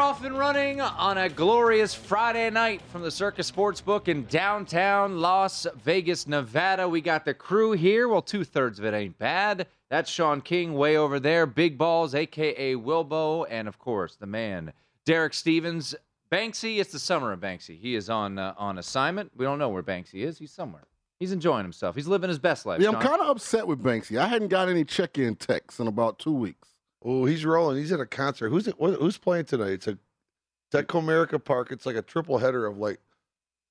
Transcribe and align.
Off 0.00 0.24
and 0.24 0.38
running 0.38 0.80
on 0.80 1.18
a 1.18 1.28
glorious 1.28 1.94
Friday 1.94 2.48
night 2.48 2.80
from 2.90 3.02
the 3.02 3.10
Circa 3.10 3.42
Sportsbook 3.42 4.08
in 4.08 4.24
downtown 4.24 5.20
Las 5.20 5.66
Vegas, 5.84 6.26
Nevada. 6.26 6.88
We 6.88 7.02
got 7.02 7.26
the 7.26 7.34
crew 7.34 7.72
here. 7.72 8.08
Well, 8.08 8.22
two 8.22 8.42
thirds 8.42 8.78
of 8.78 8.86
it 8.86 8.94
ain't 8.94 9.18
bad. 9.18 9.66
That's 9.90 10.10
Sean 10.10 10.40
King 10.40 10.72
way 10.72 10.96
over 10.96 11.20
there. 11.20 11.44
Big 11.44 11.76
Balls, 11.76 12.14
aka 12.14 12.74
Wilbo, 12.76 13.46
and 13.50 13.68
of 13.68 13.78
course 13.78 14.16
the 14.16 14.26
man 14.26 14.72
Derek 15.04 15.34
Stevens. 15.34 15.94
Banksy, 16.32 16.80
it's 16.80 16.92
the 16.92 16.98
summer 16.98 17.32
of 17.32 17.40
Banksy. 17.40 17.78
He 17.78 17.94
is 17.94 18.08
on 18.08 18.38
uh, 18.38 18.54
on 18.56 18.78
assignment. 18.78 19.30
We 19.36 19.44
don't 19.44 19.58
know 19.58 19.68
where 19.68 19.82
Banksy 19.82 20.24
is. 20.24 20.38
He's 20.38 20.50
somewhere. 20.50 20.86
He's 21.18 21.32
enjoying 21.32 21.64
himself. 21.64 21.94
He's 21.94 22.08
living 22.08 22.28
his 22.28 22.38
best 22.38 22.64
life. 22.64 22.80
Yeah, 22.80 22.88
I'm 22.88 23.02
kind 23.02 23.20
of 23.20 23.28
upset 23.28 23.66
with 23.66 23.82
Banksy. 23.82 24.18
I 24.18 24.28
hadn't 24.28 24.48
got 24.48 24.70
any 24.70 24.84
check-in 24.84 25.36
texts 25.36 25.78
in 25.78 25.86
about 25.86 26.18
two 26.18 26.34
weeks. 26.34 26.69
Oh, 27.02 27.24
he's 27.24 27.44
rolling. 27.44 27.78
He's 27.78 27.92
at 27.92 28.00
a 28.00 28.06
concert. 28.06 28.50
Who's 28.50 28.68
it? 28.68 28.78
what- 28.78 28.94
Who's 29.00 29.18
playing 29.18 29.46
tonight? 29.46 29.70
It's 29.72 29.86
a 29.86 29.98
it's 30.72 30.74
at 30.74 30.86
Comerica 30.86 31.42
Park. 31.42 31.72
It's 31.72 31.84
like 31.86 31.96
a 31.96 32.02
triple 32.02 32.38
header 32.38 32.66
of 32.66 32.78
like 32.78 33.00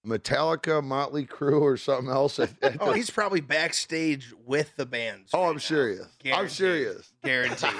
Metallica, 0.05 0.83
Motley 0.83 1.25
Crue, 1.25 1.61
or 1.61 1.77
something 1.77 2.09
else. 2.09 2.39
At- 2.39 2.53
at 2.61 2.77
Oh, 2.81 2.91
he's 2.93 3.09
probably 3.09 3.41
backstage 3.41 4.33
with 4.45 4.75
the 4.75 4.85
bands. 4.85 5.31
oh, 5.33 5.41
right 5.43 5.47
I'm 5.49 5.55
now. 5.55 5.59
serious. 5.59 6.07
I'm 6.33 6.49
serious. 6.49 7.13
Guaranteed. 7.23 7.71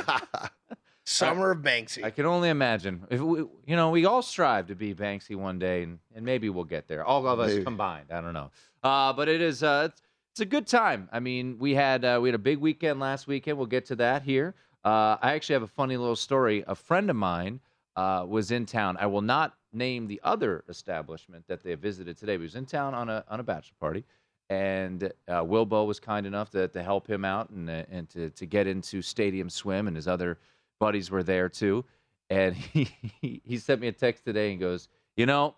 Summer 1.06 1.50
of 1.52 1.60
Banksy. 1.64 2.04
I 2.04 2.12
can 2.12 2.28
only 2.28 2.50
imagine. 2.50 3.08
If 3.10 3.20
we, 3.20 3.40
you 3.40 3.76
know, 3.76 3.90
we 3.90 4.06
all 4.06 4.22
strive 4.22 4.68
to 4.68 4.76
be 4.76 4.94
Banksy 4.94 5.36
one 5.36 5.58
day, 5.58 5.82
and, 5.82 5.98
and 6.14 6.24
maybe 6.24 6.50
we'll 6.52 6.66
get 6.66 6.88
there. 6.88 7.04
All 7.04 7.26
of 7.26 7.40
us 7.40 7.50
Maybe. 7.52 7.64
combined. 7.64 8.12
I 8.12 8.22
don't 8.22 8.34
know. 8.34 8.52
Uh, 8.84 9.12
but 9.14 9.28
it 9.28 9.42
is 9.42 9.64
uh, 9.64 9.88
it's, 9.90 10.02
it's 10.34 10.40
a 10.42 10.46
good 10.46 10.68
time. 10.68 11.10
I 11.12 11.20
mean, 11.20 11.58
we 11.58 11.74
had 11.74 12.06
uh, 12.06 12.20
we 12.22 12.30
had 12.30 12.36
a 12.36 12.40
big 12.40 12.60
weekend 12.60 13.00
last 13.00 13.26
weekend. 13.26 13.58
We'll 13.58 13.66
get 13.66 13.88
to 13.88 13.96
that 13.96 14.22
here. 14.22 14.54
Uh, 14.84 15.18
I 15.22 15.34
actually 15.34 15.54
have 15.54 15.64
a 15.64 15.68
funny 15.68 15.98
little 15.98 16.16
story. 16.16 16.64
A 16.68 16.76
friend 16.76 17.10
of 17.10 17.16
mine 17.16 17.60
uh, 17.96 18.26
was 18.28 18.52
in 18.52 18.66
town. 18.66 18.98
I 19.00 19.08
will 19.08 19.22
not 19.22 19.56
name 19.74 20.08
the 20.08 20.20
other 20.24 20.64
establishment 20.70 21.46
that 21.48 21.64
they 21.64 21.76
visited 21.76 22.18
today. 22.18 22.38
But 22.38 22.42
he 22.42 22.46
was 22.46 22.56
in 22.56 22.66
town 22.66 22.94
on 22.94 23.10
a 23.10 23.24
on 23.30 23.40
a 23.40 23.44
bachelor 23.44 23.76
party, 23.80 24.06
and 24.50 25.04
uh, 25.28 25.44
Wilbo 25.44 25.86
was 25.86 26.00
kind 26.00 26.26
enough 26.26 26.50
to, 26.52 26.68
to 26.70 26.82
help 26.82 27.10
him 27.10 27.26
out 27.26 27.50
and 27.50 27.70
uh, 27.70 27.84
and 27.92 28.10
to 28.10 28.30
to 28.30 28.46
get 28.46 28.68
into 28.68 29.02
Stadium 29.02 29.50
Swim, 29.50 29.88
and 29.88 29.96
his 29.96 30.08
other 30.08 30.38
buddies 30.80 31.12
were 31.12 31.24
there 31.24 31.50
too. 31.50 31.84
And 32.30 32.56
he 32.56 32.90
he, 33.22 33.42
he 33.44 33.58
sent 33.58 33.82
me 33.82 33.88
a 33.88 33.92
text 33.92 34.24
today 34.24 34.52
and 34.52 34.60
goes, 34.60 34.88
you 35.18 35.26
know, 35.26 35.56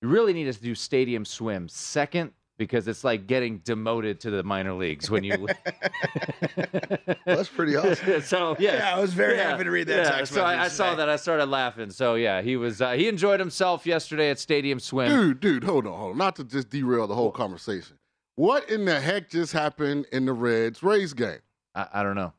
you 0.00 0.08
really 0.08 0.32
need 0.32 0.48
us 0.48 0.56
to 0.56 0.62
do 0.62 0.74
Stadium 0.74 1.24
Swim 1.24 1.68
second 1.68 2.32
because 2.58 2.88
it's 2.88 3.04
like 3.04 3.26
getting 3.26 3.58
demoted 3.58 4.20
to 4.20 4.30
the 4.30 4.42
minor 4.42 4.74
leagues 4.74 5.08
when 5.08 5.24
you. 5.24 5.46
That's 7.24 7.48
pretty 7.48 7.76
awesome. 7.76 8.20
so 8.22 8.56
yeah, 8.58 8.76
Yeah, 8.76 8.96
I 8.96 9.00
was 9.00 9.14
very 9.14 9.38
happy 9.38 9.64
to 9.64 9.70
read 9.70 9.86
that 9.86 10.04
yeah, 10.04 10.10
text 10.18 10.34
So 10.34 10.42
I, 10.42 10.64
I 10.64 10.68
saw 10.68 10.94
that. 10.96 11.08
I 11.08 11.16
started 11.16 11.46
laughing. 11.46 11.90
So 11.90 12.16
yeah, 12.16 12.42
he 12.42 12.56
was 12.56 12.82
uh, 12.82 12.92
he 12.92 13.08
enjoyed 13.08 13.40
himself 13.40 13.86
yesterday 13.86 14.30
at 14.30 14.38
Stadium 14.38 14.80
Swim. 14.80 15.08
Dude, 15.10 15.40
dude, 15.40 15.64
hold 15.64 15.86
on, 15.86 15.96
hold 15.98 16.10
on. 16.12 16.18
Not 16.18 16.36
to 16.36 16.44
just 16.44 16.68
derail 16.68 17.06
the 17.06 17.14
whole 17.14 17.30
conversation. 17.30 17.96
What 18.34 18.68
in 18.68 18.84
the 18.84 19.00
heck 19.00 19.30
just 19.30 19.52
happened 19.52 20.06
in 20.12 20.26
the 20.26 20.32
Reds 20.32 20.82
Rays 20.82 21.12
game? 21.14 21.38
I, 21.74 21.86
I 21.94 22.02
don't 22.02 22.16
know. 22.16 22.32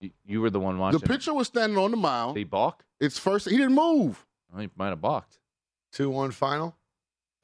You, 0.00 0.10
you 0.24 0.40
were 0.40 0.50
the 0.50 0.60
one 0.60 0.78
watching. 0.78 1.00
The 1.00 1.06
pitcher 1.06 1.32
was 1.34 1.46
standing 1.46 1.78
on 1.78 1.90
the 1.90 1.96
mound. 1.96 2.34
Did 2.34 2.40
he 2.40 2.44
balk? 2.44 2.84
It's 3.00 3.18
first. 3.18 3.48
He 3.48 3.56
didn't 3.56 3.74
move. 3.74 4.26
Well, 4.52 4.62
he 4.62 4.70
might 4.76 4.88
have 4.88 5.00
balked. 5.00 5.38
Two 5.92 6.10
one 6.10 6.30
final. 6.32 6.76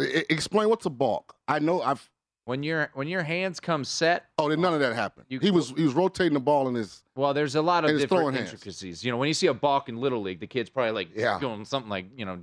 I- 0.01 0.05
I- 0.05 0.25
explain 0.31 0.69
what's 0.69 0.87
a 0.87 0.91
balk. 0.91 1.36
I 1.49 1.59
know. 1.59 1.83
I've. 1.83 2.09
When 2.45 2.63
your 2.63 2.91
when 2.95 3.09
your 3.09 3.25
hands 3.25 3.59
come 3.59 3.83
set, 3.83 4.27
Oh, 4.39 4.49
then 4.49 4.61
none 4.61 4.73
of 4.73 4.79
that 4.79 4.95
happened. 4.95 5.27
You- 5.29 5.41
he 5.41 5.51
was 5.51 5.71
he 5.77 5.83
was 5.83 5.95
rotating 5.95 6.33
the 6.35 6.39
ball 6.41 6.69
in 6.69 6.75
his. 6.77 7.03
well, 7.17 7.35
there's 7.35 7.57
a 7.57 7.63
lot 7.63 7.83
of 7.85 7.91
And 7.91 8.01
it's 8.01 8.09
throwing 8.09 8.27
different 8.27 8.37
hands. 8.39 8.53
intricacies. 8.53 9.05
You 9.05 9.11
know, 9.11 9.17
when 9.19 9.27
you 9.27 9.35
see 9.35 9.49
a 9.49 9.55
balk 9.55 9.89
in 9.89 9.97
little 9.97 10.23
league, 10.23 10.39
the 10.39 10.47
kid's 10.47 10.71
probably 10.71 10.93
like 10.93 11.09
Yeah. 11.17 11.41
doing 11.41 11.65
something 11.65 11.91
like 11.91 12.07
you 12.17 12.25
know, 12.25 12.39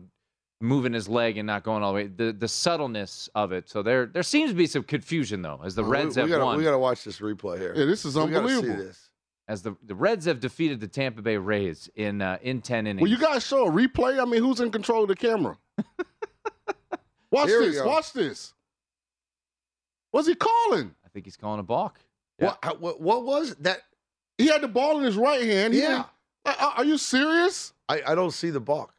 moving 0.59 0.91
his 0.91 1.07
leg 1.07 1.37
and 1.37 1.47
not 1.47 1.63
going 1.63 1.83
all 1.83 1.93
the 1.93 1.95
way. 1.95 2.07
The 2.07 2.33
the 2.33 2.49
subtleness 2.49 3.29
of 3.33 3.53
it. 3.53 3.69
So 3.69 3.81
there 3.81 4.05
there 4.05 4.23
seems 4.23 4.51
to 4.51 4.55
be 4.57 4.67
some 4.67 4.83
confusion 4.83 5.41
though, 5.41 5.61
as 5.63 5.73
the 5.73 5.85
Reds 5.85 6.17
we, 6.17 6.19
have 6.19 6.27
we 6.29 6.33
gotta, 6.33 6.45
won. 6.45 6.57
We 6.57 6.63
got 6.65 6.71
to 6.71 6.79
watch 6.79 7.05
this 7.05 7.19
replay 7.19 7.57
here. 7.59 7.73
Yeah, 7.73 7.85
this 7.85 8.03
is 8.03 8.15
We 8.17 8.23
gotta 8.27 8.49
see 8.49 8.55
unbelievable. 8.55 8.83
this. 8.83 9.09
as 9.47 9.61
the 9.61 9.77
the 9.85 9.95
Reds 9.95 10.25
have 10.25 10.41
defeated 10.41 10.81
the 10.81 10.87
Tampa 10.89 11.21
Bay 11.21 11.37
Rays 11.37 11.89
in 11.95 12.21
uh, 12.21 12.39
in 12.41 12.59
ten 12.61 12.87
innings. 12.87 13.01
Well, 13.03 13.09
you 13.09 13.17
guys 13.17 13.45
show 13.47 13.67
a 13.67 13.71
replay? 13.71 14.21
I 14.21 14.25
mean, 14.25 14.43
who's 14.43 14.59
in 14.59 14.69
control 14.69 15.03
of 15.03 15.07
the 15.07 15.15
camera? 15.15 15.57
Watch 17.31 17.47
Here 17.47 17.61
we 17.61 17.67
this. 17.69 17.83
Watch 17.85 18.11
this. 18.11 18.53
What's 20.13 20.27
he 20.27 20.35
calling? 20.35 20.93
I 21.03 21.09
think 21.09 21.25
he's 21.25 21.35
calling 21.35 21.59
a 21.59 21.63
balk. 21.63 21.99
Yeah. 22.39 22.53
What, 22.63 22.79
what? 22.79 23.01
What 23.01 23.25
was 23.25 23.55
that? 23.61 23.79
He 24.37 24.45
had 24.47 24.61
the 24.61 24.67
ball 24.67 24.99
in 24.99 25.03
his 25.05 25.17
right 25.17 25.41
hand. 25.43 25.73
He 25.73 25.81
Yeah. 25.81 25.87
didn't- 25.89 26.05
Uh, 26.45 26.55
uh, 26.59 26.73
are 26.77 26.85
you 26.85 26.97
serious? 26.99 27.73
I, 27.89 28.01
I 28.07 28.15
don't 28.15 28.31
see 28.31 28.49
the 28.51 28.59
balk. 28.59 28.93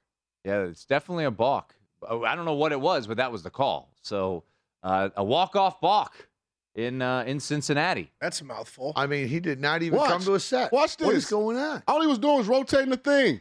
Yeah, 0.45 0.63
it's 0.65 0.85
definitely 0.85 1.25
a 1.25 1.31
balk. 1.31 1.75
oh, 2.09 2.25
I 2.25 2.35
don't 2.35 2.45
know 2.47 2.55
what 2.55 2.73
it 2.73 2.81
was, 2.81 3.07
but 3.07 3.17
that 3.19 3.31
was 3.31 3.43
the 3.45 3.51
call. 3.51 3.91
So 4.03 4.43
uh, 4.83 5.11
a 5.17 5.23
walk 5.23 5.55
off 5.55 5.81
balk 5.81 6.29
in 6.75 7.01
uh, 7.01 7.23
in 7.27 7.39
Cincinnati. 7.39 8.11
That's 8.21 8.41
a 8.41 8.45
mouthful. 8.45 8.93
I 8.97 9.07
mean, 9.07 9.29
he 9.29 9.39
did 9.41 9.61
not 9.61 9.83
even 9.83 9.99
Watch. 10.01 10.09
come 10.11 10.23
to 10.25 10.35
a 10.35 10.41
set. 10.41 10.73
Watch 10.73 10.97
What 10.99 11.15
is 11.15 11.27
going 11.27 11.57
on? 11.59 11.83
All 11.87 12.01
he 12.01 12.07
was 12.09 12.19
doing 12.19 12.39
was 12.39 12.49
rotating 12.49 12.91
the 12.91 12.97
thing. 12.97 13.41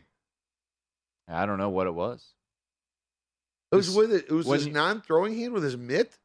I 1.27 1.45
don't 1.47 1.57
know 1.57 1.69
what 1.69 1.87
it 1.87 1.93
was. 1.95 2.23
It 3.71 3.77
was 3.77 3.95
with 3.95 4.13
it. 4.13 4.25
It 4.29 4.31
was 4.31 4.45
his 4.47 4.67
non-throwing 4.67 5.35
hand 5.35 5.53
with 5.53 5.63
his 5.63 5.75
mitt. 5.75 6.19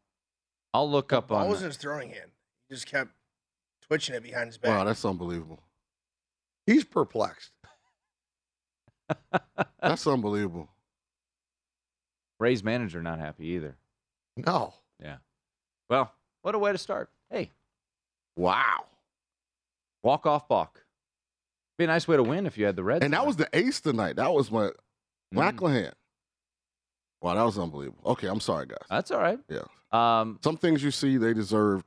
I'll 0.75 0.91
look 0.91 1.13
up 1.13 1.29
Ball 1.29 1.39
on. 1.43 1.49
wasn't 1.49 1.69
his 1.69 1.77
throwing 1.77 2.11
hand. 2.11 2.31
He 2.69 2.75
just 2.75 2.87
kept 2.87 3.11
twitching 3.87 4.15
it 4.15 4.23
behind 4.23 4.49
his 4.49 4.59
back. 4.59 4.71
Wow, 4.79 4.85
that's 4.85 5.05
unbelievable. 5.05 5.63
He's 6.67 6.85
perplexed. 6.85 7.51
That's 9.81 10.07
unbelievable. 10.07 10.69
Ray's 12.39 12.63
manager 12.63 13.03
not 13.03 13.19
happy 13.19 13.47
either. 13.47 13.77
No. 14.37 14.75
Yeah. 15.03 15.17
Well, 15.89 16.13
what 16.43 16.55
a 16.55 16.59
way 16.59 16.73
to 16.73 16.79
start. 16.79 17.09
Hey, 17.31 17.51
Wow. 18.37 18.85
walk 20.03 20.27
off 20.27 20.47
balk. 20.47 20.85
Be 21.79 21.85
a 21.85 21.87
nice 21.87 22.07
way 22.07 22.17
to 22.19 22.23
win 22.23 22.45
if 22.47 22.59
you 22.59 22.67
had 22.67 22.77
the 22.77 22.85
Reds. 22.85 23.03
And 23.03 23.15
that 23.15 23.19
tonight. 23.19 23.27
was 23.27 23.37
the 23.37 23.49
ace 23.55 23.81
tonight. 23.81 24.17
That 24.17 24.33
was 24.33 24.51
my 24.51 24.71
Mm. 25.35 25.57
McClanahan. 25.57 25.95
Wow, 27.21 27.35
that 27.35 27.43
was 27.43 27.59
unbelievable. 27.59 28.01
Okay, 28.13 28.29
I'm 28.29 28.41
sorry, 28.41 28.67
guys. 28.67 28.79
That's 28.89 29.11
all 29.11 29.21
right. 29.21 29.39
Yeah. 29.49 29.61
Um, 29.91 30.39
Some 30.43 30.57
things 30.57 30.83
you 30.83 30.91
see, 30.91 31.17
they 31.17 31.35
deserve 31.35 31.83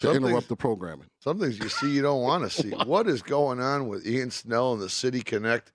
to 0.00 0.10
interrupt 0.10 0.32
things- 0.32 0.46
the 0.48 0.56
programming. 0.56 1.06
Some 1.20 1.38
things 1.38 1.58
you 1.58 1.68
see 1.68 1.90
you 1.90 2.02
don't 2.02 2.22
want 2.30 2.42
to 2.44 2.50
see. 2.50 2.70
what 2.70 3.06
is 3.08 3.22
going 3.22 3.60
on 3.60 3.88
with 3.88 4.06
Ian 4.06 4.30
Snell 4.30 4.72
and 4.72 4.82
the 4.82 4.88
City 4.90 5.22
Connect 5.22 5.72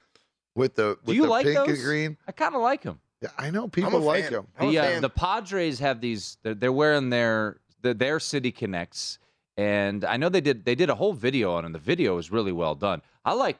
with 0.56 0.76
the 0.76 0.98
with 1.04 1.06
do 1.06 1.14
you 1.14 1.22
the 1.24 1.30
like 1.30 1.46
pink 1.46 1.58
those? 1.58 1.70
and 1.70 1.84
green? 1.84 2.18
I 2.28 2.32
kind 2.32 2.56
of 2.56 2.62
like 2.62 2.82
them. 2.84 3.00
Yeah, 3.22 3.30
I 3.38 3.50
know 3.52 3.66
I'm 3.66 3.70
people 3.70 3.96
a 3.96 4.00
like 4.00 4.26
fan. 4.26 4.34
him. 4.34 4.48
I'm 4.60 4.70
The 4.72 4.80
uh, 4.80 5.00
the 5.02 5.10
Padres 5.10 5.80
have 5.80 6.02
these. 6.02 6.38
They're, 6.44 6.54
they're 6.56 6.72
wearing 6.74 7.10
their 7.10 7.58
the, 7.82 7.94
their 7.94 8.20
City 8.20 8.52
Connects, 8.52 9.20
and 9.58 10.04
I 10.06 10.18
know 10.18 10.30
they 10.30 10.42
did 10.42 10.66
they 10.66 10.76
did 10.76 10.90
a 10.90 10.96
whole 10.96 11.14
video 11.14 11.54
on 11.54 11.66
it. 11.66 11.74
The 11.74 11.80
video 11.80 12.18
is 12.18 12.32
really 12.32 12.52
well 12.52 12.76
done. 12.76 13.02
I 13.26 13.34
like 13.34 13.58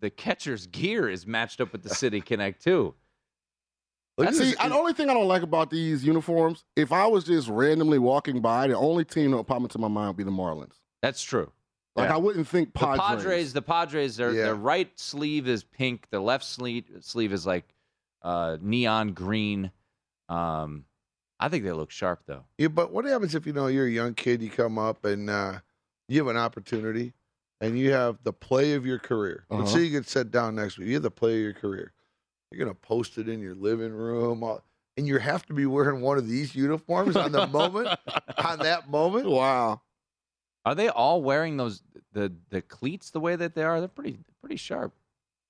the 0.00 0.10
catcher's 0.10 0.66
gear 0.66 1.08
is 1.08 1.26
matched 1.26 1.60
up 1.60 1.72
with 1.72 1.82
the 1.82 1.90
City 1.94 2.20
Connect 2.20 2.62
too. 2.62 2.94
See, 4.32 4.52
the 4.52 4.74
only 4.74 4.92
thing 4.92 5.08
I 5.10 5.14
don't 5.14 5.28
like 5.28 5.42
about 5.42 5.70
these 5.70 6.04
uniforms, 6.04 6.64
if 6.76 6.92
I 6.92 7.06
was 7.06 7.24
just 7.24 7.48
randomly 7.48 7.98
walking 7.98 8.40
by, 8.40 8.66
the 8.68 8.76
only 8.76 9.04
team 9.04 9.30
that 9.30 9.36
would 9.38 9.46
pop 9.46 9.60
into 9.62 9.78
my 9.78 9.88
mind 9.88 10.08
would 10.08 10.16
be 10.16 10.24
the 10.24 10.30
Marlins. 10.30 10.74
That's 11.02 11.22
true. 11.22 11.50
Like 11.96 12.08
Yeah. 12.08 12.14
I 12.14 12.18
wouldn't 12.18 12.46
think 12.46 12.72
The 12.72 12.78
Padres. 12.78 13.00
Padres, 13.00 13.52
the 13.52 13.62
Padres, 13.62 14.16
their 14.16 14.32
Yeah. 14.32 14.44
their 14.44 14.54
right 14.54 14.90
sleeve 14.98 15.48
is 15.48 15.64
pink. 15.64 16.06
The 16.10 16.20
left 16.20 16.44
sleeve 16.44 16.84
sleeve 17.00 17.32
is 17.32 17.46
like 17.46 17.74
uh, 18.22 18.58
neon 18.60 19.12
green. 19.12 19.70
Um, 20.28 20.84
I 21.40 21.48
think 21.48 21.64
they 21.64 21.72
look 21.72 21.90
sharp 21.90 22.20
though. 22.26 22.44
Yeah, 22.58 22.68
but 22.68 22.92
what 22.92 23.04
happens 23.06 23.34
if 23.34 23.46
you 23.46 23.52
know 23.52 23.66
you're 23.66 23.86
a 23.86 23.90
young 23.90 24.14
kid, 24.14 24.42
you 24.42 24.50
come 24.50 24.78
up 24.78 25.04
and 25.04 25.28
uh, 25.30 25.60
you 26.08 26.18
have 26.18 26.28
an 26.28 26.36
opportunity, 26.36 27.14
and 27.60 27.78
you 27.78 27.92
have 27.92 28.18
the 28.22 28.32
play 28.32 28.74
of 28.74 28.84
your 28.84 28.98
career. 28.98 29.46
Let's 29.50 29.70
Uh-huh. 29.70 29.78
say 29.78 29.84
you 29.84 29.90
get 29.90 30.06
set 30.08 30.30
down 30.30 30.54
next 30.54 30.78
week. 30.78 30.88
You 30.88 30.94
have 30.94 31.02
the 31.02 31.10
play 31.10 31.34
of 31.36 31.40
your 31.40 31.52
career. 31.54 31.92
You're 32.50 32.64
gonna 32.64 32.74
post 32.74 33.18
it 33.18 33.28
in 33.28 33.40
your 33.40 33.54
living 33.54 33.92
room, 33.92 34.42
and 34.96 35.06
you 35.06 35.18
have 35.18 35.46
to 35.46 35.54
be 35.54 35.66
wearing 35.66 36.00
one 36.00 36.18
of 36.18 36.28
these 36.28 36.54
uniforms 36.54 37.16
on 37.16 37.32
the 37.32 37.46
moment, 37.46 37.88
on 38.44 38.58
that 38.60 38.90
moment. 38.90 39.28
Wow. 39.28 39.82
Are 40.64 40.74
they 40.74 40.88
all 40.88 41.22
wearing 41.22 41.56
those 41.56 41.82
the 42.12 42.32
the 42.50 42.60
cleats 42.60 43.10
the 43.10 43.20
way 43.20 43.36
that 43.36 43.54
they 43.54 43.62
are? 43.62 43.78
They're 43.80 43.88
pretty 43.88 44.18
pretty 44.40 44.56
sharp. 44.56 44.92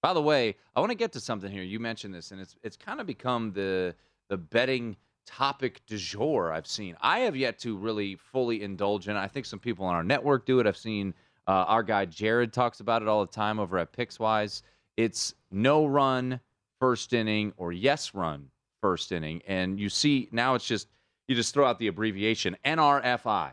By 0.03 0.13
the 0.13 0.23
way, 0.23 0.57
I 0.75 0.81
want 0.81 0.91
to 0.91 0.97
get 0.97 1.13
to 1.13 1.21
something 1.21 1.51
here. 1.51 1.63
You 1.63 1.81
mentioned 1.81 2.15
this, 2.15 2.33
and 2.33 2.41
it's 2.41 2.57
it's 2.63 2.77
kind 2.77 3.01
of 3.01 3.07
become 3.07 3.53
the 3.53 3.95
the 4.29 4.37
betting 4.37 4.97
topic 5.27 5.81
du 5.87 5.97
jour. 5.97 6.53
I've 6.53 6.67
seen. 6.67 6.97
I 7.01 7.21
have 7.21 7.35
yet 7.35 7.59
to 7.61 7.77
really 7.77 8.17
fully 8.17 8.63
indulge 8.63 9.09
in. 9.09 9.17
it. 9.17 9.21
I 9.21 9.27
think 9.27 9.47
some 9.47 9.59
people 9.59 9.87
on 9.87 9.95
our 9.95 10.05
network 10.05 10.45
do 10.45 10.61
it. 10.61 10.67
I've 10.67 10.77
seen 10.77 11.15
uh, 11.47 11.65
our 11.67 11.83
guy 11.83 12.05
Jared 12.05 12.53
talks 12.53 12.81
about 12.81 13.03
it 13.03 13.09
all 13.09 13.25
the 13.25 13.33
time 13.33 13.59
over 13.59 13.79
at 13.79 13.93
Pickswise. 13.93 14.63
It's 14.97 15.35
no 15.51 15.87
run 15.87 16.41
first 16.81 17.13
inning 17.13 17.53
or 17.57 17.73
yes 17.73 18.15
run 18.15 18.51
first 18.83 19.13
inning, 19.13 19.43
and 19.47 19.79
you 19.79 19.89
see 19.89 20.29
now 20.33 20.55
it's 20.55 20.67
just 20.67 20.89
you 21.29 21.37
just 21.37 21.55
throw 21.55 21.67
out 21.67 21.79
the 21.79 21.87
abbreviation 21.87 22.57
NRFI. 22.65 23.51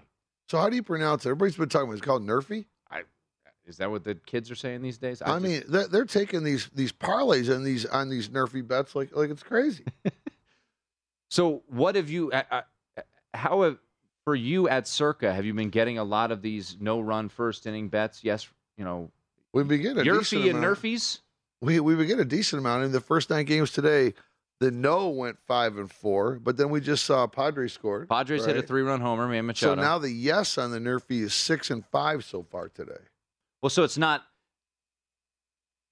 So 0.50 0.58
how 0.58 0.70
do 0.70 0.76
you 0.76 0.84
pronounce 0.84 1.26
it? 1.26 1.30
Everybody's 1.30 1.58
been 1.58 1.70
talking 1.70 1.90
about. 1.90 1.98
It's 1.98 2.06
called 2.06 2.26
Nerfy. 2.26 2.66
Is 3.66 3.76
that 3.80 3.92
what 3.92 4.06
the 4.06 4.16
kids 4.16 4.50
are 4.50 4.56
saying 4.56 4.82
these 4.82 4.98
days? 4.98 5.22
I, 5.22 5.26
just- 5.28 5.42
mean, 5.44 5.62
they're, 5.68 5.88
they're 5.90 6.06
taking 6.06 6.42
these 6.46 6.70
these 6.74 6.94
parlays 6.94 7.54
and 7.54 7.66
these 7.66 7.86
on 7.86 8.10
these 8.10 8.30
Nerfy 8.30 8.66
bets 8.66 8.96
like 8.96 9.14
like 9.14 9.30
it's 9.30 9.44
crazy. 9.44 9.84
so 11.30 11.64
what 11.68 11.96
have 11.96 12.10
you? 12.10 12.32
How 13.34 13.64
have 13.64 13.78
for 14.24 14.36
you 14.36 14.70
at 14.70 14.88
Circa? 14.88 15.34
Have 15.34 15.46
you 15.46 15.54
been 15.54 15.70
getting 15.70 15.98
a 15.98 16.04
lot 16.06 16.32
of 16.32 16.42
these 16.42 16.78
no 16.80 17.02
run 17.02 17.28
first 17.28 17.68
inning 17.68 17.90
bets? 17.90 18.24
Yes, 18.24 18.48
you 18.78 18.86
know, 18.86 19.12
We 19.54 19.64
begin 19.64 19.98
a 19.98 20.04
decent 20.06 20.44
Yerfy 20.44 20.50
and 20.50 20.60
amount. 20.60 20.78
Nerfies. 20.80 21.20
We 21.62 21.80
we 21.80 21.96
begin 21.96 22.20
a 22.20 22.26
decent 22.26 22.60
amount 22.60 22.84
in 22.84 22.92
the 22.92 23.02
first 23.02 23.30
nine 23.30 23.46
games 23.46 23.72
today. 23.72 24.14
The 24.60 24.72
no 24.72 25.10
went 25.10 25.38
five 25.46 25.78
and 25.78 25.92
four, 25.92 26.40
but 26.40 26.58
then 26.58 26.70
we 26.70 26.82
just 26.82 27.06
saw 27.06 27.28
Padres 27.28 27.74
scored. 27.74 28.10
Padres 28.10 28.46
hit 28.46 28.58
a 28.58 28.62
three 28.64 28.82
run 28.82 29.02
homer, 29.02 29.28
man 29.28 29.46
Machado. 29.46 29.76
So 29.76 29.82
now 29.82 30.00
the 30.00 30.12
yes 30.12 30.58
on 30.58 30.72
the 30.72 30.80
Nerfy 30.80 31.22
is 31.22 31.34
six 31.34 31.70
and 31.70 31.86
five 31.86 32.26
so 32.26 32.44
far 32.44 32.70
today. 32.70 33.02
well, 33.62 33.70
so 33.70 33.84
it's 33.84 33.98
not. 33.98 34.24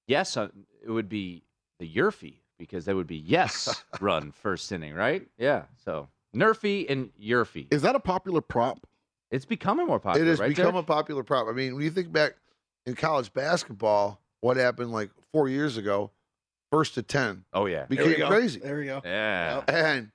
Yes, 0.08 0.38
uh, 0.38 0.50
it 0.84 0.90
would 0.90 1.10
be 1.10 1.44
the 1.80 1.88
Yerfy 1.88 2.36
because 2.58 2.86
that 2.86 2.96
would 2.96 3.08
be 3.08 3.18
yes 3.18 3.84
run 4.00 4.32
first 4.32 4.72
inning, 4.72 4.94
right? 4.94 5.28
Yeah. 5.38 5.64
So 5.84 6.08
Nerfy 6.36 6.90
and 6.90 7.12
Yerfy. 7.22 7.68
Is 7.72 7.82
that 7.84 7.96
a 7.96 8.00
popular 8.00 8.42
prop? 8.42 8.88
It's 9.32 9.46
becoming 9.46 9.88
more 9.88 10.00
popular. 10.00 10.26
it 10.26 10.30
has 10.30 10.40
right, 10.40 10.50
become 10.50 10.74
Derek? 10.74 10.84
a 10.86 10.88
popular 10.88 11.24
prop. 11.24 11.48
I 11.48 11.52
mean, 11.52 11.76
when 11.76 11.84
you 11.84 11.92
think 11.92 12.12
back 12.12 12.36
in 12.86 12.96
college 12.96 13.34
basketball, 13.34 14.22
what 14.46 14.58
happened 14.58 14.92
like 14.92 15.10
four 15.34 15.50
years 15.50 15.76
ago, 15.76 16.12
first 16.72 16.94
to 16.94 17.02
ten. 17.02 17.44
Oh 17.52 17.66
yeah. 17.66 17.86
Became 17.86 18.20
go. 18.20 18.28
crazy, 18.28 18.60
There 18.60 18.78
we 18.78 18.86
go. 18.86 19.02
Yeah. 19.04 19.64
and 19.68 20.12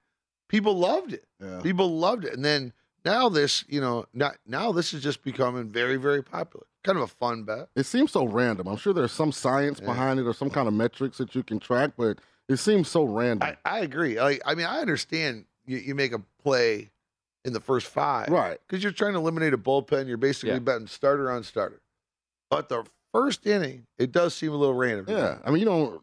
people 0.49 0.75
loved 0.79 1.13
it. 1.13 1.25
Yeah. 1.43 1.61
People 1.63 1.99
loved 1.99 2.25
it, 2.25 2.33
and 2.35 2.45
then 2.45 2.73
now 3.05 3.29
this, 3.29 3.65
you 3.69 3.81
know, 3.81 4.05
not, 4.15 4.37
now 4.47 4.71
this 4.71 4.95
is 4.95 5.03
just 5.03 5.25
becoming 5.25 5.69
very, 5.71 5.97
very 5.97 6.23
popular. 6.23 6.65
Kind 6.85 6.97
of 6.97 7.03
a 7.05 7.07
fun 7.09 7.43
bet. 7.43 7.69
It 7.75 7.87
seems 7.87 8.13
so 8.13 8.25
random. 8.27 8.69
I'm 8.69 8.77
sure 8.77 8.93
there's 8.93 9.11
some 9.11 9.33
science 9.33 9.81
Yeah. 9.81 9.87
behind 9.87 10.21
it 10.21 10.27
or 10.27 10.33
some 10.35 10.49
kind 10.51 10.69
of 10.69 10.75
metrics 10.75 11.19
that 11.19 11.35
you 11.35 11.43
can 11.43 11.59
track, 11.59 11.93
but 11.99 12.19
it 12.49 12.59
seems 12.59 12.89
so 12.89 13.03
random. 13.05 13.57
I, 13.65 13.79
I 13.79 13.81
agree. 13.81 14.21
Like, 14.21 14.41
I 14.47 14.55
mean, 14.55 14.67
I 14.67 14.79
understand 14.81 15.47
you, 15.67 15.79
you 15.79 15.95
make 15.97 16.13
a 16.13 16.21
play 16.43 16.91
in 17.45 17.53
the 17.53 17.61
first 17.61 17.87
five, 17.89 18.29
right. 18.29 18.59
Because 18.69 18.83
you're 18.83 18.93
trying 18.93 19.15
to 19.15 19.19
eliminate 19.19 19.55
a 19.55 19.59
bullpen. 19.59 20.07
You're 20.07 20.17
basically 20.19 20.51
Yeah. 20.51 20.59
betting 20.61 20.87
starter 20.87 21.31
on 21.33 21.43
starter. 21.43 21.81
But 22.51 22.69
the 22.69 22.85
first 23.13 23.47
inning, 23.47 23.87
it 23.99 24.13
does 24.13 24.35
seem 24.35 24.53
a 24.53 24.57
little 24.57 24.75
random. 24.75 25.07
to 25.07 25.13
me. 25.13 25.19
Yeah. 25.19 25.39
I 25.45 25.51
mean, 25.51 25.61
you 25.61 25.65
don't. 25.67 26.01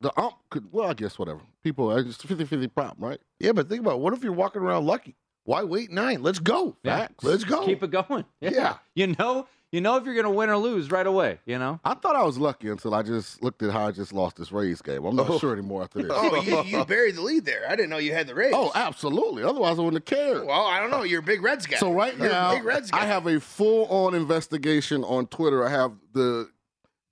The 0.00 0.12
ump 0.20 0.34
could. 0.50 0.70
Well, 0.72 0.88
I 0.88 0.94
guess 0.94 1.18
whatever. 1.18 1.40
People, 1.64 1.88
uh, 1.90 1.96
it's 1.98 2.18
50-50 2.18 2.72
prop, 2.74 2.96
right? 2.98 3.18
Yeah, 3.40 3.52
but 3.52 3.68
think 3.68 3.80
about 3.80 3.94
it. 3.94 4.00
what 4.00 4.12
if 4.12 4.22
you're 4.22 4.32
walking 4.32 4.62
around 4.62 4.86
lucky? 4.86 5.16
Why 5.44 5.62
wait 5.64 5.90
nine? 5.90 6.22
Let's 6.22 6.38
go. 6.38 6.76
Yeah. 6.82 6.98
Facts. 6.98 7.24
Let's 7.24 7.44
go. 7.44 7.64
Keep 7.64 7.82
it 7.84 7.90
going. 7.90 8.24
Yeah. 8.40 8.76
You 8.94 9.14
know, 9.18 9.46
you 9.72 9.80
know 9.80 9.96
if 9.96 10.04
you're 10.04 10.14
gonna 10.14 10.30
win 10.30 10.48
or 10.50 10.56
lose 10.56 10.90
right 10.90 11.06
away. 11.06 11.38
You 11.46 11.58
know. 11.58 11.80
I 11.84 11.94
thought 11.94 12.16
I 12.16 12.22
was 12.22 12.38
lucky 12.38 12.68
until 12.68 12.94
I 12.94 13.02
just 13.02 13.42
looked 13.42 13.62
at 13.62 13.70
how 13.72 13.86
I 13.88 13.90
just 13.92 14.12
lost 14.12 14.36
this 14.36 14.52
Rays 14.52 14.80
game. 14.82 15.04
I'm 15.04 15.16
not 15.16 15.28
Oh. 15.28 15.38
sure 15.38 15.52
anymore 15.52 15.82
after 15.82 16.02
this. 16.02 16.12
Oh, 16.14 16.40
you, 16.42 16.62
you 16.64 16.84
buried 16.84 17.16
the 17.16 17.22
lead 17.22 17.44
there. 17.44 17.64
I 17.68 17.76
didn't 17.76 17.90
know 17.90 17.98
you 17.98 18.12
had 18.12 18.26
the 18.26 18.34
Rays. 18.34 18.52
Oh, 18.54 18.70
absolutely. 18.74 19.42
Otherwise, 19.42 19.78
I 19.78 19.82
wouldn't 19.82 20.08
have 20.08 20.18
cared. 20.18 20.46
Well, 20.46 20.66
I 20.66 20.80
don't 20.80 20.90
know. 20.90 21.02
You're 21.02 21.20
a 21.20 21.22
big 21.22 21.42
Reds 21.42 21.66
guy. 21.66 21.76
So 21.78 21.92
right 21.92 22.16
You're 22.16 22.28
now, 22.28 22.52
a 22.52 22.54
big 22.56 22.64
Reds 22.64 22.90
guy. 22.90 23.02
I 23.02 23.06
have 23.06 23.26
a 23.26 23.40
full-on 23.40 24.14
investigation 24.14 25.04
on 25.04 25.26
Twitter. 25.26 25.66
I 25.66 25.70
have 25.70 25.92
the 26.12 26.48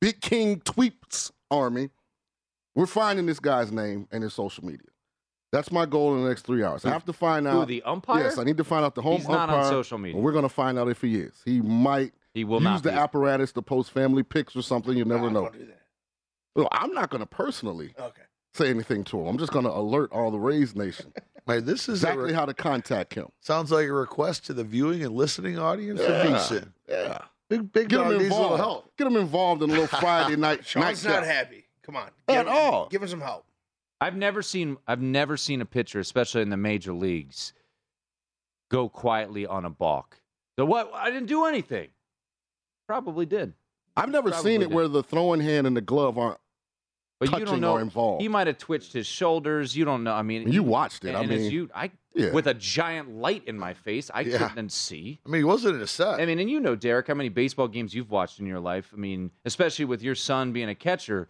Big 0.01 0.21
King 0.21 0.61
Tweets 0.61 1.31
Army. 1.51 1.91
We're 2.75 2.87
finding 2.87 3.27
this 3.27 3.41
guy's 3.41 3.71
name 3.73 4.09
and 4.11 4.23
his 4.23 4.35
social 4.35 4.65
media. 4.65 4.89
That's 5.53 5.71
my 5.71 5.87
goal 5.87 6.15
in 6.17 6.23
the 6.25 6.29
next 6.29 6.43
three 6.43 6.65
hours. 6.65 6.85
I 6.85 6.91
have 6.91 7.05
to 7.05 7.13
find 7.13 7.47
Who 7.47 7.61
out. 7.63 7.69
the 7.69 7.83
umpire? 7.85 8.25
Yes, 8.25 8.39
I 8.39 8.43
need 8.43 8.57
to 8.57 8.65
find 8.65 8.85
out 8.85 8.97
the 8.97 9.03
home 9.03 9.19
He's 9.19 9.29
not 9.29 9.49
umpire. 9.49 9.61
on 9.65 9.71
social 9.71 9.99
media. 9.99 10.17
and 10.17 10.25
We're 10.25 10.33
going 10.33 10.43
to 10.43 10.49
find 10.49 10.79
out 10.79 10.89
if 10.89 11.01
he 11.01 11.17
is. 11.21 11.41
He 11.45 11.61
might 11.61 12.13
He 12.35 12.45
will 12.45 12.59
use 12.59 12.65
not 12.65 12.83
the 12.83 12.91
be. 12.91 12.97
apparatus 12.97 13.53
to 13.53 13.63
post 13.63 13.91
family 13.93 14.23
pics 14.23 14.55
or 14.57 14.63
something. 14.63 14.97
You 14.97 15.05
never 15.05 15.31
Nah, 15.31 15.41
know. 15.41 15.43
Don't 15.45 15.59
do 15.59 15.67
that. 15.67 15.81
Well, 16.57 16.69
I'm 16.73 16.93
not 16.93 17.11
going 17.11 17.21
to 17.21 17.27
personally 17.27 17.95
Okay. 17.99 18.23
say 18.53 18.69
anything 18.71 19.05
to 19.05 19.21
him. 19.21 19.27
I'm 19.29 19.39
just 19.39 19.53
going 19.53 19.65
to 19.65 19.71
alert 19.71 20.11
all 20.13 20.31
the 20.31 20.39
Rays 20.39 20.75
Nation 20.77 21.13
Man, 21.47 21.65
this 21.67 21.89
is 21.91 22.03
exactly 22.03 22.25
re- 22.27 22.33
how 22.33 22.47
to 22.47 22.55
contact 22.55 23.13
him. 23.15 23.27
sounds 23.41 23.71
like 23.71 23.87
a 23.87 23.93
request 23.93 24.47
to 24.47 24.55
the 24.55 24.65
viewing 24.65 25.05
and 25.05 25.15
listening 25.15 25.59
audience 25.59 26.01
Yeah. 26.01 26.07
of 26.09 26.27
VSIN. 26.27 26.73
Yeah. 26.89 27.19
Big 27.51 27.71
big 27.73 27.89
Get 27.91 28.01
him 28.01 28.09
needs 28.19 28.25
a 28.25 28.29
little 28.29 28.43
involved. 28.55 28.57
help. 28.61 28.97
Get 28.97 29.07
him 29.07 29.17
involved 29.17 29.63
in 29.63 29.69
a 29.71 29.73
little 29.73 29.87
Friday 30.01 30.37
night 30.37 30.65
Sean's 30.67 31.05
not 31.05 31.11
nightcap. 31.21 31.25
happy. 31.35 31.65
Come 31.83 31.97
on. 31.97 32.09
At 32.29 32.47
him- 32.47 32.53
all. 32.53 32.89
Give 32.89 33.03
him 33.03 33.09
some 33.09 33.21
help. 33.21 33.45
I've 34.01 34.17
never 34.17 34.41
seen 34.43 34.79
I've 34.89 35.03
never 35.03 35.37
seen 35.37 35.61
a 35.61 35.67
pitcher, 35.67 35.99
especially 36.01 36.41
in 36.43 36.49
the 36.51 36.57
major 36.57 36.93
leagues, 36.95 37.53
go 38.71 38.89
quietly 38.89 39.47
on 39.47 39.65
a 39.65 39.71
balk. 39.71 40.21
So 40.59 40.65
what? 40.65 40.91
I 40.95 41.11
didn't 41.11 41.27
do 41.29 41.45
anything. 41.45 41.89
Probably 42.87 43.27
did. 43.27 43.55
I've 43.97 44.11
never 44.11 44.31
Probably 44.31 44.51
seen 44.53 44.63
it 44.63 44.69
did. 44.69 44.75
where 44.75 44.89
the 44.89 45.03
throwing 45.03 45.41
hand 45.41 45.67
and 45.67 45.77
the 45.77 45.81
glove 45.81 46.19
aren't 46.19 46.39
But 47.21 47.27
you 47.27 47.31
touching 47.33 47.47
don't 47.47 47.61
know. 47.61 47.73
or 47.75 47.81
involved. 47.81 48.23
He 48.23 48.29
might 48.29 48.47
have 48.47 48.59
twitched 48.59 48.93
his 48.93 49.07
shoulders. 49.07 49.77
You 49.77 49.85
don't 49.85 50.03
know. 50.05 50.13
I 50.13 50.23
mean, 50.23 50.51
You 50.51 50.63
watched 50.63 51.05
it. 51.05 51.15
I 51.15 51.25
mean, 51.25 51.51
you, 51.51 51.71
I 51.75 51.91
yeah. 52.15 52.33
with 52.33 52.47
a 52.49 52.55
giant 52.55 53.11
light 53.17 53.45
in 53.47 53.59
my 53.59 53.73
face, 53.75 54.11
I 54.13 54.23
Yeah. 54.23 54.49
couldn't 54.49 54.73
see. 54.73 55.21
I 55.25 55.29
mean, 55.29 55.41
he 55.41 55.45
wasn't 55.45 55.77
in 55.77 55.81
a 55.83 55.87
set. 55.87 56.21
I 56.21 56.27
mean, 56.27 56.39
and 56.41 56.51
you 56.51 56.61
know, 56.61 56.75
Derek, 56.75 57.07
how 57.07 57.15
many 57.15 57.29
baseball 57.29 57.69
games 57.69 57.95
you've 57.95 58.11
watched 58.11 58.41
in 58.41 58.47
your 58.47 58.61
life. 58.61 58.91
I 58.93 58.97
mean, 58.97 59.31
especially 59.45 59.85
with 59.85 60.03
your 60.03 60.15
son 60.17 60.53
being 60.53 60.69
a 60.69 60.75
catcher, 60.75 61.29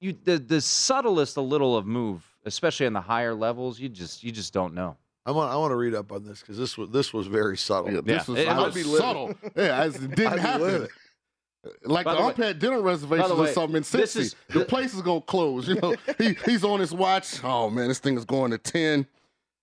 you 0.00 0.12
the 0.24 0.38
the 0.38 0.60
subtlest 0.60 1.36
a 1.36 1.40
little 1.42 1.76
of 1.76 1.86
move, 1.86 2.24
especially 2.44 2.86
on 2.86 2.92
the 2.94 3.00
higher 3.00 3.34
levels, 3.34 3.78
you 3.78 3.88
just 3.90 4.24
you 4.24 4.32
just 4.32 4.52
don't 4.52 4.74
know. 4.74 4.96
I 5.26 5.30
want 5.30 5.50
I 5.52 5.56
want 5.56 5.70
to 5.72 5.76
read 5.76 5.94
up 5.94 6.12
on 6.12 6.24
this 6.24 6.40
because 6.40 6.58
this 6.58 6.76
was 6.76 6.90
this 6.90 7.12
was 7.12 7.26
very 7.26 7.56
subtle. 7.56 7.92
Yeah, 7.92 8.00
this 8.02 8.28
Yeah, 8.28 8.32
was 8.34 8.40
it 8.42 8.48
I 8.48 8.56
was- 8.58 8.66
was 8.66 8.66
I'd 8.66 8.74
be 8.74 8.84
livid. 8.84 9.00
subtle. 9.00 9.34
Yeah, 9.56 9.80
as 9.82 9.94
it 9.96 10.10
didn't 10.14 10.26
I'd 10.26 10.34
be 10.36 10.40
happen. 10.40 10.88
Like 11.84 12.04
By 12.04 12.12
the 12.12 12.18
the 12.18 12.22
way- 12.24 12.28
ump 12.28 12.36
had 12.36 12.58
dinner 12.58 12.82
reservations 12.82 13.30
by 13.30 13.34
or 13.36 13.42
way, 13.44 13.52
something 13.54 13.76
in 13.76 13.82
this 13.82 14.14
Cincy. 14.14 14.20
is- 14.20 14.36
the 14.50 14.64
place 14.66 14.92
is 14.94 15.00
gonna 15.00 15.22
close. 15.22 15.66
You 15.66 15.76
know, 15.76 15.94
he 16.18 16.34
he's 16.44 16.62
on 16.62 16.78
his 16.80 16.92
watch. 16.92 17.42
Oh 17.42 17.70
man, 17.70 17.88
this 17.88 18.00
thing 18.00 18.18
is 18.18 18.24
going 18.26 18.50
to 18.50 18.58
ten. 18.58 19.06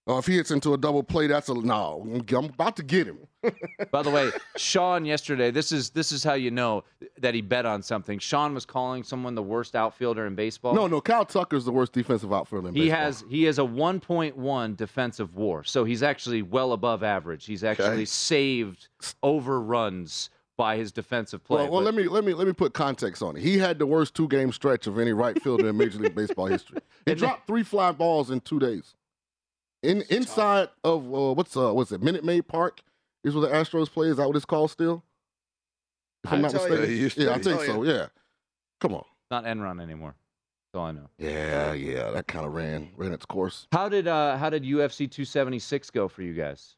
Oh, 0.07 0.17
if 0.17 0.25
he 0.25 0.35
hits 0.35 0.49
into 0.49 0.73
a 0.73 0.77
double 0.77 1.03
play, 1.03 1.27
that's 1.27 1.47
a 1.47 1.53
no. 1.53 2.03
I'm 2.35 2.45
about 2.45 2.75
to 2.77 2.83
get 2.83 3.05
him. 3.05 3.19
By 3.91 4.01
the 4.01 4.09
way, 4.09 4.31
Sean 4.57 5.05
yesterday, 5.05 5.51
this 5.51 5.71
is 5.71 5.91
this 5.91 6.11
is 6.11 6.23
how 6.23 6.33
you 6.33 6.49
know 6.49 6.83
that 7.19 7.35
he 7.35 7.41
bet 7.41 7.67
on 7.67 7.83
something. 7.83 8.17
Sean 8.17 8.53
was 8.55 8.65
calling 8.65 9.03
someone 9.03 9.35
the 9.35 9.43
worst 9.43 9.75
outfielder 9.75 10.25
in 10.25 10.33
baseball. 10.33 10.73
No, 10.73 10.87
no, 10.87 11.01
Kyle 11.01 11.25
Tucker's 11.25 11.65
the 11.65 11.71
worst 11.71 11.93
defensive 11.93 12.33
outfielder 12.33 12.69
in 12.69 12.75
He 12.75 12.81
baseball. 12.89 12.99
has 12.99 13.23
he 13.29 13.43
has 13.43 13.59
a 13.59 13.63
1.1 13.63 14.75
defensive 14.75 15.35
WAR, 15.35 15.63
so 15.63 15.83
he's 15.85 16.01
actually 16.01 16.41
well 16.41 16.73
above 16.73 17.03
average. 17.03 17.45
He's 17.45 17.63
actually 17.63 17.87
Okay. 17.89 18.05
saved 18.05 18.87
overruns 19.21 20.29
by 20.57 20.77
his 20.77 20.91
defensive 20.91 21.43
play. 21.43 21.63
Well, 21.63 21.71
well, 21.73 21.81
let 21.83 21.95
me 21.95 22.07
let 22.07 22.23
me 22.23 22.33
let 22.33 22.45
me 22.47 22.53
put 22.53 22.73
context 22.73 23.21
on 23.23 23.37
it. 23.37 23.41
He 23.41 23.57
had 23.57 23.79
the 23.79 23.85
worst 23.87 24.13
two 24.15 24.27
game 24.27 24.51
stretch 24.51 24.87
of 24.87 24.99
any 24.99 25.13
right 25.13 25.41
fielder 25.41 25.69
in 25.69 25.77
Major 25.77 25.99
League 25.99 26.15
Baseball 26.15 26.47
history. 26.47 26.79
He 27.05 27.11
then- 27.11 27.17
dropped 27.17 27.47
three 27.47 27.63
fly 27.63 27.91
balls 27.91 28.29
in 28.31 28.41
two 28.41 28.59
days. 28.59 28.95
In 29.83 30.03
inside 30.09 30.69
of 30.83 31.03
uh, 31.13 31.33
what's 31.33 31.57
uh 31.57 31.73
what's 31.73 31.91
it 31.91 32.01
Minute 32.03 32.23
Maid 32.23 32.47
Park 32.47 32.81
is 33.23 33.33
where 33.35 33.47
the 33.47 33.55
Astros 33.55 33.89
play. 33.91 34.07
Is 34.07 34.17
that 34.17 34.27
what 34.27 34.35
it's 34.35 34.45
called 34.45 34.69
still? 34.71 35.03
If 36.23 36.31
I'm 36.31 36.39
I 36.39 36.41
not 36.43 36.51
tell 36.51 36.63
you. 36.65 36.69
mistaken. 36.69 36.89
Yeah, 36.91 36.95
it 36.97 37.01
used 37.01 37.15
to 37.17 37.23
yeah, 37.23 37.31
I 37.31 37.39
think 37.41 37.59
Oh, 37.61 37.65
so. 37.65 37.83
Yeah. 37.83 38.07
Come 38.79 38.93
on. 38.93 39.05
not 39.31 39.45
Enron 39.45 39.81
anymore. 39.81 40.13
That's 40.73 40.79
all 40.79 40.85
I 40.87 40.91
know. 40.91 41.09
Yeah, 41.17 41.73
yeah, 41.73 42.11
that 42.11 42.27
kind 42.27 42.45
of 42.45 42.53
ran 42.53 42.91
ran 42.95 43.11
its 43.11 43.25
course. 43.25 43.67
How 43.71 43.89
did 43.89 44.07
uh 44.07 44.37
how 44.37 44.49
did 44.51 44.63
UFC 44.63 45.09
276 45.09 45.89
go 45.89 46.07
for 46.07 46.21
you 46.21 46.33
guys? 46.33 46.75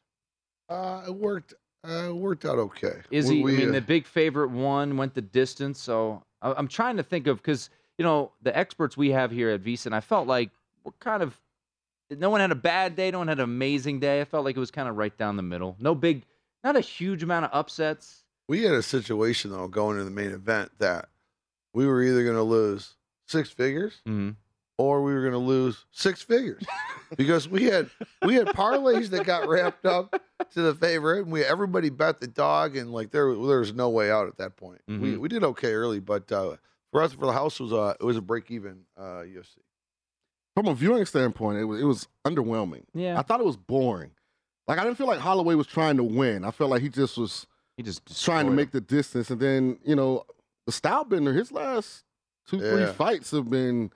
Uh, 0.70 1.02
it 1.06 1.14
worked. 1.14 1.52
Uh, 1.86 2.08
it 2.08 2.16
worked 2.16 2.46
out 2.46 2.58
okay. 2.58 3.02
Is 3.10 3.28
We- 3.28 3.36
he? 3.36 3.42
we, 3.42 3.54
I 3.54 3.58
mean, 3.58 3.68
uh, 3.68 3.72
the 3.72 3.80
big 3.82 4.06
favorite 4.06 4.48
one 4.50 4.96
went 4.96 5.12
the 5.12 5.20
distance. 5.20 5.78
So 5.78 6.22
I- 6.40 6.54
I'm 6.54 6.68
trying 6.68 6.96
to 6.96 7.02
think 7.02 7.26
of 7.26 7.36
because 7.36 7.68
you 7.98 8.04
know 8.04 8.32
the 8.42 8.56
experts 8.56 8.96
we 8.96 9.10
have 9.10 9.30
here 9.30 9.50
at 9.50 9.62
VSiN. 9.62 9.92
I 9.92 10.00
felt 10.00 10.26
like 10.26 10.50
we're 10.84 10.92
kind 11.00 11.22
of 11.22 11.38
no 12.10 12.30
one 12.30 12.40
had 12.40 12.50
a 12.52 12.54
bad 12.56 12.96
day, 12.96 13.10
no 13.10 13.18
one 13.18 13.28
had 13.28 13.38
an 13.38 13.44
amazing 13.44 14.00
day. 14.00 14.20
I 14.20 14.24
felt 14.24 14.44
like 14.44 14.56
it 14.56 14.60
was 14.60 14.70
kind 14.70 14.88
of 14.88 14.96
right 14.96 15.16
down 15.16 15.36
the 15.36 15.42
middle. 15.42 15.76
No 15.80 15.94
big, 15.94 16.24
not 16.62 16.76
a 16.76 16.80
huge 16.80 17.22
amount 17.22 17.46
of 17.46 17.50
upsets. 17.52 18.24
we 18.48 18.62
had 18.62 18.74
a 18.74 18.82
situation 18.82 19.50
though 19.50 19.68
going 19.68 19.96
into 19.98 20.04
the 20.04 20.10
main 20.10 20.30
event 20.30 20.70
that 20.78 21.08
we 21.72 21.86
were 21.86 22.02
either 22.02 22.22
going 22.24 22.36
to 22.36 22.42
lose 22.42 22.94
six 23.26 23.48
figures 23.50 24.00
Mm-hmm. 24.06 24.30
or 24.78 25.02
we 25.02 25.14
were 25.14 25.20
going 25.22 25.32
to 25.32 25.38
lose 25.38 25.86
six 25.92 26.20
figures 26.22 26.62
because 27.16 27.48
we 27.48 27.64
had 27.64 27.88
we 28.24 28.34
had 28.34 28.48
parlays 28.48 29.08
that 29.10 29.24
got 29.24 29.48
wrapped 29.48 29.86
up 29.86 30.20
to 30.52 30.60
the 30.62 30.74
favorite 30.74 31.22
and 31.22 31.32
we 31.32 31.42
everybody 31.42 31.88
bet 31.90 32.20
the 32.20 32.26
dog 32.26 32.76
and 32.76 32.92
like 32.92 33.10
there 33.10 33.28
there 33.34 33.60
was 33.60 33.72
no 33.72 33.88
way 33.88 34.10
out 34.10 34.26
at 34.28 34.36
that 34.38 34.56
point. 34.56 34.80
We 34.86 34.94
Mhm. 34.94 35.18
we 35.18 35.28
did 35.28 35.42
okay 35.42 35.72
early, 35.72 36.00
but 36.00 36.30
uh, 36.30 36.56
for 36.92 37.02
us 37.02 37.12
for 37.14 37.24
the 37.26 37.32
house 37.32 37.58
was 37.60 37.72
uh 37.72 37.94
it 37.98 38.04
was 38.04 38.16
a 38.18 38.22
break 38.22 38.50
even 38.50 38.80
uh, 38.96 39.22
UFC. 39.24 39.56
From 40.54 40.66
a 40.68 40.74
viewing 40.74 41.04
standpoint, 41.04 41.58
it 41.58 41.64
was 41.64 41.80
it 41.80 41.84
was 41.84 42.08
underwhelming. 42.26 42.84
Yeah. 42.94 43.18
I 43.18 43.22
thought 43.22 43.40
it 43.40 43.46
was 43.46 43.56
boring. 43.56 44.10
Like 44.68 44.78
I 44.78 44.84
didn't 44.84 44.96
feel 44.98 45.06
like 45.08 45.18
Holloway 45.18 45.54
was 45.56 45.66
trying 45.66 45.96
to 45.96 46.04
win. 46.04 46.44
I 46.44 46.50
felt 46.50 46.70
like 46.70 46.80
he 46.82 46.88
just 46.88 47.18
was 47.18 47.46
He 47.76 47.82
just 47.82 48.04
trying 48.24 48.46
to 48.46 48.50
destroyed 48.52 48.56
make 48.56 48.70
the 48.70 48.80
distance. 48.80 49.30
And 49.30 49.40
then, 49.40 49.78
you 49.84 49.96
know, 49.96 50.24
the 50.66 50.72
style 50.72 51.04
bender, 51.04 51.32
his 51.32 51.50
last 51.50 52.04
two, 52.48 52.60
three 52.60 52.86
fights 52.86 53.32
have 53.32 53.50
been 53.50 53.90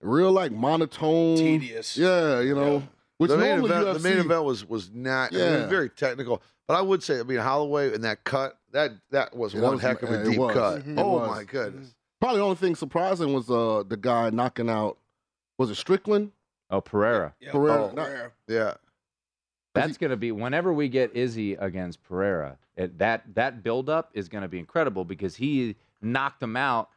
real 0.00 0.30
like 0.32 0.52
monotone. 0.52 1.36
Tedious. 1.36 1.96
Yeah, 1.96 2.40
you 2.40 2.54
know. 2.54 2.74
Yeah. 2.76 2.82
Which 3.18 3.30
the 3.30 3.38
main 3.38 3.58
normally 3.60 3.70
event 3.76 4.02
the 4.02 4.08
main 4.08 4.18
event 4.18 4.44
was 4.44 4.68
was 4.68 4.90
not 4.92 5.32
it 5.32 5.38
Yeah. 5.38 5.56
was 5.62 5.64
very 5.70 5.88
technical. 5.90 6.42
But 6.66 6.74
I 6.78 6.80
would 6.80 7.02
say, 7.02 7.20
I 7.20 7.22
mean, 7.24 7.38
Holloway 7.38 7.92
and 7.94 8.04
that 8.04 8.22
cut 8.24 8.56
that 8.72 8.92
that 9.10 9.36
was 9.36 9.52
Yeah, 9.52 9.60
that 9.60 9.66
one 9.66 9.74
was- 9.74 9.82
heck 9.82 10.02
of 10.02 10.10
a 10.10 10.20
it 10.22 10.30
deep 10.30 10.38
was. 10.38 10.54
cut. 10.54 10.82
Mhm. 10.86 10.98
Oh 10.98 11.26
my 11.26 11.42
goodness! 11.44 11.94
Probably 12.20 12.38
the 12.38 12.44
only 12.44 12.56
thing 12.56 12.74
surprising 12.76 13.32
was 13.34 13.50
uh 13.50 13.82
the 13.86 13.96
guy 13.96 14.30
knocking 14.30 14.70
out 14.70 14.96
was 15.58 15.70
it 15.70 15.76
Strickland? 15.76 16.32
Oh, 16.70 16.80
Pereira. 16.80 17.34
Yeah. 17.40 17.52
Pereira. 17.52 17.84
Oh. 17.84 17.92
No. 17.94 18.04
Pereira. 18.04 18.32
Yeah, 18.48 18.74
That's 19.74 19.98
going 19.98 20.10
to 20.10 20.16
be 20.16 20.32
whenever 20.32 20.72
we 20.72 20.88
get 20.88 21.14
Izzy 21.14 21.54
against 21.54 22.02
Pereira. 22.02 22.58
It, 22.76 22.98
that 22.98 23.22
that 23.34 23.62
buildup 23.62 24.10
is 24.14 24.28
going 24.28 24.42
to 24.42 24.48
be 24.48 24.58
incredible 24.58 25.04
because 25.04 25.36
he 25.36 25.76
knocked 26.02 26.42
him 26.42 26.56
out 26.56 26.88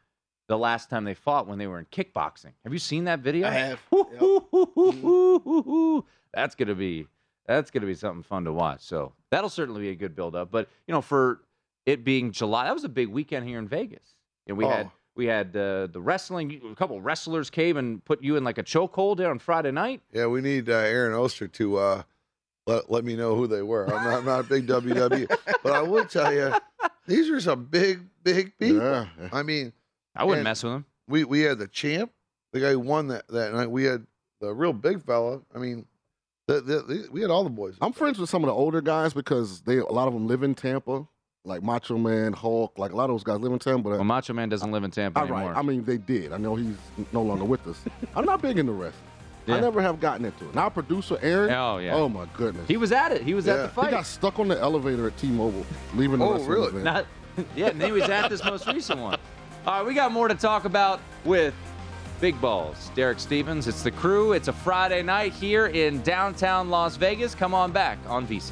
the 0.48 0.58
last 0.58 0.90
time 0.90 1.04
they 1.04 1.14
fought 1.14 1.48
when 1.48 1.60
they 1.60 1.68
were 1.68 1.80
in 1.80 1.86
kickboxing. 1.86 2.54
Have 2.64 2.74
you 2.74 2.80
seen 2.80 3.04
that 3.06 3.20
video? 3.20 3.48
I 3.48 3.52
have. 3.52 3.80
That's 6.34 6.56
gonna 6.56 6.76
be 6.76 7.08
that's 7.48 7.72
gonna 7.72 7.86
be 7.86 7.96
something 7.96 8.24
fun 8.24 8.44
to 8.46 8.54
watch. 8.54 8.82
So 8.82 9.14
that'll 9.32 9.50
certainly 9.50 9.82
be 9.82 9.90
a 9.90 9.96
good 9.96 10.16
build 10.16 10.36
up. 10.36 10.52
But 10.52 10.70
you 10.88 10.94
know, 10.94 11.02
for 11.02 11.42
it 11.86 12.04
being 12.04 12.32
July, 12.32 12.66
that 12.66 12.74
was 12.74 12.84
a 12.84 12.90
big 12.90 13.08
weekend 13.08 13.48
here 13.48 13.60
in 13.60 13.68
Vegas. 13.68 14.16
And 14.46 14.58
we 14.58 14.66
had 14.66 14.88
Oh. 14.88 14.92
We 15.18 15.26
had 15.26 15.56
uh, 15.56 15.88
the 15.88 16.00
wrestling. 16.00 16.62
A 16.72 16.76
couple 16.76 17.02
wrestlers 17.02 17.50
came 17.50 17.78
and 17.78 18.04
put 18.06 18.24
you 18.24 18.38
in 18.38 18.44
like 18.44 18.58
a 18.58 18.64
chokehold 18.64 19.18
there 19.18 19.30
on 19.30 19.40
Friday 19.40 19.72
night. 19.72 20.02
yeah. 20.14 20.28
We 20.28 20.42
need 20.42 20.70
uh, 20.70 20.74
Aaron 20.74 21.14
Oster 21.14 21.48
to 21.48 21.78
uh, 21.78 22.04
let 22.68 22.92
let 22.92 23.04
me 23.04 23.16
know 23.16 23.36
who 23.36 23.48
they 23.48 23.62
were. 23.62 23.86
I'm 23.86 24.04
not, 24.04 24.14
I'm 24.20 24.26
not 24.26 24.40
a 24.42 24.44
big 24.44 24.68
WWE, 24.68 25.28
but 25.64 25.74
I 25.74 25.82
would 25.82 26.10
tell 26.10 26.34
you 26.34 26.54
these 27.08 27.30
are 27.30 27.42
some 27.42 27.66
big 27.66 28.02
big 28.24 28.58
people. 28.58 28.82
Yeah. 28.82 29.08
I 29.32 29.44
mean, 29.44 29.74
I 30.16 30.24
wouldn't 30.24 30.44
mess 30.44 30.64
with 30.64 30.74
them. 30.74 30.86
we 31.08 31.24
we 31.24 31.42
had 31.42 31.58
the 31.58 31.68
champ, 31.68 32.12
the 32.54 32.60
guy 32.60 32.72
who 32.72 32.80
won 32.80 33.08
that 33.08 33.28
that 33.30 33.54
night. 33.54 33.72
We 33.72 33.86
had 33.86 34.06
the 34.40 34.54
real 34.54 34.74
big 34.74 35.04
fella. 35.04 35.42
I 35.56 35.58
mean, 35.58 35.86
the, 36.48 36.62
the, 36.62 36.82
the, 36.82 37.08
we 37.12 37.22
had 37.22 37.32
all 37.32 37.44
the 37.44 37.50
boys. 37.50 37.76
I'm 37.82 37.94
friends 37.94 38.20
with 38.20 38.30
some 38.30 38.44
of 38.44 38.48
the 38.48 38.54
older 38.54 38.82
guys 38.82 39.14
because 39.14 39.62
they 39.62 39.78
a 39.78 39.86
lot 39.86 40.08
of 40.08 40.14
them 40.14 40.28
live 40.28 40.44
in 40.44 40.56
Tampa, 40.56 41.08
like 41.48 41.64
Macho 41.64 41.98
Man, 41.98 42.34
Hulk, 42.34 42.78
like 42.78 42.92
a 42.92 42.96
lot 42.96 43.06
of 43.06 43.12
those 43.12 43.24
guys 43.24 43.40
live 43.40 43.52
in 43.54 43.60
Tampa. 43.60 43.90
But 43.90 43.96
Well, 43.96 44.04
Macho 44.04 44.34
Man 44.34 44.50
doesn't 44.50 44.72
live 44.72 44.84
in 44.84 44.92
Tampa 44.92 45.20
all 45.20 45.26
anymore. 45.26 45.52
right, 45.52 45.58
I 45.58 45.62
mean 45.62 45.84
they 45.84 45.98
did. 45.98 46.34
I 46.34 46.38
know 46.38 46.56
he's 46.56 46.76
no 47.14 47.22
longer 47.22 47.46
with 47.46 47.66
us. 47.68 47.80
I'm 48.16 48.26
not 48.26 48.42
big 48.42 48.58
into 48.60 48.74
wrestling. 48.74 49.04
Yeah. 49.46 49.56
I 49.56 49.60
never 49.62 49.82
have 49.82 50.02
gotten 50.02 50.26
into 50.26 50.44
it. 50.50 50.54
Now 50.54 50.68
producer 50.70 51.18
Aaron. 51.22 51.50
Oh, 51.52 51.78
yeah. 51.78 51.96
Oh 51.96 52.10
my 52.10 52.26
goodness. 52.36 52.68
he 52.68 52.76
was 52.76 52.92
at 52.92 53.14
it. 53.14 53.22
He 53.22 53.34
was 53.34 53.46
Yeah. 53.46 53.54
at 53.54 53.62
the 53.64 53.70
fight. 53.70 53.86
He 53.86 53.92
got 53.92 54.06
stuck 54.06 54.40
on 54.40 54.50
the 54.50 54.60
elevator 54.60 55.08
at 55.08 55.16
T-Mobile, 55.18 55.66
leaving 55.96 56.20
the 56.20 56.26
Oh, 56.26 56.32
wrestling 56.34 56.50
really? 56.52 56.68
event. 56.68 56.84
Not, 56.84 57.06
yeah, 57.56 57.68
and 57.68 57.82
he 57.82 57.94
was 57.94 58.04
at 58.10 58.30
this 58.30 58.44
most 58.44 58.68
recent 58.68 59.00
one. 59.00 59.18
All 59.66 59.78
right, 59.80 59.86
we 59.88 59.94
got 59.94 60.12
more 60.12 60.28
to 60.28 60.36
talk 60.36 60.66
about 60.66 61.00
with 61.24 61.54
Big 62.20 62.40
Balls. 62.42 62.92
Derek 62.96 63.20
Stevens, 63.22 63.68
it's 63.68 63.84
the 63.84 63.92
crew. 63.92 64.34
It's 64.34 64.50
a 64.50 64.54
Friday 64.54 65.02
night 65.02 65.32
here 65.34 65.68
in 65.68 66.02
downtown 66.02 66.70
Las 66.70 66.98
Vegas. 66.98 67.34
Come 67.34 67.54
on 67.54 67.72
back 67.72 68.00
on 68.08 68.28
VSiN. 68.28 68.52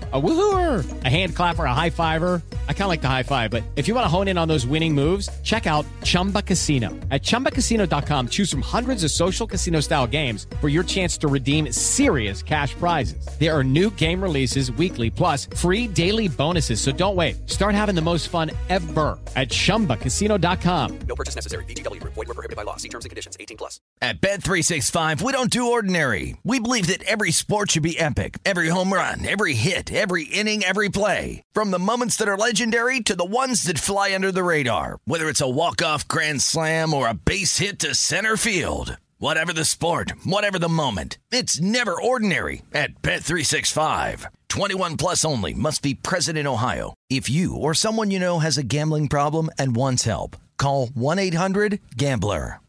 A 0.13 0.19
woohooer, 0.19 1.05
a 1.05 1.07
hand 1.07 1.35
clapper, 1.35 1.63
a 1.63 1.73
high 1.73 1.89
fiver. 1.89 2.41
I 2.67 2.73
kind 2.73 2.83
of 2.83 2.87
like 2.89 3.01
the 3.01 3.07
high 3.07 3.23
five, 3.23 3.49
but 3.49 3.63
if 3.77 3.87
you 3.87 3.93
want 3.95 4.03
to 4.03 4.09
hone 4.09 4.27
in 4.27 4.37
on 4.37 4.47
those 4.49 4.65
winning 4.65 4.93
moves, 4.93 5.29
check 5.43 5.67
out 5.67 5.85
Chumba 6.03 6.41
Casino. 6.41 6.89
At 7.11 7.21
ChumbaCasino.com, 7.21 8.27
choose 8.27 8.51
from 8.51 8.61
hundreds 8.61 9.05
of 9.05 9.11
social 9.11 9.47
casino 9.47 9.79
style 9.79 10.07
games 10.07 10.47
for 10.59 10.67
your 10.67 10.83
chance 10.83 11.17
to 11.19 11.29
redeem 11.29 11.71
serious 11.71 12.43
cash 12.43 12.73
prizes. 12.73 13.25
There 13.39 13.57
are 13.57 13.63
new 13.63 13.89
game 13.91 14.21
releases 14.21 14.69
weekly, 14.73 15.09
plus 15.09 15.45
free 15.55 15.87
daily 15.87 16.27
bonuses. 16.27 16.81
So 16.81 16.91
don't 16.91 17.15
wait. 17.15 17.49
Start 17.49 17.73
having 17.73 17.95
the 17.95 18.01
most 18.01 18.27
fun 18.27 18.51
ever 18.67 19.17
at 19.37 19.47
ChumbaCasino.com. 19.47 20.99
No 21.07 21.15
purchase 21.15 21.35
necessary. 21.35 21.63
VGW. 21.65 22.03
Void 22.03 22.17
were 22.17 22.25
prohibited 22.25 22.57
by 22.57 22.63
law. 22.63 22.75
See 22.75 22.89
terms 22.89 23.05
and 23.05 23.11
conditions. 23.11 23.37
18 23.39 23.55
plus. 23.55 23.79
At 24.01 24.19
Bet365, 24.19 25.21
we 25.21 25.31
don't 25.31 25.51
do 25.51 25.71
ordinary. 25.71 26.35
We 26.43 26.59
believe 26.59 26.87
that 26.87 27.03
every 27.03 27.31
sport 27.31 27.71
should 27.71 27.83
be 27.83 27.97
epic. 27.97 28.39
Every 28.43 28.67
home 28.67 28.91
run, 28.91 29.25
every 29.25 29.53
hit, 29.53 29.93
every 29.93 30.00
inning, 30.25 30.63
every 30.63 30.89
play. 30.89 31.43
From 31.51 31.69
the 31.69 31.77
moments 31.77 32.15
that 32.15 32.27
are 32.27 32.35
legendary 32.35 33.01
to 33.01 33.15
the 33.15 33.23
ones 33.23 33.61
that 33.63 33.77
fly 33.77 34.15
under 34.15 34.31
the 34.31 34.43
radar. 34.43 34.97
Whether 35.05 35.29
it's 35.29 35.41
a 35.41 35.49
walk-off 35.49 36.07
grand 36.07 36.41
slam 36.41 36.91
or 36.91 37.07
a 37.07 37.13
base 37.13 37.59
hit 37.59 37.77
to 37.79 37.93
center 37.93 38.35
field. 38.35 38.97
Whatever 39.19 39.53
the 39.53 39.65
sport, 39.65 40.13
whatever 40.23 40.57
the 40.57 40.67
moment. 40.67 41.19
It's 41.31 41.61
never 41.61 41.93
ordinary 41.93 42.63
at 42.73 43.03
Bet365. 43.03 44.25
21 44.49 44.97
plus 44.97 45.23
only 45.23 45.53
must 45.53 45.83
be 45.83 45.93
present 45.93 46.39
in 46.39 46.47
Ohio. 46.47 46.95
If 47.11 47.29
you 47.29 47.55
or 47.55 47.75
someone 47.75 48.09
you 48.09 48.19
know 48.19 48.39
has 48.39 48.57
a 48.57 48.63
gambling 48.63 49.09
problem 49.09 49.51
and 49.59 49.75
wants 49.75 50.05
help, 50.05 50.37
call 50.57 50.87
1-800-GAMBLER. 50.87 52.59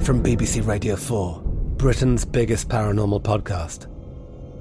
From 0.00 0.22
BBC 0.22 0.66
Radio 0.66 0.96
4, 0.96 1.42
Britain's 1.78 2.26
biggest 2.26 2.68
paranormal 2.68 3.22
podcast 3.22 3.86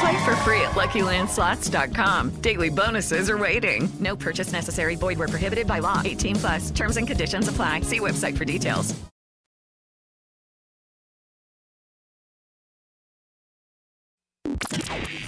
Play 0.00 0.24
for 0.24 0.36
free 0.36 0.60
at 0.60 0.72
LuckyLandSlots.com. 0.72 2.40
Daily 2.40 2.68
bonuses 2.68 3.30
are 3.30 3.38
waiting. 3.38 3.88
No 3.98 4.14
purchase 4.14 4.52
necessary. 4.52 4.94
Void 4.94 5.18
where 5.18 5.28
prohibited 5.28 5.66
by 5.66 5.80
law. 5.80 6.02
18 6.04 6.36
plus. 6.36 6.70
Terms 6.70 6.96
and 6.96 7.06
conditions 7.06 7.48
apply. 7.48 7.80
See 7.80 7.98
website 7.98 8.36
for 8.36 8.44
details. 8.44 8.94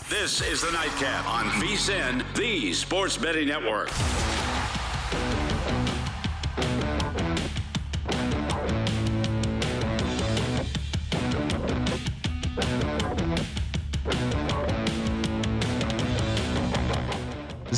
This 0.08 0.42
is 0.42 0.60
the 0.60 0.70
Nightcap 0.72 1.26
on 1.28 1.46
VSIN, 1.62 2.24
the 2.34 2.72
Sports 2.72 3.16
Betting 3.16 3.48
Network. 3.48 3.88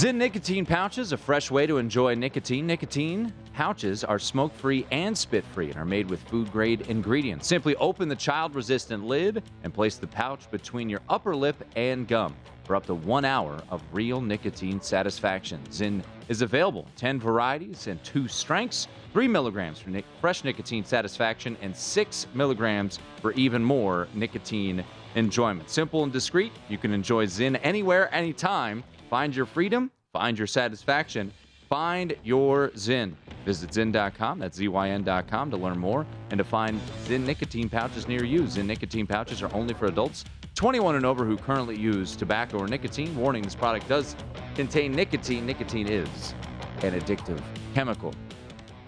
Zyn 0.02 0.16
nicotine 0.16 0.66
pouches, 0.66 1.12
a 1.12 1.16
fresh 1.16 1.48
way 1.48 1.64
to 1.64 1.78
enjoy 1.78 2.16
nicotine. 2.16 2.66
Nicotine 2.66 3.32
pouches 3.54 4.02
are 4.02 4.18
smoke 4.18 4.52
free 4.52 4.84
and 4.90 5.16
spit 5.16 5.44
free 5.52 5.68
and 5.68 5.76
are 5.76 5.84
made 5.84 6.10
with 6.10 6.20
food 6.22 6.50
grade 6.50 6.80
ingredients. 6.88 7.46
Simply 7.46 7.76
open 7.76 8.08
the 8.08 8.16
child 8.16 8.56
resistant 8.56 9.04
lid 9.04 9.44
and 9.62 9.72
place 9.72 9.94
the 9.98 10.08
pouch 10.08 10.50
between 10.50 10.88
your 10.88 10.98
upper 11.08 11.36
lip 11.36 11.54
and 11.76 12.08
gum 12.08 12.34
for 12.64 12.74
up 12.74 12.84
to 12.86 12.94
one 12.94 13.24
hour 13.24 13.62
of 13.70 13.80
real 13.92 14.20
nicotine 14.20 14.80
satisfaction. 14.80 15.60
Zyn 15.70 16.02
is 16.28 16.42
available 16.42 16.88
10 16.96 17.20
varieties 17.20 17.86
and 17.86 18.02
two 18.02 18.26
strengths 18.26 18.88
3 19.12 19.28
milligrams 19.28 19.78
for 19.78 19.90
nic- 19.90 20.04
fresh 20.20 20.42
nicotine 20.42 20.84
satisfaction 20.84 21.56
and 21.62 21.76
6 21.76 22.26
milligrams 22.34 22.98
for 23.20 23.30
even 23.34 23.62
more 23.62 24.08
nicotine 24.14 24.84
enjoyment. 25.14 25.70
Simple 25.70 26.02
and 26.02 26.12
discreet, 26.12 26.50
you 26.68 26.76
can 26.76 26.92
enjoy 26.92 27.24
Zyn 27.26 27.60
anywhere, 27.62 28.12
anytime. 28.12 28.82
Find 29.12 29.36
your 29.36 29.44
freedom, 29.44 29.90
find 30.10 30.38
your 30.38 30.46
satisfaction, 30.46 31.30
find 31.68 32.16
your 32.24 32.70
Zyn. 32.70 33.12
Visit 33.44 33.68
Zyn.com, 33.68 34.38
that's 34.38 34.58
ZYN.com, 34.58 35.50
to 35.50 35.56
learn 35.58 35.78
more 35.78 36.06
and 36.30 36.38
to 36.38 36.44
find 36.44 36.80
Zyn 37.04 37.26
nicotine 37.26 37.68
pouches 37.68 38.08
near 38.08 38.24
you. 38.24 38.44
Zyn 38.44 38.64
nicotine 38.64 39.06
pouches 39.06 39.42
are 39.42 39.54
only 39.54 39.74
for 39.74 39.84
adults 39.84 40.24
21 40.54 40.96
and 40.96 41.04
over 41.04 41.26
who 41.26 41.36
currently 41.36 41.78
use 41.78 42.16
tobacco 42.16 42.60
or 42.60 42.66
nicotine. 42.66 43.14
Warning 43.14 43.42
this 43.42 43.54
product 43.54 43.86
does 43.86 44.16
contain 44.54 44.92
nicotine. 44.92 45.44
Nicotine 45.44 45.88
is 45.88 46.34
an 46.80 46.98
addictive 46.98 47.38
chemical. 47.74 48.14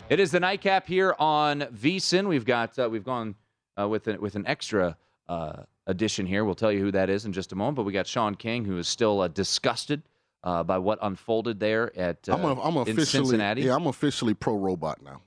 It 0.08 0.20
is 0.20 0.30
the 0.30 0.40
nightcap 0.40 0.86
here 0.86 1.14
on 1.18 1.60
VSIN. 1.60 2.26
We've 2.28 2.46
got 2.46 2.78
uh, 2.78 2.88
we've 2.88 3.04
gone 3.04 3.34
uh, 3.78 3.86
with 3.88 4.08
an, 4.08 4.18
with 4.22 4.36
an 4.36 4.46
extra 4.46 4.96
uh, 5.28 5.64
addition 5.86 6.24
here. 6.24 6.46
We'll 6.46 6.54
tell 6.54 6.72
you 6.72 6.80
who 6.80 6.92
that 6.92 7.10
is 7.10 7.26
in 7.26 7.34
just 7.34 7.52
a 7.52 7.56
moment. 7.56 7.76
But 7.76 7.82
we 7.82 7.92
got 7.92 8.06
Sean 8.06 8.34
King, 8.34 8.64
who 8.64 8.78
is 8.78 8.88
still 8.88 9.20
uh, 9.20 9.28
disgusted 9.28 10.02
uh, 10.44 10.62
by 10.62 10.78
what 10.78 10.98
unfolded 11.02 11.58
there 11.58 11.90
at 11.98 12.28
uh, 12.28 12.34
I'm, 12.34 12.44
a, 12.44 12.60
I'm 12.62 12.76
in 12.76 12.82
officially 12.82 13.04
Cincinnati. 13.24 13.62
Yeah, 13.62 13.74
I'm 13.74 13.86
officially 13.88 14.34
pro 14.34 14.54
robot 14.56 15.00
now. 15.02 15.22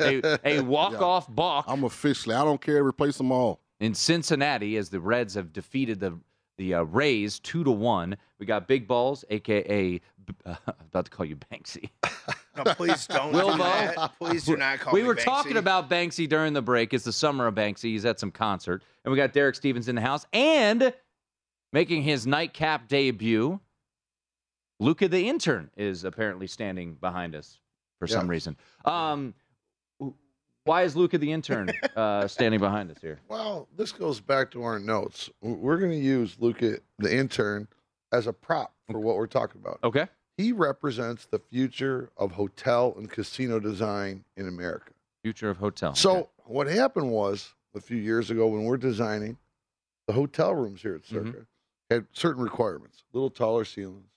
a, 0.00 0.38
a 0.44 0.60
walk-off 0.60 1.26
balk. 1.34 1.64
I'm 1.68 1.84
officially. 1.84 2.34
I 2.34 2.44
don't 2.44 2.60
care. 2.60 2.84
Replace 2.84 3.16
them 3.16 3.32
all. 3.32 3.60
in 3.80 3.94
Cincinnati 3.94 4.76
as 4.76 4.90
the 4.90 5.00
Reds 5.00 5.34
have 5.34 5.52
defeated 5.52 6.00
the 6.00 6.18
the 6.58 6.74
uh, 6.74 6.82
Rays 6.82 7.38
two 7.38 7.64
to 7.64 7.70
one. 7.70 8.16
We 8.38 8.44
got 8.44 8.68
Big 8.68 8.86
Balls, 8.86 9.24
aka 9.30 10.00
uh, 10.44 10.54
I'm 10.66 10.74
about 10.86 11.06
to 11.06 11.10
call 11.10 11.24
you 11.26 11.36
Banksy. 11.36 11.88
No, 12.54 12.64
please 12.74 13.06
don't 13.06 13.32
do 13.32 13.38
Wilbo. 13.38 13.56
that. 13.56 14.12
Please 14.18 14.44
do 14.44 14.58
not 14.58 14.78
call 14.78 14.92
we 14.92 15.00
me 15.00 15.06
were 15.08 15.14
Banksy. 15.16 15.24
talking 15.24 15.56
about 15.56 15.88
Banksy 15.88 16.28
during 16.28 16.52
the 16.52 16.60
break. 16.60 16.92
It's 16.92 17.02
the 17.02 17.10
summer 17.12 17.46
of 17.46 17.54
Banksy. 17.54 17.84
He's 17.84 18.04
at 18.04 18.20
some 18.20 18.30
concert, 18.30 18.82
and 19.06 19.10
we 19.10 19.16
got 19.16 19.32
Derek 19.32 19.54
Stevens 19.54 19.88
in 19.88 19.94
the 19.94 20.02
house 20.02 20.26
and 20.34 20.92
making 21.72 22.02
his 22.02 22.26
nightcap 22.26 22.88
debut. 22.88 23.58
Luca 24.80 25.08
the 25.08 25.28
intern 25.28 25.70
is 25.76 26.04
apparently 26.04 26.46
standing 26.46 26.94
behind 26.94 27.34
us 27.34 27.58
for 27.98 28.06
some 28.06 28.28
reason. 28.28 28.56
Um, 28.84 29.34
why 30.64 30.82
is 30.82 30.94
Luca 30.96 31.18
the 31.18 31.32
intern 31.32 31.70
uh, 31.96 32.26
standing 32.28 32.60
behind 32.60 32.90
us 32.90 32.98
here? 33.00 33.20
Well, 33.28 33.68
this 33.76 33.92
goes 33.92 34.20
back 34.20 34.50
to 34.52 34.62
our 34.62 34.78
notes. 34.78 35.30
We're 35.40 35.78
going 35.78 35.92
to 35.92 35.96
use 35.98 36.36
Luca, 36.38 36.78
the 36.98 37.14
intern, 37.16 37.68
as 38.12 38.26
a 38.26 38.32
prop 38.32 38.74
for 38.90 38.98
what 39.00 39.16
we're 39.16 39.26
talking 39.26 39.60
about. 39.60 39.78
Okay. 39.84 40.06
He 40.36 40.52
represents 40.52 41.26
the 41.26 41.38
future 41.38 42.10
of 42.16 42.32
hotel 42.32 42.94
and 42.96 43.08
casino 43.10 43.60
design 43.60 44.24
in 44.36 44.48
America. 44.48 44.92
Future 45.22 45.50
of 45.50 45.58
hotel. 45.58 45.94
So 45.94 46.12
Okay. 46.16 46.28
what 46.46 46.66
happened 46.66 47.10
was 47.10 47.54
a 47.74 47.80
few 47.80 47.96
years 47.98 48.30
ago 48.30 48.48
when 48.48 48.64
we're 48.64 48.76
designing 48.76 49.36
the 50.06 50.12
hotel 50.12 50.54
rooms 50.54 50.82
here 50.82 50.94
at 50.96 51.02
Mm-hmm. 51.02 51.26
Circa 51.26 51.46
had 51.90 52.06
certain 52.12 52.42
requirements, 52.42 53.04
little 53.12 53.30
taller 53.30 53.64
ceilings. 53.64 54.08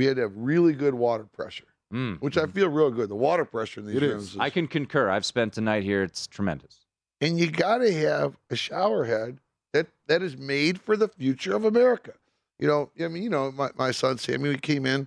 We 0.00 0.06
had 0.06 0.16
to 0.16 0.22
have 0.22 0.32
really 0.34 0.72
good 0.72 0.94
water 0.94 1.24
pressure, 1.24 1.66
Mm. 1.92 2.22
which 2.22 2.38
I 2.38 2.46
feel 2.46 2.70
real 2.70 2.90
good. 2.90 3.10
The 3.10 3.14
water 3.16 3.44
pressure 3.44 3.80
in 3.80 3.86
these 3.86 3.96
It 3.96 4.02
rooms 4.02 4.30
is. 4.30 4.36
I 4.38 4.48
can 4.48 4.66
concur. 4.66 5.10
I've 5.10 5.26
spent 5.26 5.58
a 5.58 5.60
night 5.60 5.82
here. 5.82 6.02
It's 6.02 6.26
tremendous. 6.26 6.86
and 7.20 7.38
you 7.38 7.50
got 7.50 7.78
to 7.78 7.92
have 7.92 8.38
a 8.48 8.56
shower 8.56 9.04
head 9.04 9.40
that 9.74 9.88
that 10.06 10.22
is 10.22 10.38
made 10.38 10.80
for 10.80 10.96
the 10.96 11.06
future 11.08 11.54
of 11.54 11.66
America. 11.66 12.14
You 12.58 12.66
know, 12.66 12.88
I 12.98 13.08
mean, 13.08 13.22
you 13.22 13.28
know, 13.28 13.52
my, 13.52 13.68
my 13.76 13.90
son 13.90 14.16
Sammy, 14.16 14.52
he 14.52 14.56
came 14.56 14.86
in, 14.86 15.06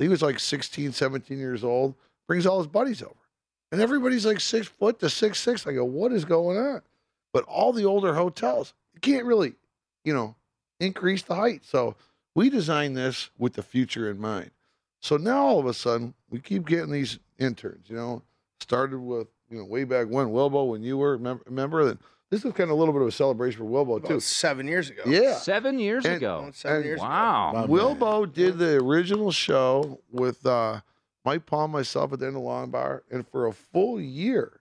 he 0.00 0.08
was 0.08 0.22
like 0.22 0.40
16, 0.40 0.90
17 0.92 1.38
years 1.38 1.62
old, 1.62 1.94
brings 2.26 2.46
all 2.46 2.58
his 2.58 2.66
buddies 2.66 3.00
over. 3.00 3.14
And 3.70 3.80
everybody's 3.80 4.26
like 4.26 4.40
six 4.40 4.66
foot 4.66 4.98
to 4.98 5.08
six 5.08 5.38
six. 5.38 5.64
I 5.68 5.72
go, 5.72 5.84
what 5.84 6.10
is 6.12 6.24
going 6.24 6.58
on? 6.58 6.82
But 7.32 7.44
all 7.44 7.72
the 7.72 7.84
older 7.84 8.12
hotels, 8.14 8.74
you 8.92 8.98
can't 9.00 9.24
really, 9.24 9.54
you 10.04 10.12
know, 10.12 10.34
increase 10.80 11.22
the 11.22 11.36
height. 11.36 11.64
So 11.64 11.94
we 12.34 12.50
designed 12.50 12.96
this 12.96 13.30
with 13.38 13.54
the 13.54 13.62
future 13.62 14.10
in 14.10 14.18
mind. 14.18 14.50
So 15.00 15.16
now 15.16 15.44
all 15.44 15.58
of 15.58 15.66
a 15.66 15.74
sudden 15.74 16.14
we 16.30 16.38
keep 16.40 16.66
getting 16.66 16.90
these 16.92 17.18
interns, 17.38 17.88
you 17.90 17.96
know, 17.96 18.22
started 18.60 18.98
with, 18.98 19.26
you 19.50 19.58
know, 19.58 19.64
way 19.64 19.84
back 19.84 20.06
when 20.08 20.28
Wilbo, 20.28 20.68
when 20.70 20.82
you 20.82 20.96
were, 20.96 21.12
remember, 21.16 21.42
remember 21.46 21.84
that 21.86 21.98
this 22.30 22.44
is 22.44 22.52
kind 22.52 22.70
of 22.70 22.76
a 22.76 22.78
little 22.78 22.94
bit 22.94 23.02
of 23.02 23.08
a 23.08 23.12
celebration 23.12 23.58
for 23.58 23.64
Wilbo 23.64 23.98
About 23.98 24.08
too. 24.08 24.20
seven 24.20 24.66
years 24.66 24.88
ago. 24.88 25.02
Yeah. 25.06 25.34
Seven 25.36 25.78
years 25.78 26.04
And- 26.06 26.16
ago. 26.16 26.50
Seven 26.54 26.76
And- 26.76 26.84
years 26.86 27.00
ago. 27.00 27.08
Wow. 27.08 27.66
Wilbo 27.68 28.32
did 28.32 28.58
the 28.58 28.76
original 28.76 29.32
show 29.32 30.00
with 30.10 30.46
uh, 30.46 30.80
Mike 31.24 31.44
Palm, 31.46 31.72
myself 31.72 32.12
at 32.12 32.20
the 32.20 32.26
end 32.28 32.36
of 32.36 32.42
Long 32.42 32.70
Bar, 32.70 33.02
and 33.10 33.26
for 33.28 33.46
a 33.46 33.52
full 33.52 34.00
year, 34.00 34.60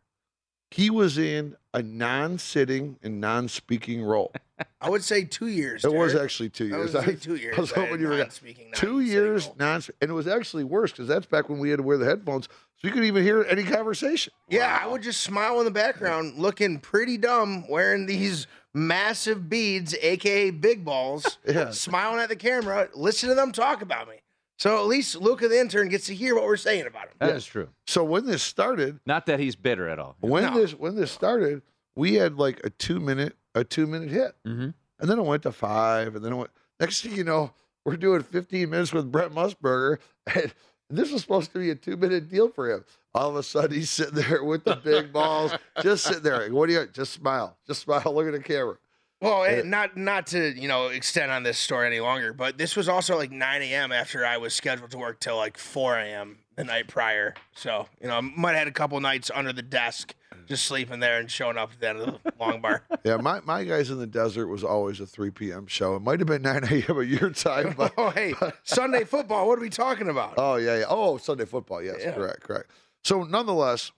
he 0.71 0.89
was 0.89 1.17
in 1.17 1.55
a 1.73 1.81
non-sitting 1.81 2.97
and 3.01 3.21
non-speaking 3.21 4.03
role. 4.03 4.31
I 4.79 4.89
would 4.89 5.03
say 5.03 5.23
two 5.23 5.47
years. 5.47 5.83
It 5.85 5.93
was 5.93 6.15
actually 6.15 6.49
two 6.49 6.67
years. 6.67 6.93
would 7.05 7.21
two 7.21 7.35
years. 7.35 7.57
I 7.57 7.61
was 7.61 7.71
hoping 7.71 7.99
you 7.99 8.09
were 8.09 8.27
speaking. 8.29 8.71
two 8.73 8.99
years 8.99 9.49
non, 9.57 9.81
and 10.01 10.09
it 10.09 10.13
was 10.13 10.27
actually 10.27 10.63
worse 10.63 10.91
because 10.91 11.07
that's 11.07 11.25
back 11.25 11.49
when 11.49 11.59
we 11.59 11.69
had 11.69 11.77
to 11.77 11.83
wear 11.83 11.97
the 11.97 12.05
headphones, 12.05 12.45
so 12.47 12.87
you 12.87 12.89
couldn't 12.89 13.07
even 13.07 13.23
hear 13.23 13.43
any 13.43 13.63
conversation. 13.63 14.33
Yeah, 14.49 14.79
I 14.81 14.87
would 14.87 15.01
just 15.01 15.21
smile 15.21 15.59
in 15.59 15.65
the 15.65 15.71
background, 15.71 16.37
looking 16.37 16.79
pretty 16.79 17.17
dumb, 17.17 17.67
wearing 17.69 18.05
these 18.05 18.47
massive 18.73 19.49
beads, 19.49 19.95
aka 20.01 20.49
big 20.51 20.83
balls, 20.85 21.37
Yeah. 21.47 21.71
smiling 21.71 22.19
at 22.19 22.29
the 22.29 22.35
camera, 22.35 22.89
listen 22.93 23.29
to 23.29 23.35
them 23.35 23.51
talk 23.51 23.81
about 23.81 24.07
me. 24.09 24.20
So 24.61 24.77
at 24.79 24.85
least 24.85 25.15
Luca 25.15 25.47
the 25.47 25.59
intern 25.59 25.89
gets 25.89 26.05
to 26.05 26.13
hear 26.13 26.35
what 26.35 26.43
we're 26.43 26.55
saying 26.55 26.85
about 26.85 27.05
him. 27.05 27.13
yeah 27.19 27.27
That 27.29 27.35
is 27.35 27.45
true. 27.47 27.69
So 27.87 28.03
when 28.03 28.27
this 28.27 28.43
started, 28.43 28.99
Not 29.07 29.25
that 29.25 29.39
he's 29.39 29.55
bitter 29.55 29.89
at 29.89 29.97
all. 29.97 30.15
when 30.19 30.43
No. 30.43 30.59
this 30.61 30.73
when 30.75 30.93
this 30.95 31.11
started, 31.11 31.63
we 31.95 32.13
had 32.13 32.35
like 32.35 32.61
a 32.63 32.69
two 32.69 32.99
minute 32.99 33.35
a 33.55 33.63
two 33.63 33.87
minute 33.87 34.09
hit, 34.09 34.35
Mm-hmm. 34.45 34.69
and 34.99 35.09
then 35.09 35.17
it 35.17 35.23
went 35.25 35.41
to 35.43 35.51
five, 35.51 36.15
and 36.15 36.23
then 36.23 36.33
it 36.33 36.35
went. 36.35 36.51
Next 36.79 37.01
thing 37.01 37.13
you 37.15 37.23
know, 37.23 37.53
we're 37.85 37.97
doing 37.97 38.21
15 38.21 38.69
minutes 38.69 38.93
with 38.93 39.11
Brent 39.11 39.33
Musburger, 39.33 39.97
and 40.35 40.53
this 40.91 41.11
was 41.11 41.21
supposed 41.21 41.51
to 41.53 41.57
be 41.59 41.71
a 41.71 41.75
two 41.75 41.97
minute 41.97 42.29
deal 42.29 42.47
for 42.49 42.69
him. 42.71 42.85
All 43.15 43.31
of 43.31 43.35
a 43.37 43.43
sudden, 43.43 43.71
he's 43.75 43.89
sitting 43.89 44.13
there 44.13 44.43
with 44.43 44.63
the 44.63 44.75
big 44.75 45.11
balls, 45.11 45.53
just 45.81 46.03
sitting 46.05 46.21
there. 46.21 46.47
What 46.53 46.67
do 46.67 46.73
you? 46.73 46.85
Just 46.93 47.13
smile, 47.13 47.57
just 47.65 47.81
smile. 47.81 48.03
Look 48.13 48.27
at 48.27 48.33
the 48.33 48.39
camera. 48.39 48.77
Well, 49.21 49.43
and 49.43 49.69
not 49.69 49.95
not 49.95 50.27
to 50.27 50.59
you 50.59 50.67
know 50.67 50.87
extend 50.87 51.31
on 51.31 51.43
this 51.43 51.59
story 51.59 51.87
any 51.87 51.99
longer, 51.99 52.33
but 52.33 52.57
this 52.57 52.75
was 52.75 52.89
also 52.89 53.15
like 53.17 53.31
9 53.31 53.61
a.m. 53.61 53.91
after 53.91 54.25
I 54.25 54.37
was 54.37 54.53
scheduled 54.53 54.91
to 54.91 54.97
work 54.97 55.19
till 55.19 55.37
like 55.37 55.57
4 55.57 55.97
a.m. 55.99 56.39
the 56.55 56.63
night 56.63 56.87
prior. 56.87 57.35
So 57.55 57.87
you 58.01 58.07
know, 58.07 58.15
I 58.17 58.21
might 58.21 58.51
have 58.51 58.59
had 58.59 58.67
a 58.67 58.71
couple 58.71 58.99
nights 58.99 59.29
under 59.33 59.53
the 59.53 59.61
desk, 59.61 60.15
just 60.47 60.65
sleeping 60.65 60.99
there 60.99 61.19
and 61.19 61.29
showing 61.29 61.55
up 61.57 61.71
at 61.73 61.79
the 61.79 61.89
end 61.89 61.99
of 61.99 62.05
the 62.23 62.33
long 62.39 62.61
bar. 62.61 62.83
Yeah, 63.03 63.17
my, 63.17 63.39
my 63.41 63.63
guys 63.63 63.89
in 63.89 63.97
the 63.97 64.05
desert 64.05 64.45
was 64.47 64.63
always 64.63 64.99
a 64.99 65.07
3 65.07 65.31
p.m. 65.31 65.65
show. 65.65 65.95
It 65.95 66.03
might 66.03 66.19
have 66.19 66.27
been 66.27 66.43
9 66.43 66.63
a.m. 66.65 66.99
at 66.99 67.07
your 67.07 67.31
time, 67.31 67.73
but 67.77 67.93
oh, 67.97 68.11
hey, 68.11 68.33
Sunday 68.63 69.05
football. 69.05 69.47
What 69.47 69.57
are 69.57 69.61
we 69.61 69.69
talking 69.71 70.07
about? 70.09 70.35
Oh 70.37 70.55
yeah, 70.57 70.79
yeah. 70.79 70.85
Oh, 70.87 71.17
Sunday 71.17 71.45
football. 71.45 71.81
Yes, 71.81 71.97
Yeah. 72.01 72.11
correct, 72.13 72.41
correct. 72.41 72.69
So 73.03 73.23
nonetheless, 73.23 73.91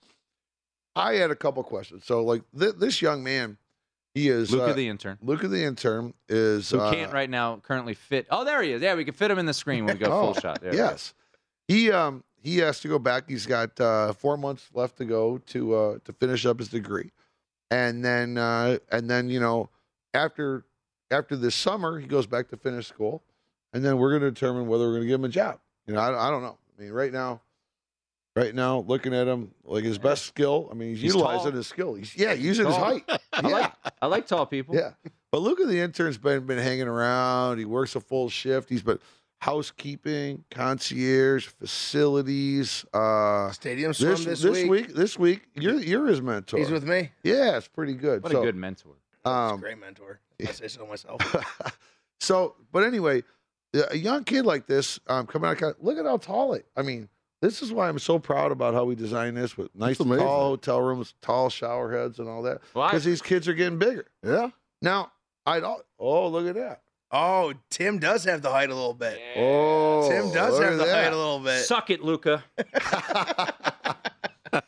I 0.96 1.14
had 1.14 1.30
a 1.30 1.36
couple 1.36 1.62
questions. 1.64 2.04
So 2.06 2.22
like 2.24 2.42
th- 2.58 2.76
this 2.78 3.02
young 3.02 3.22
man, 3.24 3.58
he 4.14 4.28
is 4.28 4.52
Luca 4.52 4.66
uh, 4.66 4.72
the 4.72 4.88
intern. 4.88 5.18
Luca 5.20 5.48
the 5.48 5.64
intern 5.64 6.14
is 6.28 6.70
Who 6.70 6.78
uh, 6.78 6.92
can't 6.92 7.12
right 7.12 7.28
now 7.28 7.56
currently 7.56 7.94
fit. 7.94 8.26
Oh, 8.30 8.44
there 8.44 8.62
he 8.62 8.72
is. 8.72 8.80
Yeah, 8.80 8.94
we 8.94 9.04
can 9.04 9.14
fit 9.14 9.30
him 9.30 9.38
in 9.38 9.46
the 9.46 9.54
screen 9.54 9.84
when 9.84 9.98
we 9.98 10.04
go 10.04 10.12
oh, 10.12 10.32
full 10.32 10.40
shot. 10.40 10.60
There 10.60 10.74
yes, 10.74 11.14
he 11.66 11.90
um 11.90 12.22
he 12.40 12.58
has 12.58 12.80
to 12.80 12.88
go 12.88 12.98
back. 12.98 13.28
He's 13.28 13.46
got 13.46 13.78
uh, 13.80 14.12
four 14.12 14.36
months 14.36 14.68
left 14.72 14.98
to 14.98 15.04
go 15.04 15.38
to 15.38 15.74
uh, 15.74 15.98
to 16.04 16.12
finish 16.12 16.46
up 16.46 16.60
his 16.60 16.68
degree, 16.68 17.10
and 17.70 18.04
then 18.04 18.38
uh, 18.38 18.78
and 18.92 19.10
then 19.10 19.28
you 19.28 19.40
know 19.40 19.68
after 20.14 20.64
after 21.10 21.36
this 21.36 21.56
summer 21.56 21.98
he 21.98 22.06
goes 22.06 22.26
back 22.26 22.48
to 22.48 22.56
finish 22.56 22.86
school, 22.86 23.22
and 23.72 23.84
then 23.84 23.98
we're 23.98 24.10
going 24.10 24.22
to 24.22 24.30
determine 24.30 24.68
whether 24.68 24.84
we're 24.84 24.92
going 24.92 25.02
to 25.02 25.08
give 25.08 25.20
him 25.20 25.24
a 25.24 25.28
job. 25.28 25.58
You 25.86 25.94
know, 25.94 26.00
I, 26.00 26.28
I 26.28 26.30
don't 26.30 26.42
know. 26.42 26.56
I 26.78 26.82
mean, 26.82 26.92
right 26.92 27.12
now, 27.12 27.40
right 28.36 28.54
now, 28.54 28.80
looking 28.86 29.14
at 29.14 29.26
him, 29.26 29.52
like 29.64 29.84
his 29.84 29.98
best 29.98 30.26
skill. 30.26 30.68
I 30.70 30.74
mean, 30.74 30.90
he's, 30.90 31.00
He's 31.02 31.14
utilizing 31.14 31.50
tall. 31.50 31.56
his 31.58 31.66
skill. 31.66 31.94
He's 31.94 32.16
yeah, 32.16 32.32
using 32.32 32.66
his 32.66 32.74
tall. 32.76 32.84
height. 32.84 33.04
I 33.32 33.48
Yeah. 33.48 33.54
like 33.56 33.72
I 34.02 34.06
like 34.06 34.26
tall 34.26 34.46
people. 34.46 34.74
Yeah. 34.74 34.92
But 35.30 35.42
Luca 35.42 35.66
the 35.66 35.80
intern's 35.80 36.18
been 36.18 36.46
been 36.46 36.58
hanging 36.58 36.88
around. 36.88 37.58
He 37.58 37.64
works 37.64 37.94
a 37.96 38.00
full 38.00 38.28
shift. 38.28 38.68
He's 38.68 38.82
been 38.82 38.98
housekeeping, 39.40 40.44
concierge, 40.50 41.46
facilities. 41.46 42.84
Uh 42.92 43.50
Stadium 43.52 43.92
swim 43.92 44.10
this, 44.10 44.24
this, 44.24 44.42
this 44.42 44.62
week. 44.62 44.70
week. 44.70 44.94
This 44.94 45.18
week, 45.18 45.42
you're 45.54 45.80
you're 45.80 46.06
his 46.06 46.22
mentor. 46.22 46.58
He's 46.58 46.70
with 46.70 46.84
me. 46.84 47.10
Yeah, 47.22 47.56
it's 47.56 47.68
pretty 47.68 47.94
good. 47.94 48.22
What 48.22 48.32
so, 48.32 48.40
a 48.40 48.44
good 48.44 48.56
mentor. 48.56 48.94
Um, 49.24 49.60
Great 49.60 49.78
mentor. 49.78 50.20
I 50.46 50.52
say 50.52 50.68
so 50.68 50.86
myself. 50.86 51.20
so, 52.20 52.56
but 52.72 52.84
anyway, 52.84 53.22
a 53.90 53.96
young 53.96 54.24
kid 54.24 54.44
like 54.44 54.66
this 54.66 55.00
um, 55.06 55.26
coming 55.26 55.48
out, 55.50 55.82
look 55.82 55.96
at 55.98 56.04
how 56.04 56.16
tall 56.18 56.52
it. 56.54 56.66
I 56.76 56.82
mean, 56.82 57.08
this 57.44 57.60
is 57.60 57.72
why 57.72 57.88
I'm 57.88 57.98
so 57.98 58.18
proud 58.18 58.52
about 58.52 58.72
how 58.72 58.84
we 58.84 58.94
designed 58.94 59.36
this 59.36 59.56
with 59.56 59.68
nice 59.74 60.00
It's 60.00 60.08
tall 60.08 60.48
hotel 60.48 60.80
rooms, 60.80 61.14
tall 61.20 61.50
shower 61.50 61.92
heads, 61.92 62.18
and 62.18 62.28
all 62.28 62.42
that. 62.42 62.62
Well, 62.72 62.88
Because 62.88 63.04
these 63.04 63.20
kids 63.20 63.46
are 63.48 63.54
getting 63.54 63.78
bigger. 63.78 64.06
Yeah. 64.22 64.48
Now, 64.80 65.12
I'd 65.44 65.62
al- 65.62 65.84
oh 65.98 66.28
look 66.28 66.46
at 66.46 66.54
that. 66.54 66.80
Oh, 67.12 67.52
Tim 67.70 67.98
does 67.98 68.24
have 68.24 68.40
the 68.40 68.50
height 68.50 68.70
a 68.70 68.74
little 68.74 68.94
bit. 68.94 69.20
Oh, 69.36 70.08
Tim 70.08 70.32
does 70.32 70.58
have 70.58 70.72
at 70.72 70.78
the 70.78 70.84
that. 70.84 71.04
height 71.04 71.12
a 71.12 71.16
little 71.16 71.38
bit. 71.38 71.64
Suck 71.64 71.90
it, 71.90 72.02
Luca. 72.02 72.42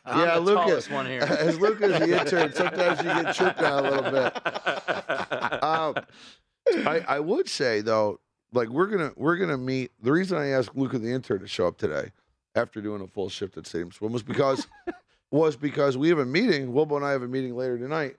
I'm 0.05 0.19
yeah, 0.19 0.35
the 0.35 0.39
Lucas. 0.41 0.89
one 0.89 1.05
here. 1.07 1.21
As 1.23 1.59
Lucas 1.59 1.97
the 1.99 2.19
intern, 2.19 2.53
sometimes 2.53 2.99
you 2.99 3.05
get 3.05 3.35
tripped 3.35 3.61
out 3.61 3.85
a 3.85 3.89
little 3.89 4.11
bit. 4.11 5.63
Um, 5.63 5.95
I, 6.87 7.15
I 7.15 7.19
would 7.19 7.49
say 7.49 7.81
though, 7.81 8.19
like 8.53 8.69
we're 8.69 8.87
gonna 8.87 9.11
we're 9.15 9.37
gonna 9.37 9.57
meet. 9.57 9.91
The 10.01 10.11
reason 10.11 10.37
I 10.37 10.49
asked 10.49 10.75
Luca 10.75 10.99
the 10.99 11.11
intern 11.11 11.39
to 11.39 11.47
show 11.47 11.67
up 11.67 11.77
today 11.77 12.11
after 12.57 12.81
doing 12.81 13.01
a 13.01 13.07
full 13.07 13.29
shift 13.29 13.57
at 13.57 13.65
Stadium 13.67 13.91
Swim 13.91 14.11
was 14.11 14.23
because 14.23 14.67
was 15.31 15.55
because 15.55 15.97
we 15.97 16.09
have 16.09 16.19
a 16.19 16.25
meeting. 16.25 16.73
Wilbo 16.73 16.95
and 16.97 17.05
I 17.05 17.11
have 17.11 17.21
a 17.23 17.27
meeting 17.27 17.55
later 17.55 17.77
tonight 17.77 18.17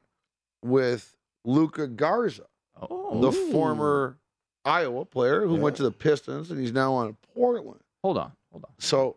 with 0.62 1.14
Luka 1.44 1.86
Garza, 1.86 2.46
Oh, 2.80 3.20
the 3.20 3.32
former 3.32 4.16
Iowa 4.64 5.04
player 5.04 5.46
who 5.46 5.56
went 5.56 5.76
to 5.76 5.82
the 5.82 5.90
Pistons 5.90 6.50
and 6.50 6.60
he's 6.60 6.72
now 6.72 6.92
on 6.94 7.16
Portland. 7.34 7.80
hold 8.04 8.18
on, 8.18 8.32
hold 8.52 8.64
on. 8.64 8.70
So 8.78 9.16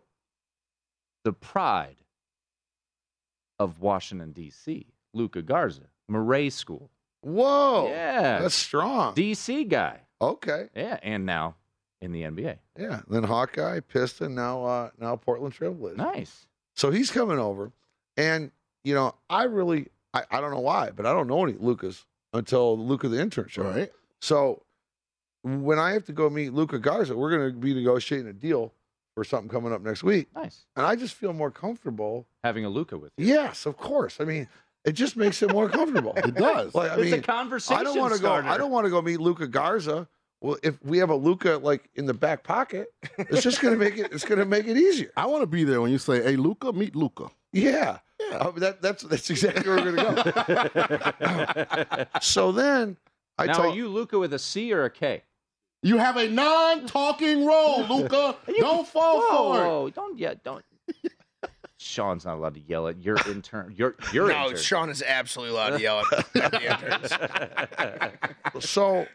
The 1.24 1.32
pride 1.32 1.96
of 3.58 3.80
Washington 3.80 4.32
D.C. 4.32 4.86
Luka 5.14 5.42
Garza, 5.42 5.82
Murray 6.08 6.50
School. 6.50 6.90
whoa, 7.22 7.86
yeah, 7.88 8.40
that's 8.40 8.54
strong. 8.54 9.14
D.C. 9.14 9.64
guy. 9.64 10.00
Okay. 10.20 10.68
Yeah, 10.74 10.98
and 11.02 11.24
now 11.26 11.54
in 12.02 12.12
the 12.12 12.22
NBA. 12.22 12.58
Yeah. 12.78 13.00
Then 13.08 13.22
Hawkeye, 13.22 13.80
Piston, 13.80 14.34
now 14.34 14.64
uh 14.64 14.90
now 14.98 15.16
Portland 15.16 15.54
Trailblazers. 15.54 15.96
Nice. 15.96 16.46
So 16.74 16.90
he's 16.90 17.10
coming 17.10 17.38
over. 17.38 17.72
And, 18.16 18.50
you 18.84 18.94
know, 18.94 19.14
I 19.30 19.44
really 19.44 19.88
I, 20.12 20.24
I 20.30 20.40
don't 20.40 20.50
know 20.50 20.60
why, 20.60 20.90
but 20.94 21.06
I 21.06 21.12
don't 21.12 21.28
know 21.28 21.42
any 21.44 21.54
Lucas 21.58 22.04
until 22.34 22.78
Luca 22.78 23.08
the 23.08 23.20
intern 23.20 23.48
show. 23.48 23.62
Right. 23.62 23.90
So 24.20 24.62
when 25.42 25.78
I 25.78 25.92
have 25.92 26.04
to 26.06 26.12
go 26.12 26.28
meet 26.28 26.52
Luka 26.52 26.78
Garza, 26.78 27.16
we're 27.16 27.30
gonna 27.30 27.52
be 27.52 27.72
negotiating 27.74 28.28
a 28.28 28.32
deal 28.32 28.72
for 29.14 29.24
something 29.24 29.48
coming 29.48 29.72
up 29.72 29.82
next 29.82 30.02
week. 30.02 30.28
Nice. 30.34 30.64
And 30.76 30.86
I 30.86 30.96
just 30.96 31.14
feel 31.14 31.32
more 31.32 31.50
comfortable. 31.50 32.26
Having 32.44 32.64
a 32.64 32.68
Luca 32.68 32.96
with 32.98 33.12
you. 33.16 33.26
Yes, 33.26 33.66
of 33.66 33.76
course. 33.76 34.18
I 34.20 34.24
mean, 34.24 34.48
it 34.84 34.92
just 34.92 35.16
makes 35.16 35.42
it 35.42 35.50
more 35.52 35.68
comfortable. 35.68 36.12
It 36.16 36.34
does. 36.34 36.74
Like 36.74 36.92
I 36.92 36.94
It's 36.96 37.12
a 37.12 37.16
mean, 37.16 37.22
conversation 37.22 37.80
I 37.80 37.84
don't 37.84 37.98
want 37.98 38.14
to 38.14 38.20
go. 38.20 38.32
I 38.32 38.56
don't 38.56 38.70
want 38.70 38.86
to 38.86 38.90
go 38.90 39.00
meet 39.02 39.20
Luka 39.20 39.46
Garza 39.46 40.08
well, 40.42 40.56
if 40.62 40.82
we 40.82 40.98
have 40.98 41.10
a 41.10 41.14
Luca 41.14 41.60
like 41.62 41.88
in 41.94 42.06
the 42.06 42.14
back 42.14 42.42
pocket, 42.42 42.92
it's 43.16 43.42
just 43.42 43.60
gonna 43.62 43.76
make 43.76 43.96
it. 43.96 44.12
It's 44.12 44.24
gonna 44.24 44.44
make 44.44 44.66
it 44.66 44.76
easier. 44.76 45.10
I 45.16 45.26
want 45.26 45.42
to 45.42 45.46
be 45.46 45.62
there 45.62 45.80
when 45.80 45.92
you 45.92 45.98
say, 45.98 46.22
"Hey, 46.22 46.36
Luca, 46.36 46.72
meet 46.72 46.96
Luca." 46.96 47.30
Yeah, 47.52 47.98
yeah. 48.20 48.36
Uh, 48.38 48.50
that, 48.56 48.82
that's 48.82 49.04
that's 49.04 49.30
exactly 49.30 49.68
where 49.68 49.84
we're 49.84 49.96
gonna 49.96 51.16
go. 51.20 52.04
so 52.20 52.50
then 52.50 52.96
I 53.38 53.46
now, 53.46 53.52
told 53.52 53.74
are 53.74 53.76
you 53.76 53.88
Luca 53.88 54.18
with 54.18 54.32
a 54.34 54.38
C 54.38 54.72
or 54.72 54.84
a 54.84 54.90
K? 54.90 55.22
You 55.84 55.98
have 55.98 56.16
a 56.16 56.28
non-talking 56.28 57.46
role, 57.46 57.84
Luca. 57.88 58.36
don't 58.58 58.86
fall 58.86 59.20
whoa, 59.20 59.28
for 59.28 59.64
it. 59.64 59.68
whoa, 59.68 59.90
don't 59.90 60.18
yeah, 60.18 60.34
don't. 60.42 60.64
Sean's 61.78 62.24
not 62.24 62.36
allowed 62.36 62.54
to 62.54 62.60
yell 62.60 62.88
at 62.88 63.00
your 63.02 63.16
intern. 63.28 63.74
Your 63.76 63.94
your 64.12 64.28
no, 64.28 64.46
intern. 64.46 64.58
Sean 64.58 64.90
is 64.90 65.02
absolutely 65.02 65.54
allowed 65.54 65.70
to 65.70 65.80
yell 65.80 66.00
at 66.00 66.36
at 66.36 66.50
the 66.50 68.22
interns. 68.54 68.64
so 68.64 69.06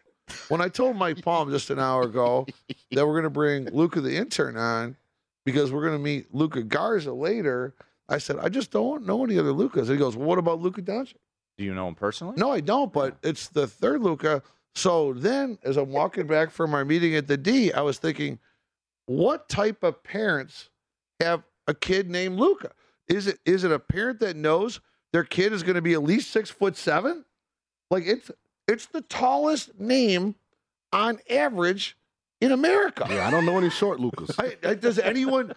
when 0.50 0.62
I 0.62 0.70
told 0.70 0.96
Mike 0.96 1.22
Palm 1.22 1.50
just 1.52 1.70
an 1.70 1.80
hour 1.80 2.04
ago 2.04 2.46
that 2.92 3.06
we're 3.06 3.14
going 3.14 3.24
to 3.24 3.30
bring 3.30 3.66
Luca 3.66 4.02
the 4.02 4.16
intern 4.16 4.58
on 4.58 4.96
because 5.46 5.72
we're 5.72 5.82
going 5.82 5.98
to 5.98 6.04
meet 6.04 6.34
Luka 6.34 6.64
Garza 6.64 7.14
later, 7.14 7.74
I 8.10 8.18
said 8.18 8.38
I 8.40 8.50
just 8.50 8.72
don't 8.72 9.06
know 9.06 9.24
any 9.24 9.38
other 9.38 9.52
Lucas. 9.52 9.90
And 9.90 9.98
he 9.98 10.00
goes, 10.00 10.16
well, 10.16 10.28
"What 10.28 10.38
about 10.38 10.60
Luka 10.60 10.82
Doncic?" 10.82 11.16
Do 11.58 11.64
you 11.64 11.74
know 11.74 11.88
him 11.88 11.96
personally? 11.96 12.36
No, 12.38 12.52
I 12.52 12.60
don't. 12.60 12.94
But 12.94 13.18
it's 13.24 13.48
the 13.48 13.68
third 13.68 14.02
Luca. 14.02 14.44
So 14.76 15.14
then, 15.14 15.58
as 15.64 15.76
I'm 15.78 15.92
walking 15.92 16.28
back 16.28 16.52
from 16.52 16.76
our 16.76 16.86
meeting 16.86 17.16
at 17.16 17.28
the 17.28 17.38
D, 17.38 17.74
I 17.74 17.82
was 17.82 17.98
thinking, 17.98 18.38
what 19.08 19.50
type 19.50 19.82
of 19.84 20.04
parents 20.04 20.70
have 21.20 21.44
a 21.68 21.74
kid 21.74 22.10
named 22.10 22.40
Luca? 22.40 22.72
Is 23.08 23.28
it 23.28 23.40
is 23.46 23.64
it 23.64 23.72
a 23.72 23.80
parent 23.80 24.20
that 24.20 24.36
knows 24.36 24.80
their 25.14 25.24
kid 25.24 25.54
is 25.54 25.64
going 25.64 25.76
to 25.76 25.82
be 25.82 25.94
at 25.94 26.04
least 26.04 26.32
six 26.32 26.50
foot 26.50 26.78
seven? 26.78 27.26
Like 27.90 28.04
it's 28.06 28.30
it's 28.68 28.86
the 28.88 29.02
tallest 29.02 29.80
name 29.80 30.36
on 30.94 31.20
average 31.30 31.98
in 32.42 32.52
America. 32.52 33.06
Yeah, 33.10 33.28
I 33.28 33.32
don't 33.32 33.46
know 33.46 33.58
any 33.58 33.70
short 33.70 34.00
Lucas. 34.00 34.38
I, 34.40 34.56
I, 34.64 34.74
does 34.76 35.00
anyone? 35.00 35.54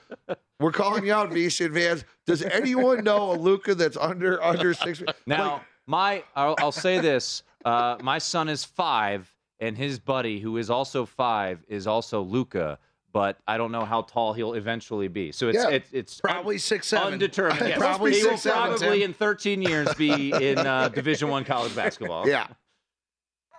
We're 0.58 0.72
calling 0.72 1.04
you 1.06 1.12
out, 1.12 1.30
VC 1.30 1.72
fans. 1.72 2.04
Does 2.26 2.42
anyone 2.42 3.04
know 3.04 3.32
a 3.32 3.36
Luca 3.36 3.74
that's 3.74 3.96
under 3.96 4.42
under 4.42 4.74
six? 4.74 5.02
Now, 5.26 5.62
my 5.86 6.22
I'll, 6.34 6.54
I'll 6.58 6.72
say 6.72 6.98
this: 7.00 7.42
uh, 7.64 7.96
my 8.02 8.18
son 8.18 8.48
is 8.48 8.64
five, 8.64 9.30
and 9.58 9.76
his 9.76 9.98
buddy, 9.98 10.38
who 10.40 10.56
is 10.56 10.70
also 10.70 11.04
five, 11.06 11.64
is 11.68 11.86
also 11.86 12.22
Luca. 12.22 12.78
But 13.12 13.38
I 13.48 13.58
don't 13.58 13.72
know 13.72 13.84
how 13.84 14.02
tall 14.02 14.32
he'll 14.34 14.54
eventually 14.54 15.08
be. 15.08 15.32
So 15.32 15.48
it's 15.48 15.58
Yeah. 15.58 15.70
it's, 15.70 15.88
it's 15.92 16.20
Probably 16.20 16.58
six 16.58 16.86
seven. 16.86 17.14
undetermined. 17.14 17.58
Yes. 17.68 17.76
Probably 17.78 18.14
he 18.14 18.24
will 18.24 18.36
seven, 18.36 18.76
probably 18.78 19.00
Tim. 19.00 19.10
in 19.10 19.14
13 19.14 19.62
years 19.62 19.92
be 19.94 20.30
in 20.30 20.58
uh, 20.58 20.88
Division 20.90 21.28
One 21.28 21.44
college 21.44 21.74
basketball. 21.74 22.28
Yeah. 22.28 22.46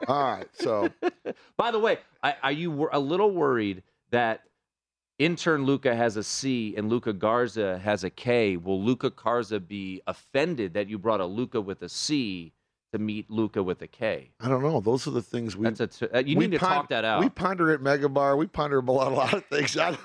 All 0.08 0.24
right. 0.36 0.48
So 0.54 0.90
By 1.58 1.72
the 1.72 1.80
way, 1.80 1.98
I, 2.24 2.36
are 2.44 2.52
you 2.52 2.90
a 2.92 3.00
little 3.00 3.32
worried 3.32 3.84
that 4.12 4.42
intern 5.20 5.66
Luca 5.66 5.96
has 5.96 6.18
a 6.18 6.24
C 6.24 6.74
and 6.78 6.90
Luka 6.90 7.14
Garza 7.14 7.80
has 7.80 8.04
a 8.04 8.10
K? 8.10 8.58
Will 8.58 8.82
Luka 8.82 9.10
Garza 9.12 9.60
be 9.60 10.02
offended 10.08 10.74
that 10.74 10.90
you 10.90 10.98
brought 10.98 11.22
a 11.22 11.26
Luca 11.26 11.62
with 11.62 11.82
a 11.84 11.90
C 11.90 12.54
to 12.94 13.00
meet 13.00 13.30
Luca 13.30 13.64
with 13.64 13.82
a 13.82 13.88
K? 13.88 14.32
I 14.42 14.50
don't 14.50 14.62
know. 14.64 14.82
Those 14.82 15.08
are 15.08 15.12
the 15.12 15.22
things 15.22 15.56
we. 15.56 15.64
That's 15.66 15.80
a 15.80 15.88
t- 15.88 16.08
uh, 16.14 16.20
you 16.20 16.36
we 16.38 16.48
need 16.48 16.54
to 16.54 16.60
pon- 16.60 16.70
talk 16.76 16.90
that 16.90 17.06
out. 17.06 17.22
We 17.22 17.30
ponder 17.30 17.72
at 17.72 17.82
Mega 17.82 18.10
Bar. 18.10 18.36
We 18.36 18.48
ponder 18.48 18.80
about 18.80 19.12
a 19.12 19.16
lot 19.16 19.34
of 19.34 19.46
things. 19.46 19.78
I 19.80 19.96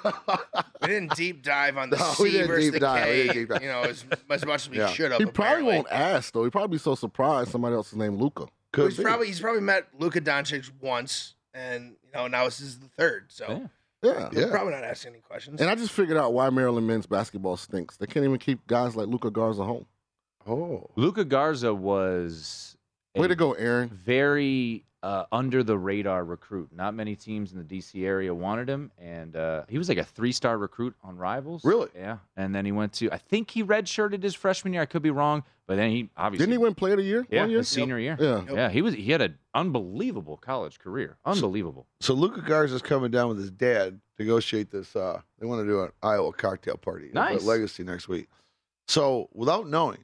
We 0.82 0.86
didn't 0.88 1.16
deep 1.16 1.42
dive 1.42 1.76
on 1.78 1.90
the 1.90 1.96
No, 1.98 2.14
we 2.20 2.30
C 2.30 2.32
didn't 2.32 2.46
versus 2.48 2.64
deep 2.66 2.72
the 2.74 2.80
dive. 2.80 3.06
We 3.06 3.12
K. 3.12 3.22
didn't 3.22 3.34
deep 3.36 3.48
dive. 3.48 3.62
You 3.62 3.68
know, 3.68 3.82
as, 3.82 4.04
as 4.30 4.46
much 4.46 4.62
as 4.62 4.70
we 4.70 4.76
Yeah. 4.78 4.88
should 4.90 5.10
have. 5.12 5.18
He 5.20 5.26
probably 5.26 5.46
apparently. 5.62 5.74
won't 5.76 5.90
ask 5.90 6.32
though. 6.32 6.44
He 6.44 6.50
probably 6.50 6.76
be 6.76 6.78
so 6.80 6.94
surprised 6.94 7.50
somebody 7.50 7.74
else 7.74 7.88
is 7.92 7.96
named 7.98 8.20
Luca. 8.20 8.46
Could 8.72 8.88
he's 8.90 8.98
be. 8.98 9.04
probably 9.04 9.26
he's 9.28 9.40
probably 9.40 9.60
met 9.62 9.88
Luka 9.98 10.20
Doncic 10.20 10.70
once, 10.80 11.34
and 11.54 11.96
you 12.04 12.10
know 12.14 12.26
now 12.26 12.44
this 12.44 12.60
is 12.60 12.78
the 12.78 12.88
third. 12.88 13.26
So 13.28 13.68
Yeah. 14.02 14.28
he's 14.32 14.46
probably 14.46 14.72
not 14.72 14.84
asking 14.84 15.12
any 15.12 15.20
questions. 15.22 15.60
And 15.60 15.70
I 15.70 15.74
just 15.74 15.92
figured 15.92 16.16
out 16.18 16.32
why 16.34 16.48
Maryland 16.50 16.86
men's 16.86 17.06
basketball 17.06 17.56
stinks. 17.56 17.96
They 17.96 18.06
can't 18.06 18.24
even 18.24 18.38
keep 18.38 18.66
guys 18.66 18.94
like 18.96 19.08
Luka 19.08 19.30
Garza 19.30 19.64
home. 19.64 19.86
Oh. 20.46 20.90
Luka 20.96 21.24
Garza 21.24 21.74
was 21.74 22.75
a 22.75 22.75
Way 23.20 23.28
to 23.28 23.34
go, 23.36 23.52
Aaron. 23.52 23.88
very 23.88 24.84
uh, 25.02 25.24
under 25.30 25.62
the 25.62 25.76
radar 25.78 26.24
recruit. 26.24 26.68
Not 26.74 26.94
many 26.94 27.14
teams 27.14 27.52
in 27.52 27.58
the 27.58 27.64
DC 27.64 28.04
area 28.04 28.34
wanted 28.34 28.68
him, 28.68 28.90
and 28.98 29.36
uh, 29.36 29.62
he 29.68 29.78
was 29.78 29.88
like 29.88 29.98
a 29.98 30.04
three 30.04 30.32
star 30.32 30.58
recruit 30.58 30.94
on 31.04 31.16
Rivals. 31.16 31.64
Really? 31.64 31.88
Yeah. 31.94 32.18
And 32.36 32.54
then 32.54 32.64
he 32.64 32.72
went 32.72 32.92
to 32.94 33.10
I 33.12 33.18
think 33.18 33.50
he 33.50 33.62
redshirted 33.62 34.22
his 34.22 34.34
freshman 34.34 34.72
year. 34.72 34.82
I 34.82 34.86
could 34.86 35.02
be 35.02 35.10
wrong, 35.10 35.44
but 35.66 35.76
then 35.76 35.90
he 35.90 36.10
obviously 36.16 36.46
Didn't 36.46 36.58
he 36.60 36.64
win 36.64 36.74
Player 36.74 36.94
of 36.94 36.98
the 36.98 37.04
Year 37.04 37.26
Yeah, 37.30 37.42
one 37.42 37.50
year? 37.50 37.58
his 37.60 37.68
senior 37.68 37.98
year. 38.00 38.16
Yeah. 38.18 38.42
Yeah, 38.52 38.68
he 38.70 38.82
was 38.82 38.94
he 38.94 39.12
had 39.12 39.20
an 39.22 39.38
unbelievable 39.54 40.38
college 40.38 40.78
career. 40.80 41.18
Unbelievable. 41.24 41.86
So 42.00 42.12
Luka 42.14 42.40
Garza's 42.40 42.82
coming 42.82 43.10
down 43.12 43.28
with 43.28 43.38
his 43.38 43.50
dad 43.52 44.00
to 44.16 44.22
negotiate 44.22 44.70
this. 44.72 44.96
Uh, 44.96 45.20
they 45.38 45.46
want 45.46 45.60
to 45.62 45.66
do 45.66 45.82
an 45.82 45.90
Iowa 46.02 46.32
cocktail 46.32 46.78
party 46.78 47.10
Nice. 47.12 47.36
at 47.36 47.42
Legacy 47.44 47.84
next 47.84 48.08
week. 48.08 48.28
So 48.88 49.28
without 49.32 49.68
knowing, 49.68 49.98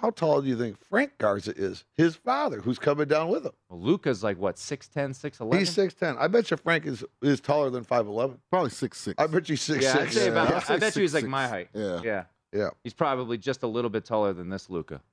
how 0.00 0.10
tall 0.10 0.40
do 0.40 0.48
you 0.48 0.56
think 0.56 0.76
Frank 0.88 1.12
Garza 1.18 1.52
is? 1.56 1.84
His 1.96 2.16
father, 2.16 2.60
who's 2.60 2.78
coming 2.78 3.06
down 3.08 3.28
with 3.28 3.44
him. 3.44 3.52
Well, 3.68 3.80
Luka's 3.80 4.22
like 4.24 4.38
what 4.38 4.56
6'10", 4.56 5.10
6'11"? 5.10 5.58
He's 5.58 5.70
six 5.70 5.94
ten. 5.94 6.16
I 6.18 6.26
bet 6.28 6.50
you 6.50 6.56
Frank 6.56 6.86
is 6.86 7.04
is 7.22 7.40
taller 7.40 7.70
than 7.70 7.84
five 7.84 8.06
eleven. 8.06 8.38
Probably 8.50 8.70
six 8.70 8.98
six. 9.00 9.22
I 9.22 9.26
bet 9.26 9.48
you 9.48 9.56
six 9.56 9.84
yeah, 9.84 9.92
I'd 9.92 9.98
six. 10.02 10.14
say 10.14 10.28
about, 10.28 10.48
Yeah, 10.48 10.56
I'd 10.56 10.62
I 10.62 10.66
say 10.66 10.78
bet 10.78 10.96
you 10.96 11.02
he's 11.02 11.14
like 11.14 11.24
6'6". 11.24 11.28
my 11.28 11.46
height. 11.48 11.68
Yeah. 11.74 12.00
Yeah. 12.02 12.24
Yeah. 12.52 12.70
He's 12.82 12.94
probably 12.94 13.38
just 13.38 13.62
a 13.62 13.66
little 13.66 13.90
bit 13.90 14.04
taller 14.04 14.32
than 14.32 14.48
this 14.48 14.70
Luca. 14.70 15.00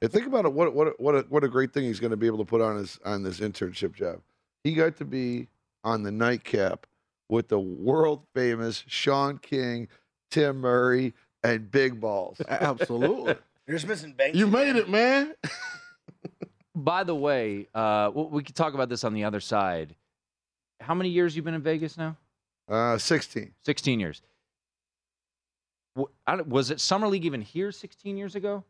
And 0.00 0.10
think 0.10 0.26
about 0.26 0.46
it. 0.46 0.52
What 0.54 0.74
what 0.74 0.98
what 0.98 1.14
a, 1.14 1.20
what 1.28 1.44
a 1.44 1.48
great 1.48 1.74
thing 1.74 1.84
he's 1.84 2.00
going 2.00 2.10
to 2.10 2.16
be 2.16 2.26
able 2.26 2.38
to 2.38 2.46
put 2.46 2.62
on 2.62 2.78
his 2.78 2.98
on 3.04 3.22
this 3.22 3.40
internship 3.40 3.92
job. 3.92 4.22
He 4.64 4.72
got 4.72 4.96
to 4.96 5.04
be 5.04 5.48
on 5.84 6.02
the 6.02 6.10
nightcap 6.10 6.86
with 7.28 7.48
the 7.48 7.60
world 7.60 8.22
famous 8.34 8.84
Sean 8.86 9.36
King, 9.36 9.88
Tim 10.30 10.60
Murray, 10.62 11.12
and 11.44 11.70
Big 11.70 12.00
Balls. 12.00 12.40
Absolutely. 12.48 13.34
You're 13.66 13.76
just 13.76 13.88
missing 13.88 14.12
Banks. 14.12 14.36
you 14.38 14.46
made 14.46 14.76
it, 14.76 14.88
man. 14.88 15.34
By 16.74 17.04
the 17.04 17.14
way, 17.14 17.66
uh, 17.74 18.06
w- 18.06 18.28
we 18.28 18.42
could 18.42 18.54
talk 18.54 18.74
about 18.74 18.88
this 18.88 19.02
on 19.02 19.14
the 19.14 19.24
other 19.24 19.40
side. 19.40 19.94
How 20.80 20.94
many 20.94 21.08
years 21.08 21.34
you 21.34 21.42
been 21.42 21.54
in 21.54 21.62
Vegas 21.62 21.96
now? 21.96 22.16
Uh, 22.68 22.98
sixteen. 22.98 23.54
16 23.64 23.98
years. 23.98 24.22
W- 25.96 26.12
I 26.26 26.36
don't- 26.36 26.48
Was 26.48 26.70
it 26.70 26.80
Summer 26.80 27.08
League 27.08 27.24
even 27.24 27.40
here 27.40 27.72
16 27.72 28.16
years 28.16 28.34
ago? 28.36 28.62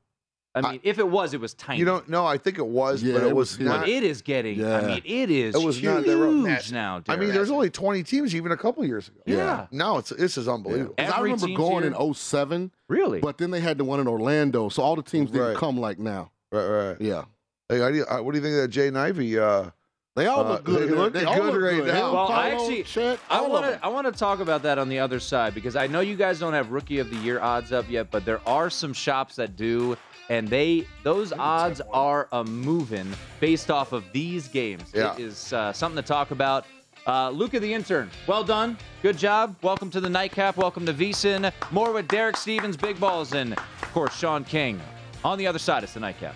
I 0.57 0.71
mean, 0.73 0.81
if 0.83 0.99
it 0.99 1.07
was, 1.09 1.35
it 1.35 1.41
was 1.41 1.55
tiny. 1.55 1.79
You 1.79 1.85
don't 1.85 2.09
know. 2.09 2.25
I 2.27 2.39
think 2.39 2.59
it 2.59 2.67
was, 2.67 3.03
Yeah, 3.03 3.13
but 3.15 3.23
it, 3.23 3.27
it 3.29 3.35
was, 3.37 3.59
was 3.59 3.67
not. 3.67 3.81
but 3.81 3.89
it 3.89 4.03
is 4.03 4.23
getting. 4.23 4.65
I 4.65 4.81
mean, 4.83 5.03
it 5.05 5.31
is 5.31 5.55
It 5.55 5.63
was 5.63 5.77
huge 5.77 5.85
not 5.95 6.05
that 6.07 6.17
road. 6.17 6.61
now. 6.73 7.03
I 7.09 7.17
mean, 7.17 7.31
there's 7.33 7.51
only 7.51 7.71
twenty 7.71 8.03
teams 8.03 8.35
even 8.35 8.53
a 8.53 8.57
couple 8.57 8.85
years 8.85 9.09
ago. 9.09 9.21
Yeah. 9.27 9.67
Now 9.71 9.99
it's 9.99 10.11
this 10.11 10.37
is 10.39 10.49
unbelievable. 10.49 10.95
Because 10.97 11.13
I 11.13 11.21
remember 11.21 11.49
going 11.49 11.85
here. 11.85 11.93
in 11.99 12.15
07, 12.15 12.71
really. 12.89 13.21
but 13.21 13.39
then 13.39 13.51
they 13.51 13.61
had 13.61 13.79
the 13.79 13.85
one 13.85 14.01
in 14.01 14.09
Orlando, 14.09 14.69
so 14.69 14.83
all 14.83 14.97
the 14.97 15.03
teams 15.03 15.31
didn't 15.31 15.47
Right. 15.49 15.57
come 15.57 15.79
like 15.79 15.99
now. 15.99 16.31
Right, 16.51 16.67
right. 16.67 17.01
Yeah. 17.01 17.25
Hey, 17.69 17.81
how 17.81 17.91
do 17.91 18.05
uh, 18.05 18.23
what 18.23 18.33
do 18.33 18.39
you 18.39 18.45
think 18.45 18.55
of 18.57 18.63
that 18.63 18.71
Jaden 18.71 18.97
Ivey? 18.97 19.39
Uh, 19.39 19.71
They 20.15 20.27
all 20.29 20.47
Uh, 20.47 20.53
look 20.53 20.65
good. 20.65 20.89
they 20.89 20.95
look 20.95 21.15
all 21.27 21.35
good 21.35 21.45
look 21.55 21.63
right 21.63 21.77
good. 21.85 21.87
now. 21.89 22.09
Him, 22.09 22.15
Well, 22.15 22.29
I 22.29 22.51
actually- 22.53 22.83
Chet, 22.85 23.19
I 23.29 23.43
want 23.43 23.67
to 23.67 23.85
I 23.85 23.89
want 23.89 24.07
to 24.07 24.19
talk 24.19 24.41
about 24.41 24.63
that 24.63 24.79
on 24.79 24.89
the 24.89 24.99
other 25.01 25.21
side 25.21 25.53
because 25.55 25.77
I 25.77 25.89
know 25.89 26.01
you 26.01 26.17
guys 26.17 26.39
don't 26.39 26.55
have 26.55 26.71
rookie 26.71 27.01
of 27.01 27.11
the 27.11 27.17
year 27.17 27.39
odds 27.41 27.71
up 27.73 27.85
yet, 27.91 28.11
but 28.11 28.25
there 28.25 28.41
are 28.49 28.71
some 28.71 28.95
shops 28.95 29.37
that 29.37 29.57
do, 29.57 29.95
and 30.29 30.49
they 30.49 30.87
those 31.03 31.33
odds 31.33 31.81
are 31.93 32.29
a 32.33 32.45
moving 32.45 33.09
based 33.41 33.71
off 33.71 33.93
of 33.93 34.05
these 34.13 34.49
games. 34.49 34.91
Yeah. 34.95 35.15
It 35.15 35.21
is 35.21 35.53
uh, 35.53 35.73
something 35.73 36.03
to 36.03 36.07
talk 36.07 36.31
about. 36.31 36.67
Uh, 37.07 37.31
Luca 37.31 37.61
the 37.61 37.73
intern, 37.73 38.11
well 38.27 38.43
done, 38.43 38.77
good 39.01 39.17
job. 39.17 39.55
Welcome 39.63 39.91
to 39.91 40.01
the 40.01 40.11
nightcap. 40.11 40.57
Welcome 40.57 40.85
to 40.87 40.93
VSIN. 40.93 41.53
More 41.71 41.93
with 41.93 42.09
Derek 42.09 42.37
Stevens, 42.37 42.77
Big 42.77 42.99
Balls, 42.99 43.33
and 43.33 43.53
of 43.53 43.93
course 43.93 44.17
Sean 44.17 44.43
King. 44.43 44.81
On 45.25 45.39
the 45.39 45.47
other 45.47 45.61
side, 45.61 45.85
it's 45.85 45.95
the 45.95 46.01
nightcap. 46.01 46.35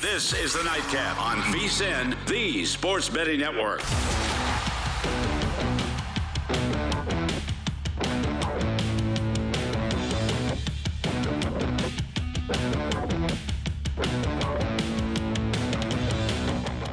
This 0.00 0.32
is 0.32 0.54
the 0.54 0.62
Nightcap 0.62 1.20
on 1.20 1.38
VSIN, 1.52 2.16
the 2.26 2.64
Sports 2.64 3.08
Betting 3.10 3.40
Network. 3.40 3.82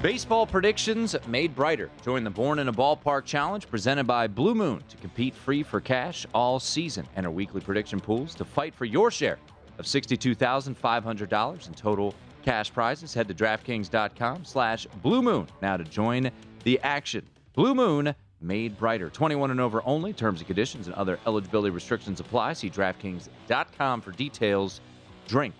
Baseball 0.04 0.46
predictions 0.46 1.16
made 1.28 1.56
brighter. 1.56 1.89
Join 2.04 2.26
the 2.26 2.30
Born 2.30 2.60
in 2.60 2.68
a 2.68 2.74
Ballpark 2.74 3.24
Challenge 3.24 3.66
presented 3.70 4.04
by 4.04 4.28
Blue 4.28 4.54
Moon 4.54 4.84
to 4.89 4.98
compete 4.98 5.34
free 5.34 5.63
for 5.63 5.80
cash 5.80 6.26
all 6.34 6.60
season. 6.60 7.06
and 7.16 7.20
Enter 7.20 7.32
weekly 7.32 7.62
prediction 7.62 8.02
pools 8.02 8.36
to 8.36 8.44
fight 8.44 8.76
for 8.76 8.84
your 8.84 9.10
share 9.10 9.39
of 9.78 9.86
$62,500 9.86 11.68
in 11.68 11.74
total 11.74 12.13
cash 12.42 12.74
prizes. 12.74 13.13
Head 13.13 13.30
to 13.30 13.34
DraftKings.com 13.34 14.44
slash 14.44 14.88
Blue 15.02 15.22
Moon 15.22 15.48
now 15.62 15.78
to 15.78 15.86
join 15.86 16.30
the 16.66 16.82
action. 16.82 17.26
Blue 17.54 17.74
Moon 17.74 18.13
made 18.42 18.78
brighter. 18.78 19.10
21 19.10 19.52
and 19.52 19.62
over 19.62 19.82
only. 19.86 20.12
Terms 20.12 20.42
and 20.42 20.48
conditions 20.48 20.88
and 20.88 20.96
other 20.98 21.18
eligibility 21.26 21.70
restrictions 21.70 22.20
apply. 22.20 22.52
See 22.52 22.70
DraftKings.com 22.70 24.02
for 24.02 24.12
details. 24.12 24.82
Drink 25.30 25.56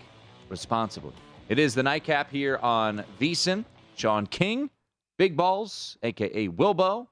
responsibly. 0.50 1.14
It 1.48 1.58
is 1.58 1.74
the 1.74 1.82
nightcap 1.82 2.30
here 2.30 2.58
on 2.58 3.04
VSIN. 3.18 3.64
Sean 3.96 4.26
King, 4.26 4.70
Big 5.18 5.36
Balls, 5.36 5.96
aka 6.02 6.48
Wilbo, 6.48 7.08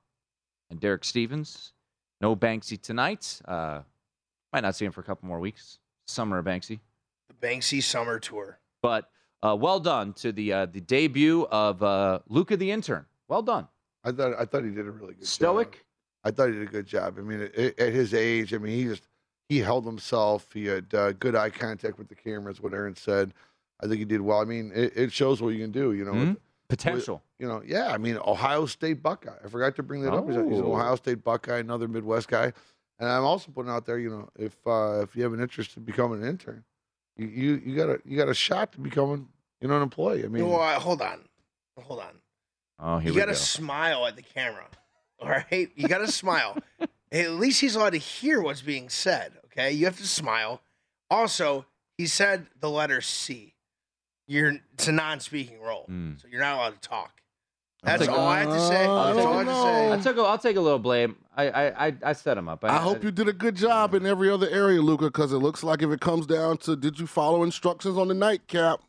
and 0.71 0.81
Derek 0.81 1.05
Stevens. 1.05 1.73
No 2.21 2.37
Banksy 2.37 2.81
tonight. 2.81 3.41
Uh, 3.45 3.81
might 4.53 4.61
not 4.63 4.75
see 4.77 4.85
him 4.85 4.93
for 4.93 5.01
a 5.01 5.05
couple 5.05 5.27
more 5.29 5.41
weeks. 5.41 5.79
Summer 6.07 6.39
of 6.39 6.45
Banksy. 6.45 6.81
The 7.29 7.47
Banksy 7.47 7.83
Summer 7.83 8.19
Tour. 8.19 8.59
But 8.83 9.11
uh, 9.43 9.57
well 9.59 9.81
done 9.81 10.13
to 10.15 10.33
the 10.33 10.53
uh, 10.53 10.67
the 10.67 10.81
debut 10.81 11.47
of 11.51 11.83
uh, 11.83 12.21
Luca 12.29 12.57
the 12.57 12.71
intern. 12.71 13.07
Well 13.29 13.43
done. 13.43 13.69
I 14.05 14.13
thought 14.13 14.35
I 14.39 14.45
thought 14.45 14.65
he 14.65 14.71
did 14.71 14.87
a 14.87 14.91
really 14.91 15.15
good 15.15 15.27
Stoic. 15.27 15.73
job. 15.73 15.81
I 16.25 16.31
thought 16.31 16.49
he 16.49 16.55
did 16.55 16.63
a 16.69 16.71
good 16.71 16.87
job. 16.87 17.17
I 17.19 17.23
mean, 17.23 17.43
at, 17.43 17.79
at 17.79 17.93
his 17.93 18.15
age, 18.15 18.55
I 18.55 18.59
mean, 18.59 18.73
he 18.77 18.85
just 18.85 19.09
he 19.49 19.59
held 19.59 19.85
himself. 19.85 20.47
He 20.53 20.67
had 20.67 20.93
uh, 20.95 21.13
good 21.13 21.35
eye 21.35 21.51
contact 21.51 21.99
with 21.99 22.09
the 22.09 22.15
cameras. 22.15 22.61
What 22.61 22.73
Aaron 22.73 22.95
said, 22.97 23.33
I 23.81 23.87
think 23.87 23.99
he 23.99 24.05
did 24.05 24.21
well. 24.21 24.41
I 24.41 24.45
mean, 24.45 24.71
it, 24.75 24.93
it 24.97 25.13
shows 25.13 25.41
what 25.43 25.51
you 25.51 25.61
can 25.61 25.73
do. 25.73 25.93
You 25.93 26.05
know, 26.05 26.13
Mhm. 26.13 26.37
With- 26.73 26.79
Potential. 26.81 27.15
with- 27.17 27.23
you 27.39 27.49
know, 27.49 27.63
yeah. 27.65 27.93
I 27.93 27.99
mean, 27.99 28.19
Ohio 28.25 28.67
State 28.67 29.03
Buckeye. 29.03 29.31
I 29.45 29.49
forgot 29.49 29.77
to 29.77 29.83
bring 29.83 30.03
that 30.03 30.13
up. 30.13 30.27
He's, 30.27 30.35
he's 30.37 30.59
an 30.59 30.65
Oh. 30.65 30.73
Ohio 30.75 30.97
State 30.97 31.23
Buckeye, 31.25 31.59
another 31.59 31.89
Midwest 31.89 32.29
guy. 32.29 32.53
And 32.99 33.09
I'm 33.09 33.25
also 33.25 33.51
putting 33.51 33.71
out 33.71 33.85
there, 33.87 33.99
you 33.99 34.11
know, 34.11 34.29
if 34.39 34.57
uh, 34.67 35.01
if 35.03 35.17
you 35.17 35.23
have 35.25 35.33
an 35.33 35.41
interest 35.41 35.77
in 35.77 35.83
becoming 35.85 36.23
an 36.23 36.29
intern, 36.29 36.65
you 37.17 37.27
you, 37.27 37.63
you 37.65 37.77
got 37.77 37.89
a 37.91 37.99
you 38.05 38.17
got 38.17 38.29
a 38.29 38.35
shot 38.35 38.73
to 38.73 38.81
becoming 38.81 39.29
you 39.61 39.69
know 39.69 39.77
an 39.77 39.83
employee. 39.83 40.25
I 40.25 40.29
mean, 40.29 40.49
well, 40.49 40.61
uh, 40.61 40.79
hold 40.79 41.03
on, 41.03 41.21
hold 41.81 42.01
on. 42.01 42.15
Oh, 42.79 42.99
here 42.99 43.13
you 43.13 43.19
gotta 43.19 43.33
go. 43.33 43.37
smile 43.37 44.07
at 44.07 44.15
the 44.17 44.23
camera. 44.23 44.67
All 45.21 45.29
right, 45.29 45.71
you 45.75 45.89
gotta 45.89 46.11
smile. 46.11 46.57
At 47.13 47.31
least 47.33 47.61
he's 47.61 47.77
allowed 47.77 47.91
to 47.91 47.99
hear 47.99 48.41
what's 48.41 48.63
being 48.63 48.89
said. 48.89 49.33
Okay, 49.47 49.73
you 49.73 49.85
have 49.85 49.99
to 49.99 50.07
smile. 50.07 50.63
Also, 51.11 51.67
he 51.99 52.07
said 52.07 52.47
the 52.61 52.71
letter 52.71 53.01
C. 53.03 53.55
You're 54.33 54.55
it's 54.75 54.89
a 54.89 54.93
non-speaking 54.93 55.61
role, 55.61 55.85
Hmm. 55.87 56.13
so 56.17 56.29
you're 56.31 56.41
not 56.41 56.57
allowed 56.57 56.81
to 56.83 56.89
talk. 56.89 57.21
That's 57.83 58.01
take 58.07 58.11
all 58.11 58.27
I 58.29 58.39
have 58.41 58.49
to 58.49 58.61
say. 58.61 58.85
Uh, 58.87 59.13
That's 59.13 59.27
all 59.27 59.35
I 59.35 59.39
have 59.39 59.47
to 59.47 59.63
say. 59.63 59.93
I 59.93 60.01
took. 60.01 60.17
A, 60.17 60.29
I'll 60.29 60.39
take 60.39 60.57
a 60.57 60.61
little 60.61 60.79
blame. 60.79 61.17
I 61.37 61.49
I 61.51 61.87
I, 61.89 61.95
I 62.05 62.13
set 62.13 62.39
him 62.39 62.49
up. 62.49 62.65
I 62.65 62.79
hope 62.79 63.03
you 63.03 63.11
did 63.11 63.29
a 63.29 63.33
good 63.33 63.57
job 63.57 63.95
in 63.95 64.07
every 64.07 64.31
other 64.31 64.49
area, 64.49 64.81
Luca, 64.81 65.07
because 65.07 65.33
it 65.33 65.39
looks 65.39 65.63
like 65.65 65.83
if 65.83 65.91
it 65.91 66.01
comes 66.01 66.27
down 66.27 66.59
to 66.59 66.77
did 66.77 66.99
you 67.01 67.07
follow 67.07 67.43
instructions 67.43 67.99
on 67.99 68.09
the 68.09 68.15
nightcap, 68.15 68.81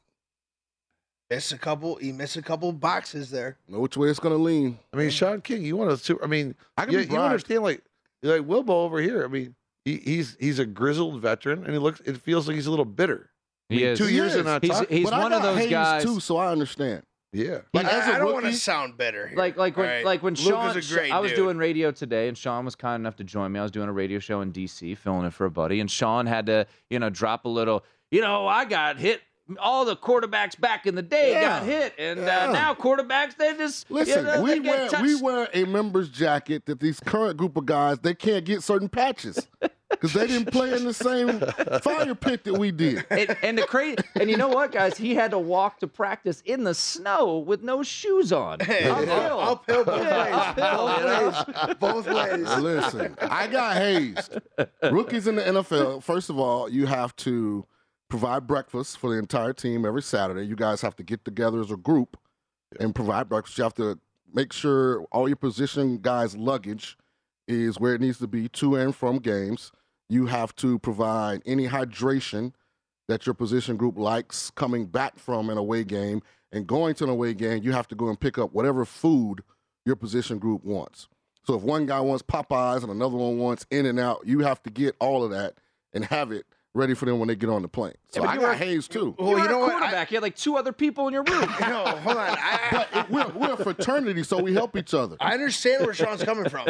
Miss 1.29 1.51
a 1.51 1.57
couple. 1.57 1.95
He 1.95 2.11
missed 2.11 2.37
a 2.37 2.41
couple 2.43 2.71
boxes 2.71 3.31
there. 3.31 3.57
know 3.67 3.79
which 3.79 3.97
way 3.97 4.09
it's 4.09 4.19
going 4.19 4.37
to 4.37 4.41
lean. 4.41 4.77
I 4.93 4.97
mean, 4.97 5.09
Sean 5.09 5.41
King, 5.41 5.63
you 5.63 5.75
want 5.75 5.99
to? 5.99 6.19
I 6.23 6.27
mean, 6.27 6.53
I 6.77 6.85
can 6.85 6.93
you, 6.93 6.99
you 6.99 7.17
understand, 7.17 7.63
like, 7.63 7.81
like 8.21 8.41
Wilbo 8.41 8.69
over 8.69 9.01
here. 9.01 9.23
I 9.23 9.27
mean, 9.27 9.55
he, 9.85 9.97
he's 9.97 10.37
he's 10.39 10.59
a 10.59 10.65
grizzled 10.65 11.19
veteran, 11.21 11.63
and 11.63 11.73
he 11.73 11.79
looks. 11.79 11.99
It 12.01 12.17
feels 12.17 12.47
like 12.47 12.55
he's 12.55 12.67
a 12.67 12.69
little 12.69 12.85
bitter. 12.85 13.31
I 13.69 13.73
He 13.73 13.79
mean, 13.81 13.89
is. 13.89 13.97
Two 13.99 14.05
He 14.05 14.15
years 14.15 14.31
is. 14.31 14.37
and 14.37 14.45
not 14.45 14.63
He's- 14.63 14.79
talking. 14.79 14.97
he's 14.97 15.05
but 15.05 15.13
I 15.13 15.19
one 15.23 15.33
of 15.33 15.41
got 15.41 15.47
those 15.53 15.57
Hayes 15.59 15.69
guys- 15.69 16.03
too, 16.03 16.19
so 16.19 16.37
I 16.37 16.51
understand. 16.51 17.03
Yeah. 17.35 17.61
Like 17.73 17.87
as 17.87 18.07
a 18.07 18.11
I, 18.11 18.15
I 18.15 18.19
don't 18.19 18.31
want 18.33 18.45
to 18.45 18.53
sound 18.53 18.95
better. 18.95 19.27
Here, 19.27 19.37
like 19.37 19.57
like 19.57 19.75
when 19.75 19.87
all 19.87 19.91
right? 19.95 20.05
like 20.05 20.21
when 20.21 20.35
Sean 20.35 20.67
Luca's 20.67 20.91
a 20.91 20.93
great 20.93 21.11
I 21.11 21.19
was 21.19 21.31
dude. 21.31 21.37
doing 21.37 21.57
radio 21.57 21.89
today 21.89 22.27
and 22.27 22.37
Sean 22.37 22.63
was 22.63 22.75
kind 22.75 23.01
enough 23.01 23.15
to 23.15 23.23
join 23.23 23.51
me. 23.51 23.59
I 23.59 23.63
was 23.63 23.71
doing 23.71 23.89
a 23.89 23.91
radio 23.93 24.19
show 24.19 24.41
in 24.41 24.51
DC, 24.51 24.95
filling 24.99 25.25
it 25.25 25.33
for 25.33 25.45
a 25.45 25.49
buddy, 25.51 25.79
and 25.79 25.89
Sean 25.89 26.27
had 26.27 26.45
to, 26.45 26.67
you 26.91 26.99
know, 26.99 27.09
drop 27.09 27.45
a 27.45 27.49
little, 27.49 27.83
you 28.11 28.21
know, 28.21 28.45
I 28.45 28.65
got 28.65 28.99
hit 28.99 29.21
all 29.59 29.83
the 29.85 29.95
quarterbacks 29.95 30.59
back 30.59 30.85
in 30.85 30.95
the 30.95 31.01
day 31.01 31.33
got 31.41 31.63
hit 31.63 31.93
and 31.97 32.21
Yeah. 32.21 32.49
uh, 32.49 32.51
now 32.53 32.73
quarterbacks 32.73 33.35
they 33.37 33.55
just 33.57 33.89
you 33.89 33.97
Listen, 33.97 34.23
know, 34.25 34.41
we 34.41 34.51
they 34.51 34.59
get 34.59 34.69
wear 34.79 34.89
touched. 34.89 35.03
we 35.03 35.21
wear 35.21 35.49
a 35.53 35.65
member's 35.65 36.09
jacket 36.09 36.65
that 36.65 36.79
these 36.79 36.99
current 37.01 37.35
group 37.37 37.57
of 37.57 37.65
guys 37.65 37.99
they 37.99 38.13
can't 38.13 38.45
get 38.45 38.63
certain 38.63 38.87
patches 38.87 39.47
because 39.89 40.13
they 40.13 40.25
didn't 40.27 40.51
play 40.51 40.73
in 40.73 40.85
the 40.85 40.93
same 40.93 41.39
fire 41.83 42.15
pit 42.15 42.43
that 42.45 42.53
we 42.57 42.71
did. 42.71 43.05
and, 43.11 43.37
and 43.43 43.57
the 43.59 43.63
crazy, 43.63 43.97
and 44.19 44.27
you 44.29 44.35
know 44.37 44.47
what, 44.47 44.71
guys? 44.71 44.97
He 44.97 45.13
had 45.13 45.29
to 45.31 45.39
walk 45.39 45.79
to 45.81 45.87
practice 45.87 46.41
in 46.45 46.63
the 46.63 46.73
snow 46.73 47.37
with 47.37 47.61
no 47.61 47.83
shoes 47.83 48.33
on. 48.33 48.59
Uphill. 48.61 49.39
Uphill 49.39 49.83
both 49.85 50.01
Yeah, 50.03 50.23
ways. 50.23 50.55
uphill. 50.57 51.75
Both 51.75 52.07
ways. 52.07 52.07
Both 52.07 52.07
ways. 52.07 52.57
Listen, 52.57 53.15
I 53.21 53.45
got 53.47 53.75
hazed. 53.77 54.39
Rookies 54.91 55.27
in 55.27 55.35
the 55.35 55.43
NFL, 55.43 56.01
first 56.01 56.29
of 56.31 56.39
all, 56.39 56.67
you 56.69 56.87
have 56.87 57.15
to 57.17 57.65
provide 58.13 58.45
breakfast 58.45 58.99
for 58.99 59.09
the 59.09 59.17
entire 59.17 59.53
team 59.53 59.87
every 59.87 60.03
Saturday. 60.03 60.45
You 60.45 60.55
guys 60.55 60.81
have 60.81 60.95
to 60.97 61.03
get 61.03 61.25
together 61.25 61.59
as 61.61 61.71
a 61.71 61.75
group 61.75 62.15
and 62.79 62.93
provide 62.93 63.27
breakfast. 63.27 63.57
You 63.57 63.63
have 63.63 63.73
to 63.73 63.97
make 64.31 64.53
sure 64.53 65.01
all 65.11 65.27
your 65.27 65.35
position 65.35 65.97
guys' 65.97 66.37
luggage 66.37 66.95
is 67.47 67.79
where 67.79 67.95
it 67.95 68.01
needs 68.01 68.19
to 68.19 68.27
be 68.27 68.49
to 68.49 68.75
and 68.75 68.95
from 68.95 69.17
games. 69.17 69.71
You 70.09 70.27
have 70.27 70.55
to 70.57 70.77
provide 70.77 71.41
any 71.47 71.67
hydration 71.67 72.53
that 73.07 73.25
your 73.25 73.33
position 73.33 73.77
group 73.77 73.97
likes 73.97 74.51
coming 74.51 74.85
back 74.85 75.17
from 75.17 75.49
an 75.49 75.57
away 75.57 75.83
game. 75.83 76.21
And 76.51 76.67
going 76.67 76.93
to 76.93 77.05
an 77.05 77.09
away 77.09 77.33
game, 77.33 77.63
you 77.63 77.71
have 77.71 77.87
to 77.87 77.95
go 77.95 78.09
and 78.09 78.19
pick 78.19 78.37
up 78.37 78.53
whatever 78.53 78.85
food 78.85 79.43
your 79.87 79.95
position 79.95 80.37
group 80.37 80.63
wants. 80.63 81.07
So 81.47 81.55
if 81.55 81.63
one 81.63 81.87
guy 81.87 81.99
wants 81.99 82.21
Popeyes 82.21 82.83
and 82.83 82.91
another 82.91 83.17
one 83.17 83.39
wants 83.39 83.65
In 83.71 83.87
and 83.87 83.99
Out, 83.99 84.21
you 84.23 84.41
have 84.41 84.61
to 84.61 84.69
get 84.69 84.95
all 84.99 85.23
of 85.23 85.31
that 85.31 85.55
and 85.93 86.05
have 86.05 86.31
it 86.31 86.45
ready 86.73 86.93
for 86.93 87.05
them 87.05 87.19
when 87.19 87.27
they 87.27 87.35
get 87.35 87.49
on 87.49 87.61
the 87.61 87.67
plane. 87.67 87.93
So 88.09 88.21
Yeah, 88.21 88.25
but 88.27 88.29
I 88.29 88.33
you 88.35 88.39
got 88.41 88.47
were- 88.49 88.53
Hayes 88.55 88.87
too. 88.87 89.15
you 89.19 89.25
were 89.25 89.39
a 89.39 89.47
quarterback. 89.47 90.11
you 90.11 90.15
had 90.15 90.23
like 90.23 90.35
two 90.35 90.55
other 90.57 90.73
people 90.73 91.07
in 91.07 91.13
your 91.13 91.23
room. 91.23 91.41
No, 91.61 91.85
hold 91.85 92.17
on. 92.17 92.37
I, 92.39 92.87
But 92.91 93.09
we're, 93.09 93.27
we're 93.29 93.53
a 93.53 93.57
fraternity, 93.57 94.23
so 94.23 94.41
we 94.41 94.53
help 94.53 94.75
each 94.75 94.93
other. 94.93 95.15
I 95.19 95.33
understand 95.33 95.85
where 95.85 95.93
Sean's 95.93 96.23
coming 96.23 96.49
from, 96.49 96.67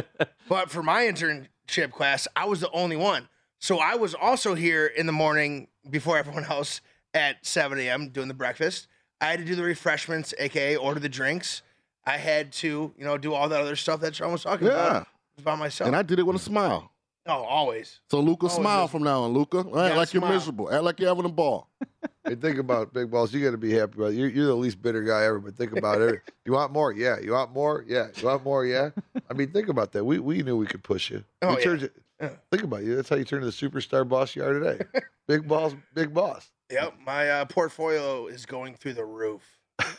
but 0.50 0.70
for 0.70 0.84
my 0.84 1.04
internship 1.04 1.92
class, 1.92 2.28
I 2.36 2.46
was 2.46 2.60
the 2.60 2.72
only 2.72 2.96
one. 2.98 3.30
So 3.60 3.80
I 3.80 3.96
was 3.96 4.14
also 4.14 4.56
here 4.56 4.86
in 4.88 5.06
the 5.06 5.14
morning 5.14 5.68
before 5.90 6.18
everyone 6.18 6.44
else 6.46 6.82
at 7.14 7.46
7 7.46 7.80
a.m. 7.80 8.10
doing 8.10 8.28
the 8.28 8.34
breakfast. 8.34 8.88
I 9.22 9.28
had 9.28 9.40
to 9.40 9.46
do 9.46 9.56
the 9.56 9.64
refreshments, 9.64 10.34
aka 10.38 10.76
order 10.76 11.00
the 11.00 11.08
drinks. 11.08 11.62
I 12.06 12.18
had 12.18 12.52
to, 12.54 12.94
you 12.98 13.06
know, 13.06 13.18
do 13.18 13.34
all 13.34 13.48
that 13.48 13.62
other 13.62 13.78
stuff 13.78 14.02
that 14.02 14.16
Sean 14.16 14.34
was 14.34 14.44
talking 14.44 14.68
Yeah. 14.68 14.74
about 14.74 15.08
by 15.42 15.56
myself. 15.56 15.88
And 15.88 15.96
I 15.96 16.02
did 16.02 16.20
it 16.20 16.24
with 16.24 16.36
a 16.36 16.40
smile. 16.40 16.92
Oh, 17.28 17.44
always. 17.44 18.00
So 18.10 18.20
Luca, 18.20 18.46
Oh, 18.46 18.50
smile 18.50 18.84
just- 18.84 18.92
from 18.92 19.04
now 19.04 19.22
on, 19.24 19.32
Luca. 19.34 19.60
Act 19.60 19.72
gotta 19.72 19.96
like 19.96 20.14
you're 20.14 20.28
miserable. 20.28 20.72
Act 20.72 20.84
like 20.84 21.00
you're 21.00 21.10
having 21.10 21.26
a 21.26 21.30
ball. 21.30 21.70
Hey, 22.26 22.36
think 22.36 22.58
about 22.58 22.94
big 22.94 23.12
balls. 23.12 23.34
You 23.34 23.44
got 23.44 23.52
to 23.52 23.58
be 23.58 23.74
happy 23.74 23.96
about 23.98 24.14
it. 24.14 24.16
You're, 24.16 24.30
you're 24.30 24.46
the 24.46 24.56
least 24.56 24.82
bitter 24.82 25.04
guy 25.04 25.26
ever. 25.26 25.40
But 25.40 25.58
think 25.58 25.76
about 25.76 26.00
it. 26.00 26.22
You 26.46 26.54
want 26.54 26.72
more? 26.72 26.94
Yeah. 26.94 27.20
You 27.20 27.34
want 27.34 27.52
more? 27.52 27.84
Yeah. 27.86 28.08
You 28.16 28.28
want 28.28 28.46
more? 28.46 28.66
Yeah. 28.66 28.92
I 29.30 29.34
mean, 29.34 29.52
think 29.52 29.68
about 29.68 29.92
that. 29.92 30.06
We 30.06 30.20
we 30.20 30.42
knew 30.42 30.56
we 30.56 30.66
could 30.66 30.84
push 30.84 31.12
you. 31.12 31.26
Oh, 31.42 31.50
We 31.50 31.56
yeah. 31.58 31.64
turned 31.64 31.82
you- 31.82 32.30
Think 32.50 32.64
about 32.64 32.84
you. 32.86 32.96
That's 32.96 33.10
how 33.10 33.18
you 33.18 33.26
turn 33.26 33.42
to 33.42 33.46
the 33.46 33.52
superstar 33.52 34.08
boss 34.08 34.38
you 34.38 34.46
are 34.46 34.58
today. 34.58 34.86
big 35.28 35.46
balls, 35.46 35.76
big 35.94 36.14
boss. 36.14 36.50
Yep, 36.72 36.94
my 37.06 37.30
uh, 37.30 37.46
portfolio 37.46 38.28
is 38.28 38.46
going 38.46 38.76
through 38.76 38.94
the 38.94 39.04
roof 39.04 39.42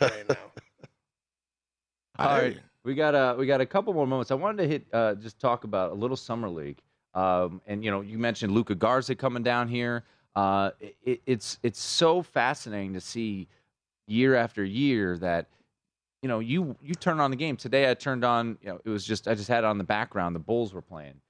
right 0.01 0.27
now. 0.27 0.37
All 2.19 2.29
right, 2.39 2.59
we 2.85 2.95
got 2.95 3.15
a 3.15 3.37
we 3.39 3.45
got 3.47 3.61
a 3.61 3.67
couple 3.67 3.93
more 3.93 4.07
moments. 4.07 4.31
I 4.31 4.35
wanted 4.35 4.63
to 4.63 4.69
hit 4.69 4.87
uh, 4.95 5.15
just 5.17 5.39
talk 5.39 5.65
about 5.65 5.91
a 5.93 5.95
little 5.95 6.17
summer 6.17 6.49
league, 6.49 6.79
um, 7.15 7.61
and 7.67 7.85
you 7.85 7.91
know 7.91 8.01
you 8.01 8.19
mentioned 8.19 8.53
Luka 8.53 8.75
Garza 8.75 9.15
coming 9.15 9.43
down 9.43 9.69
here. 9.69 10.05
Uh, 10.35 10.71
it, 10.81 11.23
it's 11.27 11.59
it's 11.63 11.81
so 11.81 12.23
fascinating 12.23 12.95
to 12.95 13.01
see 13.01 13.49
year 14.07 14.35
after 14.35 14.65
year 14.65 15.17
that 15.19 15.47
you 16.23 16.29
know 16.29 16.41
you 16.41 16.77
you 16.83 16.95
turn 16.95 17.21
on 17.21 17.31
the 17.31 17.37
game 17.37 17.57
today. 17.57 17.91
I 17.91 17.95
turned 17.95 18.25
on 18.25 18.59
you 18.61 18.69
know 18.69 18.81
it 18.85 18.91
was 18.91 19.05
just 19.05 19.29
I 19.29 19.35
just 19.35 19.49
had 19.49 19.65
it 19.65 19.67
on 19.67 19.79
the 19.79 19.85
background. 19.85 20.35
The 20.35 20.41
Bulls 20.41 20.75
were 20.75 20.83
playing. 20.83 21.21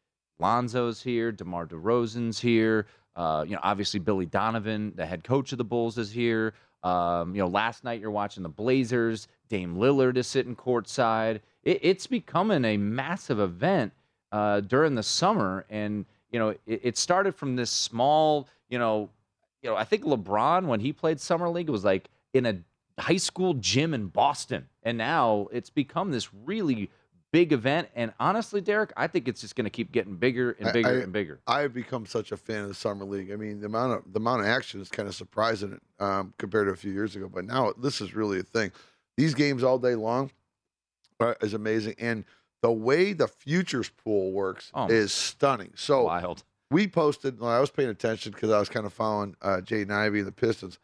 Lonzo's 0.41 1.03
here. 1.03 1.31
DeMar 1.33 1.67
DeRozan's 1.67 2.41
here. 2.41 2.87
Uh, 3.17 3.45
you 3.47 3.55
know, 3.55 3.61
obviously 3.63 4.01
Billy 4.01 4.27
Donovan, 4.27 4.93
the 4.97 5.07
head 5.07 5.23
coach 5.23 5.53
of 5.53 5.59
the 5.59 5.65
Bulls, 5.65 5.99
is 5.99 6.11
here. 6.11 6.55
Um, 6.83 7.35
you 7.35 7.41
know, 7.41 7.49
last 7.49 7.85
night 7.85 8.01
you're 8.01 8.11
watching 8.11 8.43
the 8.43 8.49
Blazers. 8.49 9.29
Dame 9.49 9.77
Lillard 9.77 10.17
is 10.17 10.27
sitting 10.27 10.57
courtside. 10.57 11.41
It, 11.63 11.79
it's 11.83 12.07
becoming 12.07 12.65
a 12.65 12.77
massive 12.77 13.39
event 13.39 13.93
uh, 14.35 14.61
during 14.61 14.97
the 14.97 15.03
summer, 15.03 15.65
and 15.71 16.05
you 16.33 16.41
know, 16.41 16.49
it, 16.49 16.81
it 16.83 16.99
started 16.99 17.37
from 17.37 17.55
this 17.55 17.71
small. 17.71 18.49
You 18.69 18.81
know, 18.81 19.09
you 19.63 19.71
know, 19.71 19.77
I 19.77 19.85
think 19.85 20.03
LeBron 20.03 20.67
when 20.67 20.81
he 20.81 20.93
played 20.93 21.21
summer 21.21 21.49
league 21.49 21.69
was 21.69 21.85
like 21.85 22.09
in 22.33 22.45
a 22.45 22.57
high 23.01 23.17
school 23.17 23.55
gym 23.55 23.95
in 23.95 24.09
Boston, 24.09 24.69
and 24.83 24.99
now 24.99 25.47
it's 25.53 25.71
become 25.71 26.11
this 26.11 26.35
really 26.35 26.91
big 27.31 27.53
event. 27.53 27.89
And 27.95 28.13
honestly, 28.19 28.61
Derek, 28.61 28.93
I 28.97 29.07
think 29.07 29.29
it's 29.29 29.41
just 29.41 29.55
going 29.55 29.67
to 29.67 29.71
keep 29.71 29.93
getting 29.93 30.17
bigger 30.17 30.57
and 30.59 30.69
I- 30.69 30.73
bigger 30.73 30.99
I- 30.99 31.03
and 31.05 31.13
bigger. 31.13 31.41
I 31.47 31.61
have 31.61 31.73
become 31.73 32.05
such 32.05 32.33
a 32.33 32.37
fan 32.37 32.63
of 32.63 32.69
the 32.69 32.75
summer 32.75 33.05
league. 33.05 33.31
I 33.31 33.37
mean, 33.37 33.61
the 33.61 33.67
amount 33.67 33.93
of 33.93 34.13
the 34.13 34.19
amount 34.19 34.41
of 34.41 34.49
action 34.49 34.81
is 34.81 34.89
kind 34.89 35.09
of 35.09 35.15
surprising 35.15 35.81
um, 36.01 36.35
compared 36.39 36.67
to 36.67 36.73
a 36.73 36.77
few 36.77 36.93
years 36.93 37.15
ago. 37.15 37.31
But 37.33 37.45
now 37.45 37.73
this 37.81 38.01
is 38.01 38.17
really 38.17 38.41
a 38.41 38.43
thing. 38.43 38.73
These 39.17 39.35
games 39.35 39.63
all 39.63 39.79
day 39.79 39.95
long 39.95 40.33
are, 41.21 41.37
is 41.41 41.55
amazing, 41.55 41.95
and 42.01 42.25
the 42.65 42.73
way 42.73 43.13
the 43.13 43.29
futures 43.29 43.91
pool 43.91 44.33
works 44.33 44.71
Oh, 44.73 44.87
is 44.89 45.13
stunning. 45.13 45.73
So 45.77 46.05
wild. 46.05 46.45
we 46.71 46.89
posted. 46.89 47.39
Well, 47.39 47.51
I 47.51 47.61
was 47.61 47.69
paying 47.71 47.91
attention 47.91 48.33
because 48.33 48.51
I 48.51 48.59
was 48.59 48.71
kind 48.71 48.87
of 48.87 48.93
following 48.95 49.37
uh, 49.43 49.61
Jay 49.61 49.83
Ivey 49.85 50.21
and 50.21 50.27
the 50.27 50.33
Pistons, 50.33 50.79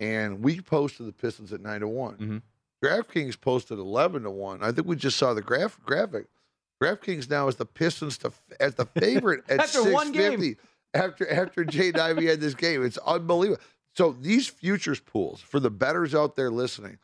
and 0.00 0.42
we 0.42 0.62
posted 0.62 1.06
the 1.06 1.12
Pistons 1.12 1.52
at 1.52 1.60
nine 1.60 1.80
to 1.80 1.88
one. 1.88 2.16
Mhm. 2.16 2.42
DraftKings 2.82 3.38
posted 3.38 3.78
eleven 3.78 4.22
to 4.22 4.30
one. 4.30 4.62
I 4.62 4.72
think 4.72 4.86
we 4.86 4.96
just 4.96 5.18
saw 5.18 5.34
the 5.34 5.42
graph 5.42 5.78
graphic. 5.84 6.26
DraftKings 6.82 7.28
now 7.28 7.48
is 7.48 7.56
the 7.56 7.66
Pistons 7.66 8.16
to 8.18 8.32
as 8.58 8.74
the 8.76 8.86
favorite 8.86 9.44
at 9.50 9.60
After 9.60 9.82
six 9.82 9.92
one 9.92 10.12
game. 10.12 10.56
After 10.94 11.30
after 11.30 11.64
Jay 11.64 11.92
Ivey 11.92 12.26
had 12.26 12.40
this 12.40 12.54
game, 12.54 12.82
it's 12.82 12.96
unbelievable. 12.98 13.60
So 13.94 14.12
these 14.12 14.46
futures 14.46 15.00
pools 15.00 15.42
for 15.42 15.60
the 15.60 15.70
betters 15.70 16.14
out 16.14 16.34
there 16.36 16.50
listening, 16.50 16.96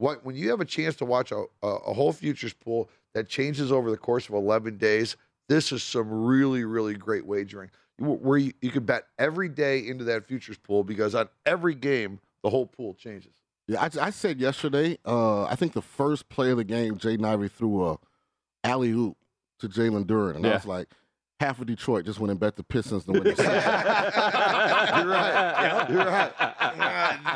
what 0.00 0.24
when 0.24 0.34
you 0.34 0.50
have 0.50 0.60
a 0.60 0.64
chance 0.64 0.96
to 0.96 1.04
watch 1.04 1.30
a, 1.30 1.44
a, 1.62 1.68
a 1.68 1.92
whole 1.92 2.12
futures 2.12 2.52
pool 2.52 2.88
that 3.14 3.28
changes 3.28 3.70
over 3.70 3.90
the 3.90 3.96
course 3.96 4.28
of 4.28 4.34
11 4.34 4.78
days, 4.78 5.16
this 5.48 5.72
is 5.72 5.82
some 5.82 6.10
really 6.10 6.64
really 6.64 6.94
great 6.94 7.26
wagering 7.26 7.70
where 7.98 8.38
you, 8.38 8.52
you 8.62 8.70
could 8.70 8.86
bet 8.86 9.04
every 9.18 9.48
day 9.48 9.86
into 9.86 10.04
that 10.04 10.26
futures 10.26 10.56
pool 10.56 10.82
because 10.82 11.14
on 11.14 11.28
every 11.44 11.74
game 11.74 12.18
the 12.42 12.48
whole 12.48 12.66
pool 12.66 12.94
changes. 12.94 13.34
Yeah, 13.68 13.82
I, 13.82 14.06
I 14.06 14.10
said 14.10 14.40
yesterday. 14.40 14.98
Uh, 15.04 15.44
I 15.44 15.54
think 15.54 15.74
the 15.74 15.82
first 15.82 16.28
play 16.28 16.50
of 16.50 16.56
the 16.56 16.64
game, 16.64 16.96
Jaden 16.96 17.24
Ivey 17.24 17.48
threw 17.48 17.86
a 17.90 17.98
alley 18.64 18.90
oop 18.90 19.16
to 19.60 19.68
Jalen 19.68 20.06
Duren, 20.06 20.36
and 20.36 20.46
I 20.46 20.54
was 20.54 20.66
like, 20.66 20.88
half 21.38 21.60
of 21.60 21.66
Detroit 21.66 22.04
just 22.04 22.18
went 22.18 22.30
and 22.30 22.40
bet 22.40 22.56
the 22.56 22.62
Pistons 22.62 23.04
to 23.04 23.12
win 23.12 23.24
the 23.24 23.30
season. 23.36 23.52
You're 24.98 25.08
right. 25.08 25.86
You're 25.90 26.04
right. 26.04 26.32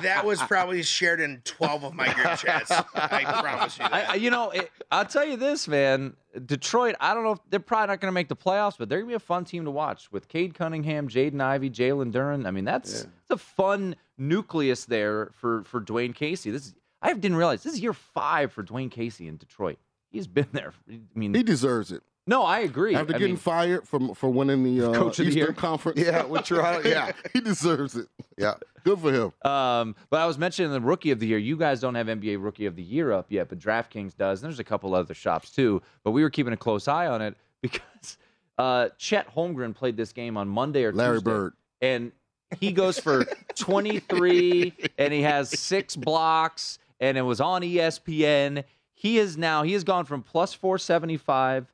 Uh, 0.06 0.14
that 0.14 0.24
was 0.26 0.40
probably 0.42 0.82
shared 0.82 1.20
in 1.20 1.40
12 1.44 1.84
of 1.84 1.94
my 1.94 2.12
group 2.12 2.36
chats. 2.38 2.70
I 2.70 3.24
promise 3.42 3.78
you 3.78 3.84
that. 3.88 4.10
I- 4.10 4.14
you 4.14 4.30
know, 4.30 4.50
it, 4.50 4.70
I'll 4.90 5.04
tell 5.04 5.24
you 5.26 5.36
this, 5.36 5.66
man. 5.68 6.14
Detroit, 6.46 6.96
I 7.00 7.14
don't 7.14 7.22
know 7.24 7.32
if 7.32 7.38
they're 7.50 7.60
probably 7.60 7.88
not 7.88 8.00
going 8.00 8.10
to 8.10 8.14
make 8.14 8.28
the 8.28 8.36
playoffs, 8.36 8.74
but 8.78 8.88
they're 8.88 8.98
going 8.98 9.08
to 9.08 9.12
be 9.12 9.16
a 9.16 9.18
fun 9.20 9.44
team 9.44 9.64
to 9.64 9.70
watch 9.70 10.10
with 10.10 10.28
Cade 10.28 10.54
Cunningham, 10.54 11.08
Jaden 11.08 11.40
Ivey, 11.40 11.70
Jalen 11.70 12.12
Duren. 12.12 12.46
I 12.46 12.50
mean, 12.50 12.64
that's 12.64 13.02
it's 13.02 13.30
a 13.30 13.36
fun 13.36 13.94
nucleus 14.18 14.84
there 14.84 15.30
for 15.36 15.62
for 15.64 15.80
Dwane 15.80 16.14
Casey. 16.14 16.50
This 16.50 16.66
is, 16.66 16.74
I 17.02 17.12
didn't 17.12 17.36
realize 17.36 17.62
this 17.62 17.74
is 17.74 17.80
year 17.80 17.92
five 17.92 18.52
for 18.52 18.62
Dwane 18.64 18.90
Casey 18.90 19.28
in 19.28 19.36
Detroit. 19.36 19.78
He's 20.10 20.26
been 20.26 20.48
there. 20.52 20.72
I 20.90 20.98
mean, 21.14 21.34
he 21.34 21.42
deserves 21.42 21.92
it. 21.92 22.02
no, 22.26 22.42
I 22.42 22.60
agree. 22.60 22.94
After 22.94 23.14
I 23.14 23.18
getting 23.18 23.34
mean, 23.34 23.36
fired 23.36 23.86
for 23.86 24.14
for 24.14 24.28
winning 24.30 24.62
the 24.64 24.88
uh, 24.90 24.94
Coach 24.94 25.18
of 25.20 25.26
the 25.26 25.30
Eastern 25.30 25.36
year. 25.38 25.52
Conference, 25.52 26.00
Yeah, 26.04 26.24
with 26.24 26.44
Toronto. 26.44 26.88
Yeah. 26.88 27.12
he 27.32 27.40
deserves 27.40 27.94
it. 27.96 28.06
Yeah. 28.38 28.54
Good 28.84 28.98
for 29.00 29.12
him. 29.12 29.50
Um, 29.50 29.96
but 30.10 30.20
I 30.20 30.26
was 30.26 30.36
mentioning 30.36 30.70
the 30.70 30.80
rookie 30.80 31.10
of 31.10 31.18
the 31.18 31.26
year. 31.26 31.38
You 31.38 31.56
guys 31.56 31.80
don't 31.80 31.94
have 31.94 32.06
NBA 32.06 32.42
rookie 32.42 32.66
of 32.66 32.76
the 32.76 32.82
year 32.82 33.12
up 33.12 33.26
yet, 33.30 33.48
but 33.48 33.58
DraftKings 33.58 34.14
does. 34.16 34.42
And 34.42 34.50
there's 34.50 34.58
a 34.60 34.64
couple 34.64 34.94
other 34.94 35.14
shops 35.14 35.50
too. 35.50 35.82
But 36.04 36.10
we 36.10 36.22
were 36.22 36.30
keeping 36.30 36.52
a 36.52 36.56
close 36.56 36.86
eye 36.86 37.06
on 37.06 37.22
it 37.22 37.34
because 37.62 38.18
uh, 38.58 38.90
Chet 38.98 39.34
Holmgren 39.34 39.74
played 39.74 39.96
this 39.96 40.12
game 40.12 40.36
on 40.36 40.48
Monday 40.48 40.84
or 40.84 40.92
Larry 40.92 41.16
Tuesday, 41.16 41.30
Bird. 41.30 41.52
and 41.80 42.12
he 42.60 42.72
goes 42.72 42.98
for 42.98 43.24
23 43.56 44.72
and 44.98 45.12
he 45.12 45.22
has 45.22 45.48
six 45.58 45.96
blocks, 45.96 46.78
and 47.00 47.16
it 47.16 47.22
was 47.22 47.40
on 47.40 47.62
ESPN. 47.62 48.64
He 48.94 49.18
is 49.18 49.36
now 49.36 49.62
he 49.62 49.72
has 49.72 49.82
gone 49.82 50.04
from 50.04 50.22
plus 50.22 50.52
475 50.54 51.66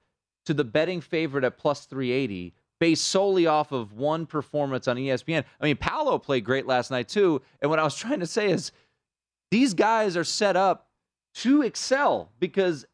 to 0.46 0.54
the 0.54 0.64
betting 0.64 1.00
favorite 1.00 1.44
at 1.44 1.58
plus 1.58 1.84
380 1.86 2.54
based 2.80 3.04
solely 3.04 3.46
off 3.46 3.70
of 3.70 3.92
one 3.92 4.26
performance 4.26 4.88
on 4.88 4.96
ESPN. 4.96 5.44
I 5.60 5.64
mean, 5.64 5.76
Paolo 5.76 6.18
played 6.18 6.44
great 6.44 6.66
last 6.66 6.90
night 6.90 7.08
too. 7.08 7.42
And 7.60 7.70
what 7.70 7.78
I 7.78 7.84
was 7.84 7.94
trying 7.96 8.20
to 8.20 8.26
say 8.26 8.50
is 8.50 8.72
these 9.50 9.74
guys 9.74 10.16
are 10.16 10.24
set 10.24 10.56
up 10.56 10.88
to 11.34 11.62
excel 11.62 12.32
because 12.40 12.86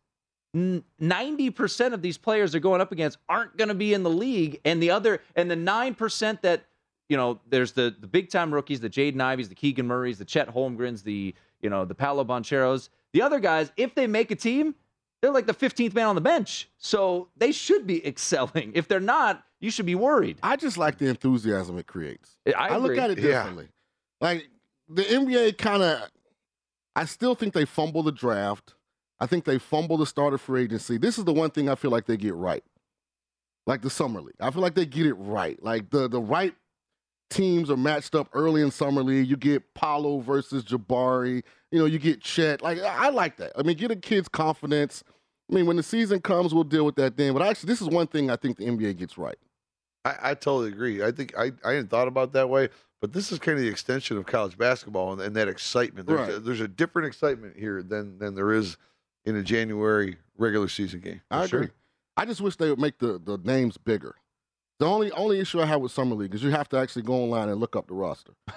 90% 0.54 1.92
of 1.92 2.02
these 2.02 2.18
players 2.18 2.52
they're 2.52 2.60
going 2.60 2.80
up 2.80 2.92
against 2.92 3.18
aren't 3.28 3.56
going 3.56 3.68
to 3.68 3.74
be 3.74 3.94
in 3.94 4.02
the 4.02 4.10
league 4.10 4.60
and 4.64 4.82
the 4.82 4.90
other 4.90 5.20
and 5.34 5.50
the 5.50 5.56
9% 5.56 6.40
that 6.42 6.64
you 7.08 7.16
know 7.16 7.40
there's 7.48 7.72
the 7.72 7.94
the 8.00 8.06
big 8.06 8.30
time 8.30 8.52
rookies 8.52 8.80
the 8.80 8.88
Jaden 8.88 9.20
Ivies 9.20 9.48
the 9.48 9.54
Keegan 9.54 9.86
Murrays 9.86 10.18
the 10.18 10.24
Chet 10.24 10.48
Holmgrens 10.48 11.02
the 11.02 11.34
you 11.60 11.68
know 11.68 11.84
the 11.84 11.94
Paolo 11.94 12.24
Bancheros 12.24 12.88
the 13.12 13.20
other 13.20 13.38
guys 13.38 13.70
if 13.76 13.94
they 13.94 14.06
make 14.06 14.30
a 14.30 14.36
team 14.36 14.74
they're 15.20 15.30
like 15.30 15.46
the 15.46 15.54
15th 15.54 15.94
man 15.94 16.06
on 16.06 16.14
the 16.14 16.20
bench 16.22 16.70
so 16.78 17.28
they 17.36 17.52
should 17.52 17.86
be 17.86 18.06
excelling 18.06 18.72
if 18.74 18.88
they're 18.88 18.98
not 18.98 19.44
you 19.66 19.70
should 19.72 19.84
be 19.84 19.94
worried 19.96 20.38
I 20.42 20.56
just 20.56 20.78
like 20.78 20.96
the 20.98 21.08
enthusiasm 21.08 21.76
it 21.78 21.86
creates. 21.86 22.38
I, 22.56 22.76
look 22.78 22.96
at 22.96 23.10
it 23.10 23.18
Yeah. 23.18 23.24
differently. 23.42 23.68
Like 24.20 24.48
the 24.88 25.02
NBA 25.02 25.58
kind 25.58 25.82
of, 25.82 26.08
I 26.94 27.04
still 27.04 27.34
think 27.34 27.52
they 27.52 27.64
fumble 27.66 28.02
the 28.02 28.12
draft. 28.12 28.74
I 29.18 29.26
think 29.26 29.44
they 29.44 29.58
fumble 29.58 29.96
the 29.96 30.06
starter 30.06 30.38
free 30.38 30.62
agency. 30.62 30.96
This 30.98 31.18
is 31.18 31.24
the 31.24 31.32
one 31.32 31.50
thing 31.50 31.68
I 31.68 31.74
feel 31.74 31.90
like 31.90 32.06
they 32.06 32.16
get 32.16 32.34
right. 32.34 32.62
Like 33.66 33.82
the 33.82 33.90
summer 33.90 34.20
league, 34.20 34.36
I 34.40 34.50
feel 34.52 34.62
like 34.62 34.74
they 34.76 34.86
get 34.86 35.06
it 35.06 35.14
right. 35.14 35.60
Like 35.62 35.90
the 35.90 36.08
the 36.08 36.20
right 36.20 36.54
teams 37.30 37.68
are 37.68 37.76
matched 37.76 38.14
up 38.14 38.28
early 38.32 38.62
in 38.62 38.70
summer 38.70 39.02
league. 39.02 39.26
You 39.26 39.36
get 39.36 39.74
Paolo 39.74 40.20
versus 40.20 40.62
Jabari. 40.64 41.42
You 41.72 41.80
know, 41.80 41.86
you 41.86 41.98
get 41.98 42.20
Chet. 42.20 42.62
Like 42.62 42.78
I 42.78 43.06
I 43.06 43.08
like 43.08 43.36
that. 43.38 43.52
I 43.58 43.62
mean, 43.62 43.76
get 43.76 43.90
a 43.90 43.96
kid's 43.96 44.28
confidence. 44.28 45.02
I 45.50 45.54
mean, 45.54 45.66
when 45.66 45.76
the 45.76 45.82
season 45.82 46.20
comes, 46.20 46.54
we'll 46.54 46.64
deal 46.64 46.84
with 46.84 46.96
that 46.96 47.16
then. 47.16 47.32
But 47.32 47.42
actually, 47.42 47.68
this 47.68 47.80
is 47.80 47.88
one 47.88 48.06
thing 48.06 48.30
I 48.30 48.36
think 48.36 48.56
the 48.58 48.66
NBA 48.66 48.96
gets 48.98 49.18
right. 49.18 49.38
I, 50.06 50.30
I 50.30 50.34
totally 50.34 50.68
agree. 50.68 51.02
I 51.02 51.10
think 51.10 51.36
I, 51.38 51.52
I 51.64 51.70
hadn't 51.72 51.90
thought 51.90 52.08
about 52.08 52.28
it 52.28 52.32
that 52.34 52.48
way, 52.48 52.68
but 53.00 53.12
this 53.12 53.32
is 53.32 53.38
kind 53.38 53.56
of 53.58 53.62
the 53.64 53.70
extension 53.70 54.16
of 54.16 54.26
college 54.26 54.56
basketball 54.58 55.12
and, 55.12 55.20
and 55.20 55.34
that 55.36 55.48
excitement. 55.48 56.06
There's, 56.06 56.20
a, 56.28 56.32
Right. 56.34 56.44
there's 56.44 56.60
a 56.60 56.68
different 56.68 57.08
excitement 57.08 57.56
here 57.56 57.82
than 57.82 58.18
than 58.18 58.34
there 58.34 58.52
is 58.52 58.76
in 59.24 59.36
a 59.36 59.42
January 59.42 60.16
regular 60.38 60.68
season 60.68 61.00
game. 61.00 61.20
I 61.30 61.46
sure. 61.46 61.62
agree. 61.62 61.72
I 62.16 62.24
just 62.24 62.40
wish 62.40 62.56
they 62.56 62.70
would 62.70 62.78
make 62.80 62.98
the, 62.98 63.20
the 63.22 63.38
names 63.44 63.76
bigger. 63.76 64.14
The 64.78 64.86
only 64.86 65.10
only 65.12 65.40
issue 65.40 65.60
I 65.60 65.66
have 65.66 65.80
with 65.80 65.92
summer 65.92 66.14
league 66.14 66.34
is 66.34 66.42
you 66.42 66.50
have 66.50 66.68
to 66.70 66.76
actually 66.78 67.02
go 67.02 67.14
online 67.14 67.48
and 67.48 67.58
look 67.60 67.76
up 67.76 67.86
the 67.88 67.94
roster. 67.94 68.32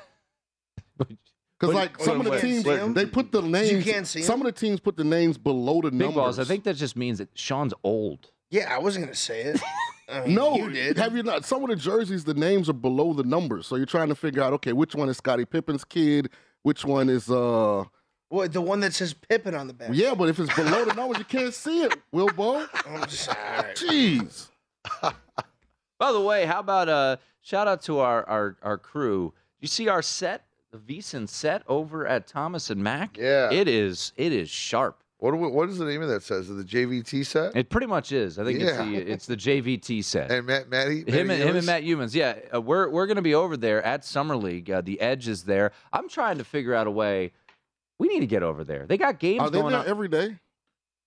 Because 1.60 1.76
like 1.76 2.00
some 2.00 2.20
of 2.20 2.24
the 2.26 2.32
wait, 2.32 2.42
teams, 2.42 2.64
see 2.64 2.72
'em? 2.72 2.94
they 2.94 3.06
put 3.06 3.34
the 3.34 3.42
names. 3.42 3.72
You 3.72 3.82
can't 3.84 4.08
see 4.08 4.22
some 4.22 4.40
of 4.40 4.46
the 4.46 4.52
teams 4.54 4.80
put 4.80 4.96
the 4.96 5.04
names 5.04 5.38
below 5.38 5.82
the 5.82 5.92
big 5.92 6.00
numbers. 6.00 6.16
balls 6.16 6.40
I 6.40 6.46
think 6.46 6.64
that 6.64 6.76
just 6.78 6.96
means 6.96 7.18
that 7.18 7.30
Sean's 7.34 7.74
old 7.84 8.32
Yeah, 8.50 8.74
I 8.74 8.80
wasn't 8.80 9.04
going 9.06 9.14
to 9.14 9.20
say 9.20 9.42
it. 9.42 9.60
I 10.12 10.26
mean, 10.26 10.36
No, 10.36 10.56
you 10.56 10.70
did. 10.72 10.98
have 10.98 11.16
you 11.16 11.24
not? 11.24 11.46
Some 11.46 11.64
of 11.64 11.70
the 11.70 11.76
jerseys, 11.76 12.24
the 12.24 12.34
names 12.34 12.70
are 12.70 12.74
below 12.74 13.14
the 13.14 13.24
numbers, 13.24 13.68
so 13.68 13.76
you're 13.76 13.86
trying 13.86 14.10
to 14.10 14.16
figure 14.16 14.42
out, 14.44 14.54
okay, 14.54 14.74
which 14.74 14.96
one 14.96 15.10
is 15.10 15.18
Scottie 15.18 15.46
Pippen's 15.46 15.84
kid, 15.86 16.30
which 16.64 16.84
one 16.86 17.10
is 17.10 17.30
uh, 17.30 17.84
What, 18.30 18.52
the 18.54 18.62
one 18.62 18.80
that 18.82 18.94
says 18.94 19.14
Pippen 19.14 19.56
on 19.56 19.68
the 19.68 19.74
back. 19.74 19.90
yeah, 19.94 20.14
but 20.16 20.30
if 20.30 20.40
it's 20.40 20.54
below 20.56 20.86
the 20.86 20.94
numbers, 20.94 21.20
you 21.20 21.26
can't 21.26 21.54
see 21.54 21.84
it. 21.84 21.96
Wilbo, 22.14 22.68
I'm 22.88 23.02
just, 23.08 23.30
all 23.30 23.36
right. 23.58 23.76
jeez. 23.76 24.48
By 26.00 26.12
the 26.14 26.22
way, 26.22 26.46
how 26.46 26.60
about 26.60 26.88
uh 26.90 27.18
shout 27.42 27.68
out 27.68 27.82
to 27.84 28.00
our 28.00 28.28
our 28.28 28.56
our 28.62 28.78
crew. 28.78 29.34
You 29.60 29.68
see 29.68 29.90
our 29.90 30.02
set, 30.02 30.46
the 30.72 30.78
VSiN 30.78 31.28
set 31.28 31.64
over 31.68 32.08
at 32.08 32.26
Thomas 32.28 32.70
and 32.70 32.82
Mack? 32.82 33.18
Yeah. 33.18 33.52
It 33.52 33.68
is 33.68 34.14
it 34.16 34.32
is 34.32 34.50
sharp. 34.50 34.99
What 35.20 35.38
we, 35.38 35.48
what 35.50 35.68
is 35.70 35.78
the 35.78 35.86
name 35.86 36.02
of 36.02 36.08
that? 36.10 36.24
Says 36.24 36.48
the 36.48 36.64
JVT 36.64 37.26
set 37.26 37.56
It 37.56 37.70
pretty 37.70 37.88
much 37.88 38.12
is. 38.14 38.40
I 38.40 38.46
think 38.46 38.62
it's 38.62 38.78
the 38.78 38.96
it's 38.96 39.26
the 39.26 39.36
JVT 39.36 40.04
set. 40.04 40.32
and 40.32 40.48
Matt 40.48 40.70
Matty 40.70 41.04
him 41.06 41.28
Matty 41.28 41.42
and 41.42 41.50
him 41.50 41.56
and 41.58 41.66
Matt 41.66 41.84
Youmans, 41.84 42.16
yeah. 42.16 42.36
Uh, 42.54 42.62
we're 42.62 42.88
we're 42.90 43.06
gonna 43.06 43.22
be 43.22 43.36
over 43.36 43.58
there 43.58 43.84
at 43.84 44.06
Summer 44.06 44.36
League. 44.38 44.72
Uh, 44.72 44.80
the 44.82 45.00
Edge 45.02 45.28
is 45.28 45.44
there. 45.44 45.72
I'm 45.92 46.08
trying 46.08 46.38
to 46.38 46.44
figure 46.46 46.74
out 46.74 46.88
a 46.88 46.92
way. 46.92 47.34
We 48.00 48.08
need 48.08 48.22
to 48.22 48.28
get 48.28 48.44
over 48.44 48.64
there. 48.64 48.86
They 48.86 48.98
got 48.98 49.20
games 49.20 49.42
Are 49.42 49.50
they 49.50 49.60
going 49.60 49.72
there 49.74 49.82
on. 49.82 49.88
every 49.88 50.08
day? 50.08 50.38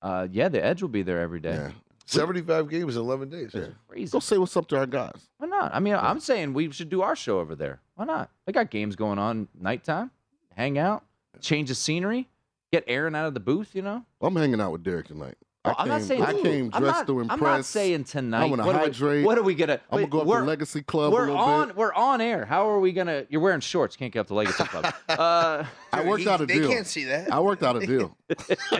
uh, 0.02 0.28
yeah, 0.30 0.48
the 0.50 0.62
Edge 0.62 0.82
will 0.82 0.90
be 0.90 1.02
there 1.02 1.20
every 1.20 1.40
day. 1.40 1.54
Yeah. 1.54 1.70
75 2.04 2.68
games 2.68 2.96
in 2.96 3.02
11 3.02 3.30
days. 3.30 3.52
Yeah. 3.54 3.66
Crazy. 3.88 4.10
Go 4.10 4.18
say 4.18 4.36
what's 4.36 4.54
up 4.56 4.66
to 4.68 4.76
our 4.76 4.86
guys. 4.86 5.28
Why 5.38 5.46
not? 5.46 5.74
I 5.74 5.80
mean, 5.80 5.94
I'm 5.94 6.20
saying 6.20 6.52
we 6.52 6.70
should 6.72 6.90
do 6.90 7.00
our 7.00 7.16
show 7.16 7.38
over 7.38 7.54
there. 7.54 7.80
Why 7.94 8.04
not? 8.04 8.28
They 8.44 8.52
got 8.52 8.70
games 8.70 8.96
going 8.96 9.18
on 9.18 9.48
nighttime. 9.58 10.10
Hang 10.54 10.76
out, 10.76 11.04
change 11.40 11.68
the 11.70 11.74
scenery, 11.74 12.28
get 12.72 12.84
Aaron 12.86 13.14
out 13.14 13.26
of 13.26 13.34
the 13.34 13.40
booth. 13.40 13.74
You 13.74 13.82
know. 13.82 14.04
I'm 14.20 14.34
hanging 14.34 14.60
out 14.60 14.72
with 14.72 14.82
Derek 14.82 15.06
tonight. 15.06 15.36
Well, 15.64 15.76
I 15.78 15.82
I'm 15.82 15.88
not 15.88 15.98
came- 16.00 16.06
saying 16.08 16.22
I 16.22 16.32
came 16.32 16.70
dressed 16.70 16.84
not, 16.84 17.06
to 17.06 17.20
impress. 17.20 17.38
I'm 17.38 17.44
not 17.44 17.64
saying 17.64 18.04
tonight. 18.04 18.42
I'm 18.42 18.50
gonna 18.50 18.66
what 18.66 18.74
Are 18.74 18.78
we, 18.80 18.84
hydrate. 18.86 19.24
what 19.24 19.38
are 19.38 19.42
we 19.44 19.54
gonna? 19.54 19.80
I'm 19.92 19.98
gonna 19.98 20.06
go 20.08 20.20
up 20.22 20.26
we're, 20.26 20.40
to 20.40 20.46
Legacy 20.46 20.82
Club 20.82 21.12
We're 21.12 21.20
little 21.26 21.36
on. 21.36 21.68
bit. 21.68 21.76
We're 21.76 21.94
on 21.94 22.20
air. 22.20 22.44
How 22.46 22.68
are 22.68 22.80
we 22.80 22.90
gonna? 22.92 23.26
You're 23.28 23.40
wearing 23.40 23.60
shorts. 23.60 23.94
Can't 23.94 24.12
get 24.12 24.20
up 24.20 24.26
to 24.26 24.34
Legacy 24.34 24.64
Club. 24.64 24.92
uh, 25.08 25.64
I 25.92 26.04
worked 26.04 26.24
He- 26.24 26.28
out 26.28 26.40
a 26.40 26.46
they 26.46 26.54
deal. 26.54 26.68
They 26.68 26.74
can't 26.74 26.86
see 26.88 27.04
that. 27.04 27.32
I 27.32 27.38
worked 27.38 27.62
out 27.62 27.80
a 27.80 27.86
deal. 27.86 28.16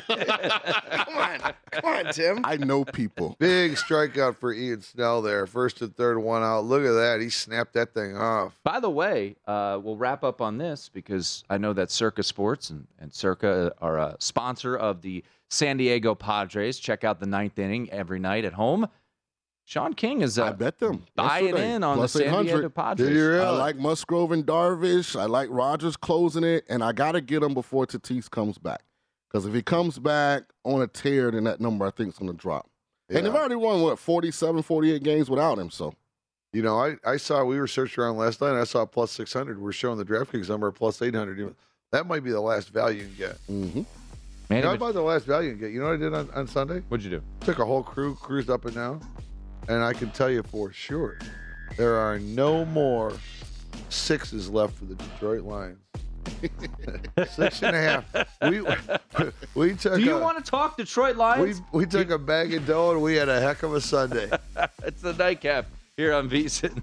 Come 0.08 1.16
on. 1.18 1.40
Come 1.70 1.84
on, 1.84 2.12
Tim. 2.12 2.40
I 2.44 2.56
know 2.56 2.84
people. 2.84 3.36
Big 3.38 3.72
strikeout 3.74 4.36
for 4.36 4.52
Ian 4.52 4.82
Snell 4.82 5.22
there. 5.22 5.46
First 5.46 5.82
and 5.82 5.94
third, 5.96 6.18
one 6.18 6.42
out. 6.42 6.64
Look 6.64 6.82
at 6.84 6.92
that. 6.92 7.20
He 7.20 7.30
snapped 7.30 7.74
that 7.74 7.94
thing 7.94 8.16
off. 8.16 8.58
By 8.64 8.80
the 8.80 8.90
way, 8.90 9.36
uh, 9.46 9.78
we'll 9.82 9.96
wrap 9.96 10.24
up 10.24 10.40
on 10.40 10.58
this 10.58 10.90
because 10.92 11.44
I 11.48 11.58
know 11.58 11.72
that 11.74 11.90
Circa 11.92 12.22
Sports 12.24 12.70
and, 12.70 12.86
and 12.98 13.12
Circa 13.14 13.72
are 13.80 13.98
a 13.98 14.16
sponsor 14.18 14.76
of 14.76 15.02
the 15.02 15.22
San 15.52 15.76
Diego 15.76 16.14
Padres. 16.14 16.78
Check 16.78 17.04
out 17.04 17.20
the 17.20 17.26
ninth 17.26 17.58
inning 17.58 17.90
every 17.90 18.18
night 18.18 18.44
at 18.46 18.54
home. 18.54 18.88
Sean 19.64 19.92
King 19.92 20.22
is 20.22 20.38
I 20.38 20.48
uh, 20.48 20.52
bet 20.54 20.78
them. 20.78 21.04
buying 21.14 21.44
yesterday. 21.46 21.74
in 21.74 21.84
on 21.84 21.96
Plus 21.98 22.14
the 22.14 22.18
San 22.20 22.44
Diego 22.44 22.68
Padres. 22.68 23.08
Did 23.08 23.14
you 23.16 23.28
really? 23.28 23.44
I 23.44 23.50
like 23.50 23.76
Musgrove 23.76 24.32
and 24.32 24.44
Darvish. 24.46 25.18
I 25.18 25.26
like 25.26 25.48
Rogers 25.50 25.96
closing 25.96 26.42
it, 26.42 26.64
and 26.68 26.82
I 26.82 26.92
got 26.92 27.12
to 27.12 27.20
get 27.20 27.42
him 27.42 27.54
before 27.54 27.86
Tatis 27.86 28.30
comes 28.30 28.58
back. 28.58 28.82
Because 29.28 29.46
if 29.46 29.54
he 29.54 29.62
comes 29.62 29.98
back 29.98 30.44
on 30.64 30.82
a 30.82 30.86
tear, 30.86 31.30
then 31.30 31.44
that 31.44 31.60
number 31.60 31.86
I 31.86 31.90
think 31.90 32.10
is 32.10 32.18
going 32.18 32.30
to 32.32 32.36
drop. 32.36 32.68
And 33.08 33.26
they've 33.26 33.34
already 33.34 33.56
won, 33.56 33.82
what, 33.82 33.98
47, 33.98 34.62
48 34.62 35.02
games 35.02 35.28
without 35.28 35.58
him. 35.58 35.68
So 35.70 35.94
You 36.54 36.62
know, 36.62 36.78
I, 36.82 36.96
I 37.04 37.18
saw 37.18 37.44
we 37.44 37.58
were 37.60 37.66
searching 37.66 38.02
around 38.02 38.16
last 38.16 38.40
night. 38.40 38.50
And 38.50 38.58
I 38.58 38.64
saw 38.64 38.86
plus 38.86 39.10
six 39.10 39.32
hundred. 39.34 39.60
We're 39.60 39.72
showing 39.72 39.98
the 39.98 40.04
DraftKings 40.04 40.48
number 40.48 40.68
at 40.68 40.74
plus 40.74 41.00
eight 41.02 41.14
hundred. 41.14 41.54
That 41.92 42.06
might 42.06 42.24
be 42.24 42.30
the 42.30 42.40
last 42.40 42.70
value 42.70 43.02
you 43.02 43.08
can 43.08 43.16
get. 43.16 43.46
mhm. 43.48 43.86
You 44.52 44.56
Man, 44.56 44.64
know, 44.64 44.72
it- 44.72 44.76
about 44.76 44.92
the 44.94 45.00
last 45.02 45.24
value 45.24 45.50
you 45.50 45.56
get. 45.56 45.70
You 45.70 45.80
know 45.80 45.86
what 45.86 45.94
I 45.94 45.96
did 45.96 46.12
on, 46.12 46.28
on 46.34 46.46
Sunday? 46.46 46.82
what'd 46.88 47.02
you 47.02 47.10
do? 47.10 47.22
Took 47.40 47.58
a 47.58 47.64
whole 47.64 47.82
crew, 47.82 48.14
cruised 48.16 48.50
up 48.50 48.66
and 48.66 48.74
down, 48.74 49.00
and 49.68 49.82
I 49.82 49.94
can 49.94 50.10
tell 50.10 50.28
you 50.30 50.42
for 50.42 50.70
sure, 50.72 51.18
there 51.78 51.94
are 51.96 52.18
no 52.18 52.66
more 52.66 53.14
sixes 53.88 54.50
left 54.50 54.74
for 54.76 54.84
the 54.84 54.94
Detroit 54.96 55.44
Lions. 55.44 55.78
Six 57.34 57.62
and 57.62 57.74
a 57.74 57.80
half. 57.80 58.26
We 58.42 58.60
we 59.54 59.74
took. 59.74 59.94
Do 59.94 60.02
you 60.02 60.16
a- 60.18 60.20
want 60.20 60.44
to 60.44 60.48
talk 60.48 60.76
Detroit 60.76 61.14
We 61.14 61.20
Lions? 61.20 61.62
we 61.72 61.86
took 61.86 62.10
a 62.10 62.18
bag 62.18 62.52
of 62.52 62.66
dough 62.66 62.90
and 62.92 63.00
we 63.02 63.14
had 63.14 63.30
a 63.30 63.40
heck 63.40 63.62
of 63.62 63.74
a 63.74 63.80
Sunday. 63.80 64.30
it's 64.84 65.00
the 65.00 65.14
nightcap 65.14 65.66
here 65.96 66.12
on 66.12 66.28
VSIN. 66.28 66.82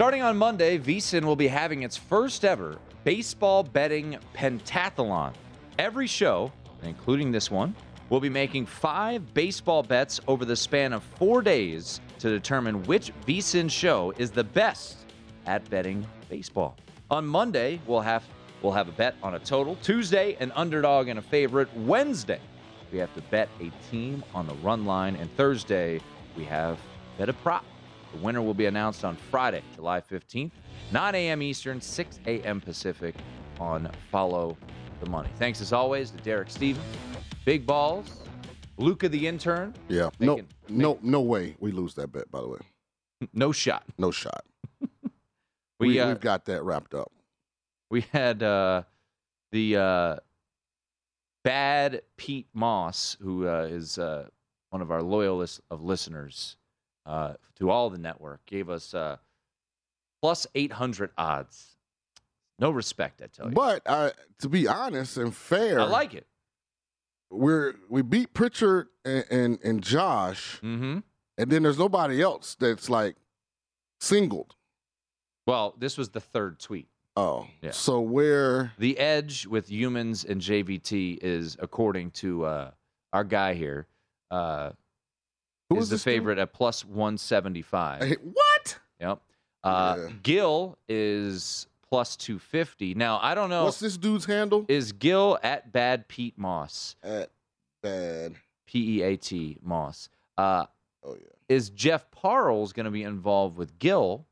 Starting 0.00 0.22
on 0.22 0.34
Monday, 0.34 0.78
VSIN 0.78 1.26
will 1.26 1.36
be 1.36 1.46
having 1.46 1.82
its 1.82 1.94
first 1.94 2.42
ever 2.42 2.78
baseball 3.04 3.62
betting 3.62 4.16
pentathlon. 4.34 5.34
Every 5.78 6.06
show, 6.06 6.50
including 6.82 7.30
this 7.30 7.50
one, 7.50 7.76
will 8.08 8.18
be 8.18 8.30
making 8.30 8.64
five 8.64 9.34
baseball 9.34 9.82
bets 9.82 10.18
over 10.26 10.46
the 10.46 10.56
span 10.56 10.94
of 10.94 11.02
four 11.02 11.42
days 11.42 12.00
to 12.18 12.30
determine 12.30 12.82
which 12.84 13.12
VSIN 13.26 13.70
show 13.70 14.14
is 14.16 14.30
the 14.30 14.42
best 14.42 15.04
at 15.44 15.68
betting 15.68 16.06
baseball. 16.30 16.78
On 17.10 17.26
Monday, 17.26 17.78
we'll 17.86 18.00
have 18.00 18.24
we'll 18.62 18.72
have 18.72 18.88
a 18.88 18.92
bet 18.92 19.16
on 19.22 19.34
a 19.34 19.38
total. 19.38 19.76
Tuesday, 19.82 20.34
an 20.40 20.50
underdog 20.52 21.08
and 21.08 21.18
a 21.18 21.22
favorite. 21.22 21.68
Wednesday, 21.76 22.40
we 22.90 22.96
have 22.96 23.14
to 23.16 23.20
bet 23.20 23.50
a 23.60 23.70
team 23.90 24.24
on 24.34 24.46
the 24.46 24.54
run 24.62 24.86
line, 24.86 25.14
and 25.16 25.30
Thursday, 25.36 26.00
we 26.38 26.44
have 26.44 26.78
bet 27.18 27.28
a 27.28 27.34
prop. 27.34 27.66
The 28.12 28.18
winner 28.18 28.42
will 28.42 28.54
be 28.54 28.66
announced 28.66 29.04
on 29.04 29.16
Friday, 29.30 29.62
July 29.74 30.00
15th, 30.00 30.50
9 30.92 31.14
a.m. 31.14 31.42
Eastern, 31.42 31.80
6 31.80 32.20
a.m. 32.26 32.60
Pacific 32.60 33.14
on 33.58 33.90
Follow 34.10 34.56
the 35.00 35.08
Money. 35.08 35.28
Thanks 35.38 35.60
as 35.60 35.72
always 35.72 36.10
to 36.10 36.16
Derek 36.18 36.50
Stevens, 36.50 36.84
Big 37.44 37.66
Balls, 37.66 38.22
Luca 38.78 39.08
the 39.08 39.26
intern. 39.26 39.74
Yeah. 39.88 40.10
No, 40.18 40.40
no, 40.68 40.98
no 41.02 41.20
way 41.20 41.56
we 41.60 41.70
lose 41.72 41.94
that 41.94 42.12
bet. 42.12 42.30
By 42.30 42.40
the 42.40 42.48
way, 42.48 42.58
no 43.32 43.52
shot. 43.52 43.84
No 43.98 44.10
shot. 44.10 44.44
We, 45.78 45.88
we, 45.88 46.00
uh, 46.00 46.08
have 46.08 46.20
got 46.20 46.44
that 46.44 46.62
wrapped 46.62 46.92
up. 46.92 47.10
We 47.90 48.02
had 48.12 48.42
uh, 48.42 48.82
the 49.50 49.76
uh, 49.78 50.16
bad 51.42 52.02
Peat 52.18 52.48
Moss, 52.52 53.16
who 53.18 53.48
uh, 53.48 53.62
is 53.62 53.96
uh, 53.96 54.28
one 54.68 54.82
of 54.82 54.90
our 54.90 55.02
loyalists 55.02 55.58
of 55.70 55.82
listeners 55.82 56.58
uh, 57.06 57.34
to 57.58 57.70
all 57.70 57.90
the 57.90 57.98
network, 57.98 58.44
gave 58.46 58.68
us 58.70 58.94
uh, 58.94 59.16
plus 60.22 60.46
800 60.54 61.10
odds. 61.16 61.76
No 62.58 62.70
respect, 62.70 63.22
I 63.22 63.26
tell 63.26 63.46
you. 63.46 63.52
But 63.52 63.82
uh, 63.86 64.10
to 64.40 64.48
be 64.48 64.68
honest 64.68 65.16
and 65.16 65.34
fair, 65.34 65.80
I 65.80 65.84
like 65.84 66.14
it. 66.14 66.26
We're 67.30 67.74
we 67.88 68.02
beat 68.02 68.34
Pritchard 68.34 68.88
and 69.04 69.24
and, 69.30 69.58
and 69.64 69.82
Josh, 69.82 70.58
mm-hmm. 70.62 70.98
and 71.38 71.50
then 71.50 71.62
there's 71.62 71.78
nobody 71.78 72.20
else 72.20 72.56
that's 72.58 72.90
like 72.90 73.16
singled. 74.00 74.56
Well, 75.46 75.74
this 75.78 75.96
was 75.96 76.10
the 76.10 76.20
third 76.20 76.58
tweet. 76.58 76.88
Oh, 77.16 77.46
Yeah. 77.60 77.72
so 77.72 78.00
where 78.00 78.72
The 78.78 78.98
edge 78.98 79.46
with 79.46 79.68
Youmans 79.68 80.28
and 80.28 80.40
JVT 80.40 81.18
is, 81.22 81.56
according 81.60 82.12
to 82.12 82.44
uh, 82.44 82.70
our 83.12 83.24
guy 83.24 83.54
here, 83.54 83.88
uh, 84.30 84.70
Who 85.70 85.78
is 85.78 85.88
the 85.88 85.98
favorite 85.98 86.38
at 86.38 86.52
plus 86.52 86.84
175. 86.84 88.02
Hey, 88.02 88.16
what? 88.22 88.78
Yep. 89.00 89.20
Uh, 89.62 89.96
Yeah. 89.98 90.08
Gill 90.22 90.78
is 90.88 91.66
plus 91.88 92.16
250. 92.16 92.94
Now, 92.94 93.18
I 93.22 93.34
don't 93.34 93.50
know. 93.50 93.64
What's 93.64 93.78
this 93.80 93.96
dude's 93.96 94.24
handle? 94.24 94.64
Is 94.68 94.92
Gill 94.92 95.38
at 95.42 95.72
Bad 95.72 96.08
Peat 96.08 96.36
Moss? 96.36 96.96
At 97.02 97.30
Bad. 97.82 98.34
P 98.66 98.98
E 98.98 99.02
A 99.02 99.16
T 99.16 99.58
Moss. 99.62 100.08
Uh, 100.36 100.66
oh, 101.04 101.14
yeah. 101.14 101.26
Is 101.48 101.70
Jeff 101.70 102.10
Parles 102.10 102.72
going 102.72 102.84
to 102.84 102.90
be 102.90 103.02
involved 103.02 103.56
with 103.56 103.78
Gill 103.78 104.26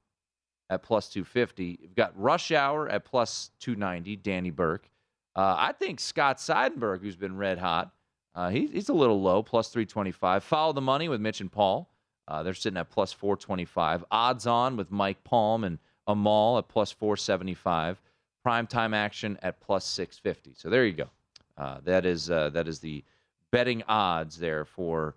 at 0.71 0.83
plus 0.83 1.09
250? 1.09 1.79
You've 1.83 1.95
got 1.95 2.19
Rush 2.21 2.53
Hour 2.53 2.89
at 2.89 3.05
plus 3.05 3.51
290, 3.61 4.17
Danny 4.17 4.51
Burke. 4.51 4.89
Uh, 5.37 5.55
I 5.59 5.73
think 5.73 6.01
Scott 6.01 6.39
Seidenberg, 6.39 7.01
who's 7.01 7.17
been 7.17 7.37
red 7.37 7.59
hot, 7.59 7.93
uh, 8.39 8.51
he, 8.51 8.69
he's 8.69 8.89
a 8.89 8.93
little 8.95 9.21
low, 9.21 9.43
plus 9.43 9.69
325. 9.71 10.45
Follow 10.45 10.73
the 10.73 10.81
money 10.81 11.09
with 11.09 11.21
Mitch 11.21 11.41
and 11.41 11.51
Paul. 11.51 11.91
Uh, 12.29 12.45
they're 12.45 12.55
sitting 12.55 12.77
at 12.77 12.89
plus 12.89 13.13
425. 13.13 14.05
Odds 14.13 14.47
on 14.47 14.77
with 14.77 14.93
Mike 14.93 15.25
Palm 15.25 15.65
and 15.65 15.81
Amal 16.07 16.57
at 16.59 16.69
plus 16.69 16.93
475. 16.93 18.01
Primetime 18.47 18.95
action 18.95 19.41
at 19.43 19.59
plus 19.59 19.85
650. 19.87 20.55
So 20.57 20.71
there 20.71 20.87
you 20.87 20.93
go. 20.93 21.09
Uh, 21.57 21.79
that 21.83 22.07
is 22.07 22.31
uh, 22.31 22.51
that 22.51 22.69
is 22.69 22.79
the 22.79 23.03
betting 23.51 23.83
odds 23.89 24.39
there 24.39 24.65
for 24.65 25.17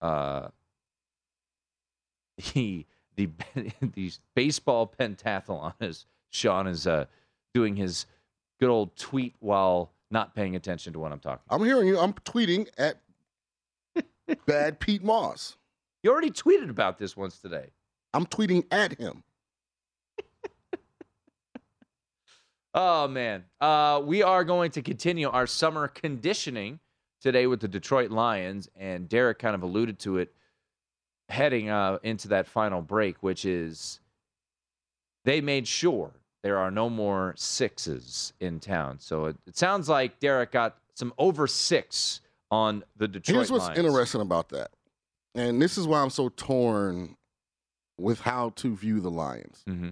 uh, 0.00 0.48
the 2.54 2.86
the 3.16 3.28
the 3.94 4.10
baseball 4.34 4.90
pentathlon 4.98 5.74
as 5.82 6.06
Sean 6.30 6.66
is 6.66 6.86
uh, 6.86 7.04
doing 7.52 7.76
his 7.76 8.06
good 8.58 8.70
old 8.70 8.96
tweet 8.96 9.34
while 9.40 9.90
not 10.10 10.34
paying 10.34 10.56
attention 10.56 10.92
to 10.92 10.98
what 10.98 11.12
I'm 11.12 11.20
talking. 11.20 11.44
I'm 11.50 11.64
hearing 11.64 11.88
you. 11.88 11.98
I'm 11.98 12.12
tweeting 12.12 12.68
at 12.78 13.00
Bad 14.46 14.80
Peat 14.80 15.02
Moss. 15.02 15.56
You 16.02 16.10
already 16.10 16.30
tweeted 16.30 16.70
about 16.70 16.98
this 16.98 17.16
once 17.16 17.38
today. 17.38 17.70
I'm 18.12 18.26
tweeting 18.26 18.64
at 18.70 18.98
him. 18.98 19.22
Oh 22.76 23.06
man, 23.06 23.44
uh, 23.60 24.02
we 24.04 24.24
are 24.24 24.42
going 24.42 24.72
to 24.72 24.82
continue 24.82 25.28
our 25.28 25.46
summer 25.46 25.86
conditioning 25.86 26.80
today 27.22 27.46
with 27.46 27.60
the 27.60 27.68
Detroit 27.68 28.10
Lions, 28.10 28.68
and 28.74 29.08
Derek 29.08 29.38
kind 29.38 29.54
of 29.54 29.62
alluded 29.62 30.00
to 30.00 30.18
it 30.18 30.34
heading 31.28 31.70
uh, 31.70 31.98
into 32.02 32.26
that 32.28 32.48
final 32.48 32.82
break, 32.82 33.22
which 33.22 33.44
is 33.44 34.00
they 35.24 35.40
made 35.40 35.68
sure 35.68 36.10
there 36.44 36.58
are 36.58 36.70
no 36.70 36.90
more 36.90 37.32
sixes 37.38 38.34
in 38.38 38.60
town. 38.60 39.00
So 39.00 39.24
it, 39.24 39.36
it 39.46 39.56
sounds 39.56 39.88
like 39.88 40.20
Derek 40.20 40.52
got 40.52 40.76
some 40.94 41.12
over 41.16 41.46
six 41.46 42.20
on 42.50 42.84
the 42.96 43.08
Detroit 43.08 43.34
Here's 43.34 43.50
what's 43.50 43.64
Lions. 43.64 43.78
interesting 43.78 44.20
about 44.20 44.50
that, 44.50 44.70
and 45.34 45.60
this 45.60 45.78
is 45.78 45.88
why 45.88 46.02
I'm 46.02 46.10
so 46.10 46.28
torn 46.28 47.16
with 47.98 48.20
how 48.20 48.50
to 48.56 48.76
view 48.76 49.00
the 49.00 49.10
Lions. 49.10 49.64
Mm-hmm. 49.66 49.88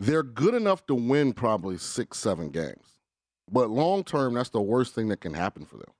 They're 0.00 0.24
good 0.24 0.54
enough 0.54 0.84
to 0.86 0.96
win 0.96 1.32
probably 1.32 1.78
six, 1.78 2.18
seven 2.18 2.50
games, 2.50 2.98
but 3.50 3.70
long 3.70 4.02
term, 4.02 4.34
that's 4.34 4.50
the 4.50 4.60
worst 4.60 4.96
thing 4.96 5.08
that 5.08 5.20
can 5.20 5.32
happen 5.32 5.64
for 5.64 5.76
them. 5.76 5.92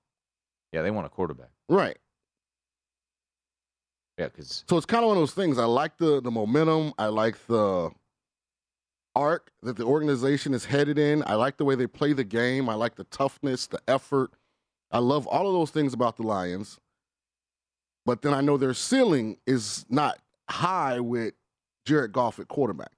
Yeah, 0.73 0.83
they 0.83 0.91
want 0.91 1.07
a 1.07 1.11
quarterback. 1.11 1.51
Right. 1.69 1.99
Yeah, 4.23 4.29
because 4.29 4.65
So 4.69 4.77
it's 4.77 4.87
kind 4.87 5.03
of 5.05 5.09
one 5.09 5.17
of 5.17 5.21
those 5.21 5.35
things. 5.35 5.59
I 5.59 5.65
like 5.65 5.99
the 5.99 6.21
the 6.21 6.31
momentum. 6.31 6.93
I 6.99 7.07
like 7.07 7.47
the 7.47 7.91
arc 9.15 9.51
that 9.63 9.77
the 9.77 9.85
organization 9.85 10.55
is 10.55 10.65
headed 10.65 10.99
in. 10.99 11.23
I 11.27 11.35
like 11.35 11.57
the 11.57 11.65
way 11.65 11.75
they 11.75 11.87
play 11.87 12.13
the 12.13 12.25
game. 12.25 12.69
I 12.69 12.75
like 12.75 12.95
the 12.95 13.05
toughness, 13.05 13.67
the 13.67 13.81
effort. 13.89 14.31
I 14.91 14.99
love 14.99 15.27
all 15.27 15.47
of 15.47 15.53
those 15.53 15.71
things 15.71 15.93
about 15.93 16.17
the 16.17 16.23
Lions. 16.23 16.79
But 18.07 18.23
then 18.23 18.33
I 18.33 18.41
know 18.41 18.57
their 18.57 18.75
ceiling 18.75 19.39
is 19.47 19.85
not 19.89 20.19
high 20.49 21.01
with 21.01 21.35
Jared 21.85 22.13
Goff 22.13 22.39
at 22.39 22.49
quarterback. 22.49 22.93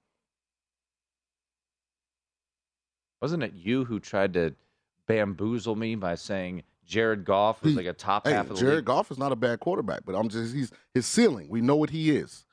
wasn't 3.24 3.42
it 3.42 3.54
you 3.54 3.86
who 3.86 3.98
tried 3.98 4.34
to 4.34 4.54
bamboozle 5.06 5.74
me 5.74 5.94
by 5.94 6.14
saying 6.14 6.62
Jared 6.86 7.24
Goff 7.24 7.62
was 7.62 7.72
He- 7.72 7.76
like 7.76 7.86
a 7.86 7.92
top 7.92 8.26
Hey, 8.26 8.32
half 8.32 8.50
of 8.50 8.56
the 8.56 8.60
Jared 8.60 8.76
league? 8.76 8.84
Goff 8.84 9.10
is 9.10 9.18
not 9.18 9.32
a 9.32 9.36
bad 9.36 9.60
quarterback, 9.60 10.04
but 10.04 10.14
I'm 10.14 10.28
just 10.28 10.54
he's 10.54 10.72
his 10.92 11.06
ceiling. 11.06 11.48
We 11.48 11.60
know 11.60 11.76
what 11.76 11.90
he 11.90 12.10
is. 12.16 12.44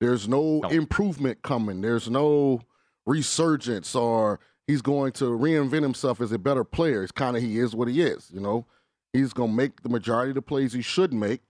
There's 0.00 0.28
no, 0.28 0.60
improvement 0.70 1.42
coming. 1.42 1.80
There's 1.80 2.10
no 2.10 2.60
resurgence 3.06 3.94
or 3.94 4.40
he's 4.66 4.82
going 4.82 5.12
to 5.12 5.24
reinvent 5.26 5.82
himself 5.82 6.20
as 6.20 6.32
a 6.32 6.38
better 6.38 6.64
player. 6.64 7.02
It's 7.02 7.12
kind 7.12 7.36
of 7.36 7.42
he 7.42 7.58
is 7.58 7.74
what 7.74 7.88
he 7.88 8.00
is, 8.02 8.30
you 8.32 8.40
know. 8.40 8.66
He's 9.12 9.32
going 9.32 9.50
to 9.50 9.56
make 9.56 9.82
the 9.82 9.88
majority 9.88 10.30
of 10.30 10.34
the 10.34 10.42
plays 10.42 10.72
he 10.72 10.82
should 10.82 11.12
make. 11.12 11.42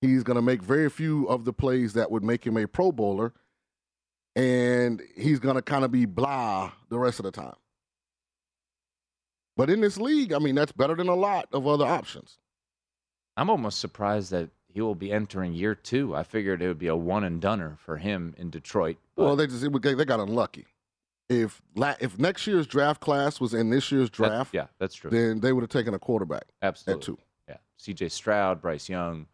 He's 0.00 0.22
going 0.22 0.36
to 0.36 0.42
make 0.42 0.62
very 0.62 0.90
few 0.90 1.26
of 1.26 1.44
the 1.44 1.52
plays 1.52 1.92
that 1.92 2.10
would 2.10 2.24
make 2.24 2.46
him 2.46 2.56
a 2.56 2.66
Pro 2.66 2.90
Bowler, 2.90 3.32
and 4.34 5.02
he's 5.16 5.38
going 5.38 5.56
to 5.56 5.62
kind 5.62 5.84
of 5.84 5.92
be 5.92 6.06
blah 6.06 6.72
the 6.88 6.98
rest 6.98 7.18
of 7.20 7.24
the 7.24 7.30
time. 7.30 7.54
But 9.60 9.68
in 9.68 9.82
this 9.82 9.98
league, 9.98 10.32
I 10.32 10.38
mean, 10.38 10.54
that's 10.54 10.72
better 10.72 10.94
than 10.94 11.08
a 11.08 11.14
lot 11.14 11.46
of 11.52 11.66
other 11.66 11.84
options. 11.84 12.38
I'm 13.36 13.50
almost 13.50 13.78
surprised 13.78 14.30
that 14.30 14.48
he 14.72 14.80
will 14.80 14.94
be 14.94 15.12
entering 15.12 15.52
year 15.52 15.74
two. 15.74 16.16
I 16.16 16.22
figured 16.22 16.62
it 16.62 16.68
would 16.68 16.78
be 16.78 16.86
a 16.86 16.96
one 16.96 17.24
and 17.24 17.42
doneer 17.42 17.76
for 17.78 17.98
him 17.98 18.34
in 18.38 18.48
Detroit. 18.48 18.96
Well, 19.16 19.36
they 19.36 19.46
just 19.46 19.60
they 19.82 20.04
got 20.06 20.18
unlucky. 20.18 20.64
If 21.28 21.60
la- 21.74 21.96
if 22.00 22.18
next 22.18 22.46
year's 22.46 22.66
draft 22.66 23.02
class 23.02 23.38
was 23.38 23.52
in 23.52 23.68
this 23.68 23.92
year's 23.92 24.08
That- 24.08 24.16
draft, 24.16 24.54
yeah, 24.54 24.68
that's 24.78 24.94
true. 24.94 25.10
then 25.10 25.40
they 25.40 25.52
would 25.52 25.60
have 25.60 25.68
taken 25.68 25.92
a 25.92 25.98
quarterback 25.98 26.44
Absolutely. 26.62 26.98
at 26.98 27.04
two. 27.04 27.18
Yeah, 27.46 27.56
C.J. 27.76 28.08
Stroud, 28.08 28.62
Bryce 28.62 28.88
Young. 28.88 29.26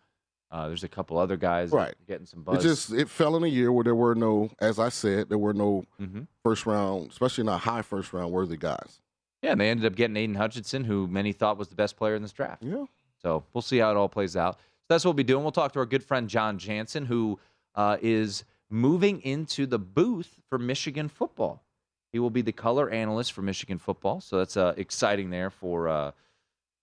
Uh, 0.51 0.67
there's 0.67 0.83
a 0.83 0.89
couple 0.89 1.19
other 1.19 1.37
guys 1.37 1.71
Right. 1.71 1.95
getting 2.09 2.27
some 2.27 2.43
buzz. 2.43 2.65
It 2.65 2.69
just 2.69 2.93
it 2.93 3.09
fell 3.09 3.37
in 3.37 3.45
a 3.45 3.47
year 3.47 3.71
where 3.71 3.85
there 3.85 3.95
were 3.95 4.17
no, 4.17 4.51
as 4.59 4.81
I 4.81 4.89
said, 4.89 5.29
there 5.29 5.39
were 5.39 5.55
no 5.55 5.85
Mhm. 6.01 6.27
first 6.43 6.67
round, 6.67 7.13
especially 7.13 7.45
not 7.45 7.61
high 7.61 7.83
first 7.83 8.13
round 8.13 8.33
worthy 8.33 8.57
guys. 8.57 9.01
Yeah, 9.43 9.53
and 9.53 9.61
they 9.61 9.69
ended 9.71 9.87
up 9.87 9.95
getting 9.95 10.17
Aidan 10.17 10.35
Hutchinson, 10.37 10.85
who 10.85 11.07
many 11.07 11.33
thought 11.33 11.57
was 11.59 11.69
the 11.69 11.75
best 11.75 11.97
player 11.97 12.15
in 12.15 12.23
this 12.23 12.33
draft. 12.33 12.63
Yeah. 12.63 12.85
So 13.23 13.45
we'll 13.53 13.63
see 13.63 13.79
how 13.79 13.91
it 13.91 13.97
all 13.97 14.09
plays 14.09 14.37
out. 14.37 14.55
So 14.57 14.87
that's 14.95 15.05
what 15.05 15.11
we'll 15.11 15.15
be 15.17 15.25
doing. 15.25 15.43
We'll 15.43 15.53
talk 15.53 15.73
to 15.73 15.79
our 15.79 15.87
good 15.87 16.03
friend 16.05 16.29
Jon 16.29 16.59
Jansen, 16.59 17.07
who 17.07 17.39
uh, 17.75 17.97
is 18.01 18.45
moving 18.71 19.21
into 19.23 19.67
the 19.67 19.79
booth 19.79 20.37
for 20.49 20.59
Michigan 20.59 21.09
football. 21.09 21.63
He 22.13 22.19
will 22.19 22.31
be 22.31 22.43
the 22.43 22.53
color 22.53 22.89
analyst 22.91 23.33
for 23.33 23.43
Michigan 23.43 23.79
football. 23.79 24.21
So 24.21 24.39
that's 24.39 24.57
uh, 24.57 24.75
exciting 24.77 25.31
there 25.31 25.51
for 25.51 25.89
uh, 25.89 26.13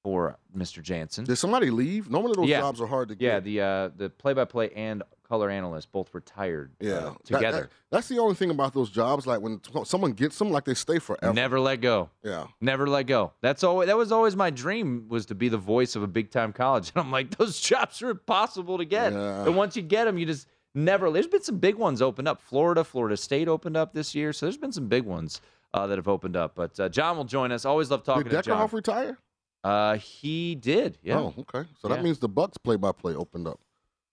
for 0.04 0.38
Mr. 0.56 0.82
Jansen. 0.84 1.24
Did 1.26 1.38
somebody 1.38 1.70
leave? 1.72 2.10
Normally 2.10 2.34
those 2.36 2.49
Yeah. 2.49 2.60
jobs 2.60 2.82
are 2.82 2.88
hard 2.88 3.08
to 3.10 3.16
get. 3.16 3.26
Yeah, 3.26 3.39
the 3.39 3.62
uh, 3.62 3.89
the 3.95 4.10
play 4.10 4.34
by 4.34 4.45
play 4.45 4.70
and 4.76 5.01
color 5.34 5.50
analyst 5.50 5.92
both 5.92 6.14
retired. 6.14 6.70
uh, 6.80 6.86
Yeah, 6.86 6.94
That- 7.00 7.24
together. 7.26 7.62
that- 7.62 7.70
that's 7.90 8.08
the 8.08 8.20
only 8.20 8.36
thing 8.36 8.52
about 8.52 8.72
those 8.74 8.92
jobs. 8.92 9.26
Like 9.26 9.42
when 9.42 9.60
someone 9.84 10.12
gets 10.12 10.38
them, 10.38 10.52
like 10.52 10.64
they 10.66 10.76
stay 10.76 11.00
forever. 11.00 11.34
Never 11.34 11.60
let 11.60 11.82
go. 11.82 12.10
Yeah. 12.24 12.46
Never 12.62 12.86
let 12.88 13.08
go. 13.08 13.32
That's 13.42 13.64
always 13.64 13.88
that 13.88 13.98
was 13.98 14.12
always 14.12 14.36
my 14.36 14.52
dream 14.52 15.08
was 15.10 15.26
to 15.28 15.36
be 15.36 15.50
the 15.50 15.58
voice 15.58 15.96
of 15.96 16.04
a 16.04 16.08
big 16.08 16.30
time 16.30 16.54
college. 16.54 16.92
And 16.96 17.04
I'm 17.04 17.12
like, 17.12 17.36
those 17.38 17.60
jobs 17.60 18.02
are 18.04 18.12
impossible 18.12 18.78
to 18.78 18.86
get. 18.86 19.14
Yeah. 19.14 19.46
And 19.46 19.56
once 19.56 19.76
you 19.76 19.82
get 19.82 20.06
them, 20.06 20.20
you 20.20 20.28
just 20.28 20.48
never. 20.76 21.10
There's 21.10 21.26
been 21.28 21.42
some 21.42 21.58
big 21.58 21.76
ones 21.76 22.00
opened 22.00 22.28
up. 22.28 22.40
Florida, 22.42 22.84
Florida 22.84 23.18
State 23.18 23.48
opened 23.48 23.76
up 23.76 23.94
this 23.94 24.14
year. 24.14 24.34
So 24.34 24.46
there's 24.46 24.58
been 24.58 24.72
some 24.72 24.88
big 24.88 25.04
ones 25.06 25.42
uh, 25.74 25.88
that 25.88 25.98
have 25.98 26.08
opened 26.08 26.36
up. 26.36 26.54
But 26.54 26.80
uh, 26.80 26.90
John 26.90 27.18
will 27.18 27.24
join 27.26 27.52
us. 27.52 27.66
Always 27.66 27.90
love 27.90 28.04
talking 28.04 28.30
Did. 28.30 28.34
Deckerhoff 28.46 28.72
retire? 28.72 29.18
Uh, 29.64 29.96
he 29.98 30.54
did. 30.56 31.00
Yeah. 31.02 31.20
Oh, 31.20 31.34
okay. 31.40 31.68
So 31.82 31.90
Yeah. 31.90 31.96
that 31.96 32.04
means 32.04 32.20
the 32.20 32.28
Bucks 32.30 32.58
play 32.60 32.76
by 32.76 32.92
play 32.92 33.16
opened 33.16 33.48
up. 33.48 33.60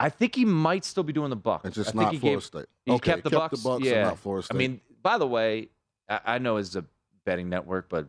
I 0.01 0.09
think 0.09 0.35
he 0.35 0.45
might 0.45 0.85
still 0.85 1.03
be 1.03 1.13
doing 1.13 1.31
the 1.31 1.37
Bucks. 1.37 1.65
And 1.67 1.75
just 1.75 1.91
I 1.91 1.93
think 1.93 2.03
not 2.03 2.17
Florida 2.17 2.37
gave, 2.37 2.45
State. 2.45 2.67
He 2.87 2.93
Okay, 2.93 3.13
kept 3.13 3.25
the 3.25 3.31
kept 3.31 3.51
the 3.51 3.57
Bucks. 3.57 3.63
Bucks 3.63 3.87
and 3.87 3.95
yeah. 3.95 4.03
not 4.05 4.19
Florida 4.19 4.49
I 4.51 4.55
mean, 4.55 4.81
by 5.03 5.19
the 5.19 5.27
way, 5.27 5.69
I, 6.09 6.21
I 6.25 6.39
know 6.39 6.57
it's 6.57 6.75
a 6.75 6.85
betting 7.25 7.49
network, 7.49 7.89
but 7.89 8.09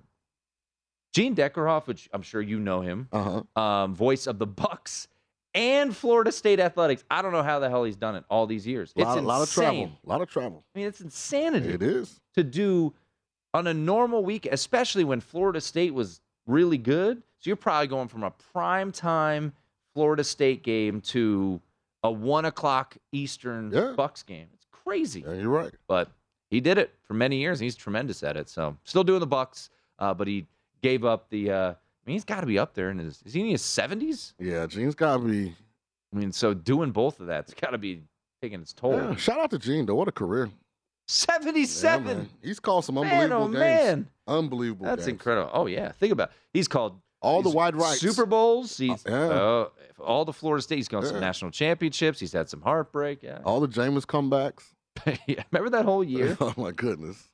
Gene 1.14 1.36
Deckerhoff, 1.36 1.88
which 1.88 2.10
I'm 2.14 2.22
sure 2.22 2.42
you 2.42 2.60
know 2.60 2.82
him, 2.82 3.10
uh-huh. 3.12 3.62
um, 3.62 3.94
voice 3.94 4.26
of 4.28 4.40
the 4.40 4.48
Bucks 4.48 5.10
and 5.54 5.96
Florida 5.96 6.32
State 6.32 6.60
athletics. 6.60 7.04
I 7.12 7.22
don't 7.22 7.34
know 7.34 7.44
how 7.44 7.60
the 7.60 7.70
hell 7.70 7.84
he's 7.84 7.98
done 7.98 8.16
it 8.16 8.24
all 8.30 8.48
these 8.48 8.66
years. 8.66 8.94
It's 8.96 9.04
A 9.04 9.08
lot, 9.08 9.18
it's 9.18 9.28
lot 9.28 9.42
of 9.42 9.52
travel. 9.52 9.92
A 10.06 10.10
lot 10.10 10.22
of 10.22 10.30
travel. 10.30 10.64
I 10.74 10.80
mean, 10.80 10.88
it's 10.88 11.02
insanity. 11.02 11.70
It 11.74 11.84
is. 11.84 12.20
to 12.36 12.44
do 12.44 12.94
on 13.54 13.68
a 13.68 13.74
normal 13.74 14.24
week, 14.24 14.48
especially 14.50 15.04
when 15.04 15.20
Florida 15.20 15.60
State 15.60 15.94
was 15.94 16.22
really 16.48 16.78
good. 16.78 17.18
So 17.40 17.50
you're 17.50 17.58
probably 17.58 17.88
going 17.88 18.08
from 18.08 18.24
a 18.24 18.32
prime 18.32 18.94
time 18.94 19.52
Florida 19.94 20.24
State 20.24 20.64
game 20.64 21.02
to 21.02 21.60
a 22.04 22.12
one 22.12 22.46
o'clock 22.46 22.98
Eastern 23.12 23.72
Yeah. 23.72 23.94
Bucks 23.96 24.24
game. 24.24 24.48
It's 24.54 24.66
crazy. 24.72 25.22
Yeah, 25.26 25.34
you're 25.34 25.50
right. 25.50 25.72
But 25.88 26.10
he 26.50 26.60
did 26.60 26.78
it 26.78 26.94
for 27.04 27.14
many 27.14 27.38
years. 27.38 27.60
and 27.60 27.66
He's 27.66 27.76
tremendous 27.76 28.24
at 28.24 28.38
it. 28.38 28.50
So 28.50 28.76
still 28.84 29.04
doing 29.04 29.20
the 29.20 29.28
Bucks, 29.28 29.70
uh, 30.00 30.14
but 30.14 30.28
he 30.28 30.46
gave 30.82 31.06
up 31.06 31.30
the. 31.30 31.52
Uh, 31.52 31.70
I 31.72 31.76
mean, 32.08 32.16
he's 32.16 32.26
got 32.26 32.42
to 32.42 32.48
be 32.48 32.58
up 32.58 32.74
there 32.74 32.90
in 32.90 32.98
his. 32.98 33.22
Is 33.26 33.34
he 33.34 33.42
in 33.42 33.48
his 33.48 33.62
seventies? 33.62 34.34
Yeah, 34.40 34.66
Gene's 34.66 34.96
got 34.96 35.18
to 35.18 35.24
be. 35.24 35.56
I 36.14 36.18
mean, 36.18 36.32
so 36.32 36.54
doing 36.54 36.92
both 36.92 37.20
of 37.20 37.28
that's 37.28 37.54
got 37.54 37.70
to 37.72 37.78
be 37.78 38.02
taking 38.42 38.60
its 38.62 38.74
toll. 38.74 38.94
Yeah, 38.96 39.16
shout 39.16 39.40
out 39.40 39.52
to 39.52 39.60
Gene 39.60 39.86
though. 39.86 39.96
What 39.96 40.08
a 40.08 40.12
career. 40.12 40.50
Seventy-seven. 41.08 42.06
man. 42.18 42.30
He's 42.42 42.60
called 42.60 42.86
some 42.86 42.96
Man, 42.96 43.06
unbelievable 43.32 43.44
oh, 43.44 43.48
games. 43.48 43.60
man. 43.60 44.08
Unbelievable. 44.28 44.86
That's 44.86 45.02
games. 45.02 45.08
incredible. 45.10 45.52
Oh 45.54 45.66
yeah, 45.68 45.92
think 45.92 46.12
about. 46.14 46.30
It. 46.30 46.36
He's 46.54 46.68
called 46.68 47.00
All 47.22 47.42
the 47.42 47.50
wide 47.50 47.76
rights. 47.76 48.00
Super 48.00 48.26
Bowls. 48.26 48.78
He's 48.78 49.04
yeah. 49.08 49.16
uh, 49.16 49.70
all 50.00 50.26
the 50.26 50.34
Florida 50.34 50.62
State. 50.62 50.78
He's 50.78 50.88
gone 50.88 51.06
some 51.06 51.20
national 51.20 51.52
championships. 51.52 52.20
He's 52.20 52.34
had 52.34 52.50
some 52.50 52.62
heartbreak. 52.62 53.22
Yeah. 53.22 53.40
All 53.46 53.60
the 53.60 53.68
Jameis 53.68 54.06
comebacks. 54.06 54.74
yeah. 55.28 55.44
Remember 55.52 55.70
that 55.78 55.86
whole 55.86 56.04
year? 56.04 56.36
oh 56.42 56.54
my 56.58 56.72
goodness. 56.72 57.30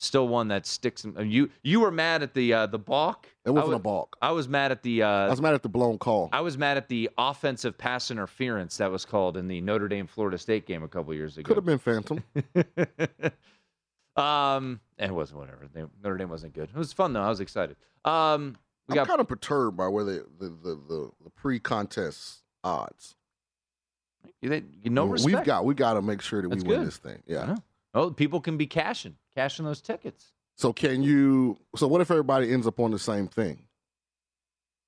Still 0.00 0.28
one 0.28 0.48
that 0.48 0.64
sticks. 0.64 1.04
In, 1.04 1.16
uh, 1.16 1.22
you 1.22 1.50
you 1.62 1.80
were 1.80 1.90
mad 1.90 2.22
at 2.22 2.32
the 2.32 2.52
uh, 2.52 2.66
the 2.66 2.78
balk. 2.78 3.26
It 3.44 3.50
wasn't 3.50 3.74
a 3.74 3.78
balk. 3.80 4.16
I 4.22 4.30
was 4.30 4.48
mad 4.48 4.70
at 4.70 4.82
the. 4.84 5.02
Uh, 5.02 5.08
I 5.08 5.28
was 5.28 5.42
mad 5.42 5.54
at 5.54 5.62
the 5.64 5.68
blown 5.68 5.98
call. 5.98 6.28
I 6.32 6.40
was 6.40 6.56
mad 6.56 6.76
at 6.76 6.88
the 6.88 7.10
offensive 7.18 7.76
pass 7.76 8.12
interference 8.12 8.76
that 8.76 8.92
was 8.92 9.04
called 9.04 9.36
in 9.36 9.48
the 9.48 9.60
Notre 9.60 9.88
Dame 9.88 10.06
Florida 10.06 10.38
State 10.38 10.66
game 10.66 10.84
a 10.84 10.88
couple 10.88 11.12
years 11.14 11.36
ago. 11.36 11.48
Could 11.48 11.56
have 11.56 11.64
been 11.64 11.78
Phantom. 11.78 12.22
um, 14.16 14.80
it 14.98 15.12
wasn't 15.12 15.40
whatever. 15.40 15.68
Notre 15.74 16.16
Dame 16.16 16.30
wasn't 16.30 16.54
good. 16.54 16.68
It 16.68 16.76
was 16.78 16.92
fun 16.92 17.12
though. 17.12 17.22
I 17.22 17.28
was 17.28 17.40
excited. 17.40 17.74
Um, 18.04 18.56
we 18.88 18.98
I'm 18.98 19.06
kind 19.06 19.20
of 19.20 19.28
perturbed 19.28 19.76
by 19.76 19.88
where 19.88 20.04
they, 20.04 20.18
the, 20.38 20.48
the, 20.48 20.80
the, 20.88 21.10
the 21.24 21.30
pre-contest 21.30 22.42
odds. 22.64 23.16
they, 24.40 24.62
no 24.84 25.06
We've 25.06 25.44
got 25.44 25.64
we 25.64 25.74
got 25.74 25.94
to 25.94 26.02
make 26.02 26.22
sure 26.22 26.42
that 26.42 26.48
That's 26.48 26.64
we 26.64 26.70
win 26.70 26.84
this 26.84 26.96
thing. 26.96 27.22
Yeah. 27.26 27.56
Oh, 27.94 28.10
people 28.10 28.40
can 28.40 28.56
be 28.56 28.66
cashing, 28.66 29.16
cashing 29.34 29.64
those 29.64 29.80
tickets. 29.80 30.32
So 30.56 30.72
can 30.72 31.02
you? 31.02 31.58
So 31.76 31.86
what 31.86 32.00
if 32.00 32.10
everybody 32.10 32.52
ends 32.52 32.66
up 32.66 32.80
on 32.80 32.90
the 32.90 32.98
same 32.98 33.28
thing? 33.28 33.64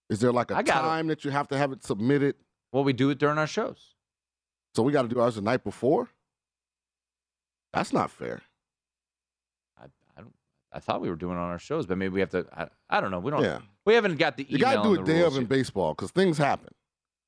Is 0.09 0.21
there 0.21 0.33
like 0.33 0.51
a 0.51 0.55
got 0.55 0.63
it. 0.63 0.67
time 0.67 1.07
that 1.07 1.25
you 1.25 1.31
have 1.31 1.49
to 1.49 1.59
have 1.59 1.73
it 1.73 1.85
submitted? 1.85 2.35
Well, 2.73 2.85
we 2.85 2.93
do 2.93 3.11
it 3.11 3.19
during 3.19 3.39
our 3.39 3.47
shows. 3.47 3.95
So 4.75 4.83
we 4.83 4.93
got 4.93 5.03
to 5.03 5.09
do 5.09 5.21
ours 5.21 5.37
the 5.37 5.43
night 5.43 5.65
before. 5.65 6.09
That's 7.73 7.93
not 7.93 8.11
fair. 8.11 8.43
I, 10.73 10.77
I 10.77 10.81
don't. 10.81 10.81
I 10.81 10.81
thought 10.81 11.01
we 11.01 11.09
were 11.11 11.17
doing 11.17 11.37
on 11.37 11.51
our 11.51 11.59
shows, 11.59 11.87
but 11.87 11.99
maybe 11.99 12.15
we 12.15 12.21
have 12.21 12.31
to. 12.31 12.47
I, 12.53 12.69
I 12.89 13.01
don't 13.01 13.11
know. 13.11 13.19
We 13.19 13.31
don't. 13.31 13.43
Yeah. 13.43 13.59
We 13.85 13.95
haven't 13.95 14.19
got 14.19 14.37
the 14.37 14.47
You 14.49 14.59
got 14.59 14.83
to 14.83 14.95
do 14.95 15.01
it 15.01 15.05
day 15.05 15.23
of 15.23 15.37
in 15.37 15.47
baseball 15.47 15.95
because 15.95 16.11
things 16.11 16.39
happen. 16.39 16.75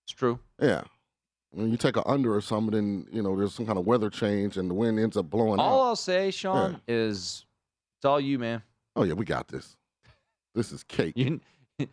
It's 0.05 0.13
true. 0.13 0.39
Yeah. 0.61 0.83
When 1.51 1.71
you 1.71 1.77
take 1.77 1.97
a 1.97 2.09
under 2.09 2.35
or 2.35 2.41
something, 2.41 2.73
then 2.73 3.07
you 3.13 3.23
know 3.23 3.37
there's 3.37 3.55
some 3.55 3.67
kind 3.67 3.79
of 3.79 3.87
weather 3.87 4.11
change 4.11 4.57
and 4.57 4.71
the 4.71 4.75
wind 4.75 4.99
ends 4.99 5.17
up 5.17 5.29
blowing 5.29 5.61
All 5.61 5.83
out. 5.83 5.87
I'll 5.89 5.97
say, 5.97 6.31
Sean, 6.31 6.81
is 6.89 7.45
it's 7.99 8.05
all 8.05 8.21
you, 8.21 8.39
man. 8.39 8.63
Oh 8.97 9.05
yeah, 9.05 9.15
we 9.15 9.25
got 9.25 9.49
this. 9.49 9.77
This 10.55 10.73
is 10.73 10.83
cake. 10.83 11.15
You, 11.17 11.41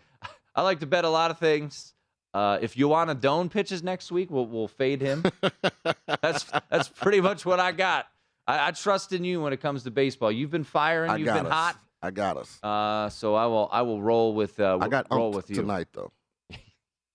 I 0.55 0.61
like 0.61 0.79
to 0.79 0.85
bet 0.85 1.05
a 1.05 1.09
lot 1.09 1.31
of 1.31 1.39
things. 1.39 1.93
Uh, 2.33 2.59
if 2.61 2.75
Joanna 2.75 3.15
Doan 3.15 3.49
pitches 3.49 3.83
next 3.83 4.11
week, 4.11 4.29
we'll 4.31 4.47
we'll 4.47 4.67
fade 4.67 5.01
him. 5.01 5.25
that's 6.21 6.45
that's 6.69 6.89
pretty 6.89 7.21
much 7.21 7.45
what 7.45 7.59
I 7.59 7.71
got. 7.71 8.07
I, 8.49 8.67
I 8.67 8.71
trust 8.71 9.13
in 9.13 9.23
you 9.23 9.41
when 9.41 9.53
it 9.53 9.61
comes 9.61 9.83
to 9.83 9.91
baseball. 9.91 10.31
You've 10.31 10.51
been 10.51 10.63
firing. 10.63 11.11
I 11.11 11.17
You've 11.17 11.25
been 11.27 11.45
us. 11.45 11.51
hot. 11.51 11.79
I 12.01 12.11
got 12.11 12.37
us. 12.37 12.59
Uh, 12.63 13.09
so 13.09 13.35
I 13.35 13.45
will 13.45 13.69
I 13.71 13.81
will 13.83 14.01
roll 14.01 14.33
with. 14.33 14.59
Uh, 14.59 14.77
I 14.81 14.87
got 14.87 15.07
roll 15.11 15.31
with 15.31 15.49
you 15.49 15.57
tonight 15.57 15.87
though. 15.93 16.11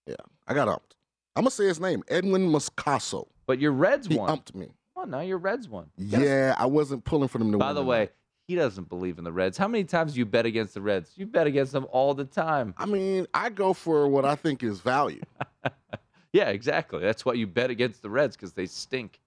yeah, 0.06 0.14
I 0.46 0.54
got 0.54 0.68
umped. 0.68 0.94
I'm 1.36 1.42
gonna 1.42 1.50
say 1.50 1.66
his 1.66 1.80
name, 1.80 2.02
Edwin 2.08 2.48
Moscoso. 2.48 3.26
But 3.46 3.58
your 3.58 3.72
Reds 3.72 4.06
He 4.06 4.16
won. 4.16 4.28
umped 4.30 4.54
me. 4.54 4.68
Oh, 4.96 5.04
now 5.04 5.20
your 5.20 5.38
Reds 5.38 5.68
won. 5.68 5.90
Gotta- 6.10 6.24
Yeah, 6.24 6.54
I 6.56 6.66
wasn't 6.66 7.04
pulling 7.04 7.28
for 7.28 7.38
them 7.38 7.50
to 7.52 7.58
By 7.58 7.66
win 7.66 7.74
By 7.74 7.80
the 7.80 7.84
way, 7.86 8.08
he 8.46 8.54
doesn't 8.54 8.88
believe 8.88 9.18
in 9.18 9.24
the 9.24 9.32
Reds. 9.32 9.58
How 9.58 9.66
many 9.66 9.84
times 9.84 10.12
do 10.14 10.20
you 10.20 10.26
bet 10.26 10.46
against 10.46 10.74
the 10.74 10.80
Reds? 10.80 11.10
You 11.16 11.26
bet 11.26 11.46
against 11.46 11.72
them 11.72 11.86
all 11.90 12.14
the 12.14 12.24
time. 12.24 12.74
I 12.78 12.86
mean, 12.86 13.26
I 13.34 13.50
go 13.50 13.72
for 13.72 14.06
what 14.06 14.24
I 14.24 14.36
think 14.36 14.62
is 14.62 14.80
value. 14.80 15.22
Yeah, 16.34 16.48
exactly. 16.48 16.98
That's 16.98 17.24
why 17.24 17.34
you 17.34 17.46
bet 17.46 17.70
against 17.70 18.02
the 18.02 18.10
Reds 18.10 18.34
because 18.36 18.52
they 18.52 18.66
stink. 18.66 19.20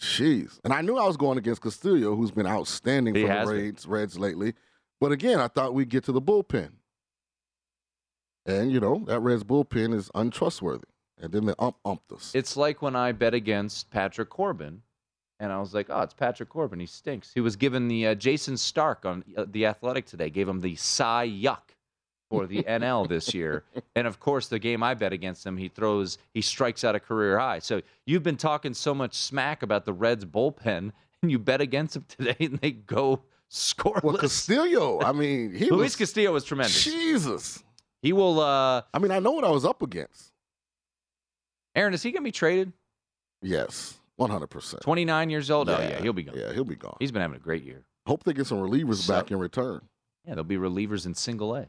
Jeez. 0.00 0.58
And 0.64 0.72
I 0.72 0.80
knew 0.80 0.96
I 0.96 1.06
was 1.06 1.16
going 1.16 1.38
against 1.38 1.62
Castillo, 1.62 2.16
who's 2.16 2.30
been 2.30 2.46
outstanding 2.46 3.14
He 3.14 3.22
for 3.22 3.28
the 3.28 3.34
been. 3.34 3.64
Reds, 3.66 3.86
Reds 3.86 4.18
lately. 4.18 4.54
But 5.00 5.12
again, 5.12 5.38
I 5.40 5.48
thought 5.48 5.74
we'd 5.74 5.88
get 5.88 6.04
to 6.04 6.12
the 6.12 6.22
bullpen. 6.22 6.70
And, 8.46 8.72
you 8.72 8.80
know, 8.80 9.04
that 9.06 9.20
Reds 9.20 9.44
bullpen 9.44 9.94
is 9.94 10.10
untrustworthy. 10.14 10.84
And 11.20 11.32
then 11.32 11.44
they 11.44 11.54
ump 11.58 11.76
umped 11.84 12.12
us. 12.14 12.32
It's 12.34 12.56
like 12.56 12.80
when 12.80 12.96
I 12.96 13.12
bet 13.12 13.34
against 13.34 13.90
Patrick 13.90 14.30
Corbin, 14.30 14.80
and 15.38 15.52
I 15.52 15.58
was 15.58 15.74
like, 15.74 15.88
"Oh, 15.90 16.00
it's 16.00 16.14
Patrick 16.14 16.48
Corbin. 16.48 16.80
He 16.80 16.86
stinks." 16.86 17.32
He 17.34 17.40
was 17.40 17.56
given 17.56 17.88
the 17.88 18.08
uh, 18.08 18.14
Jayson 18.14 18.56
Stark 18.56 19.04
on 19.04 19.22
uh, 19.36 19.44
the 19.46 19.66
Athletic 19.66 20.06
today. 20.06 20.30
Gave 20.30 20.48
him 20.48 20.60
the 20.60 20.76
Cy 20.76 21.28
Yuck 21.28 21.74
for 22.30 22.46
the 22.46 22.62
NL 22.62 23.08
this 23.08 23.34
year, 23.34 23.64
and 23.96 24.06
of 24.06 24.20
course, 24.20 24.46
the 24.48 24.58
game 24.58 24.82
I 24.82 24.94
bet 24.94 25.12
against 25.12 25.44
him, 25.44 25.56
he 25.56 25.68
throws, 25.68 26.16
he 26.32 26.40
strikes 26.40 26.84
out 26.84 26.94
a 26.94 27.00
career 27.00 27.38
high. 27.38 27.58
So 27.58 27.82
you've 28.06 28.22
been 28.22 28.36
talking 28.36 28.72
so 28.72 28.94
much 28.94 29.14
smack 29.14 29.62
about 29.64 29.84
the 29.84 29.92
Reds 29.92 30.24
bullpen, 30.24 30.92
and 31.22 31.30
you 31.30 31.38
bet 31.40 31.60
against 31.60 31.94
them 31.94 32.04
today, 32.08 32.36
and 32.38 32.58
they 32.60 32.70
go 32.70 33.22
scoreless. 33.50 34.02
well, 34.04 34.16
Castillo, 34.16 35.00
I 35.02 35.10
mean, 35.12 35.52
he 35.52 35.70
Luis 35.70 35.90
was. 35.92 35.96
Castillo 35.96 36.32
was 36.32 36.44
tremendous. 36.44 36.84
Jesus. 36.84 37.62
He 38.00 38.12
will. 38.12 38.40
uh 38.40 38.82
I 38.94 38.98
mean, 39.00 39.10
I 39.10 39.18
know 39.18 39.32
what 39.32 39.44
I 39.44 39.50
was 39.50 39.64
up 39.64 39.82
against. 39.82 40.32
Aaron, 41.74 41.92
is 41.94 42.02
he 42.02 42.10
going 42.12 42.22
to 42.22 42.24
be 42.24 42.32
traded? 42.32 42.72
Yes, 43.42 43.98
one 44.16 44.30
hundred 44.30 44.48
percent. 44.48 44.82
29 44.82 45.30
years 45.30 45.50
old? 45.50 45.68
Oh, 45.68 45.78
yeah, 45.80 46.00
he'll 46.00 46.12
be 46.12 46.22
gone. 46.22 46.36
Yeah, 46.38 46.52
he'll 46.52 46.64
be 46.64 46.76
gone. 46.76 46.96
He's 47.00 47.10
been 47.12 47.22
having 47.22 47.36
a 47.36 47.40
great 47.40 47.64
year. 47.64 47.84
Hope 48.06 48.22
they 48.24 48.32
get 48.32 48.46
some 48.46 48.58
relievers 48.58 48.96
So- 48.96 49.14
back 49.14 49.30
in 49.30 49.38
return. 49.38 49.80
Yeah, 50.26 50.34
there'll 50.34 50.44
be 50.44 50.56
relievers 50.56 51.06
in 51.06 51.14
single 51.14 51.54
A. 51.56 51.66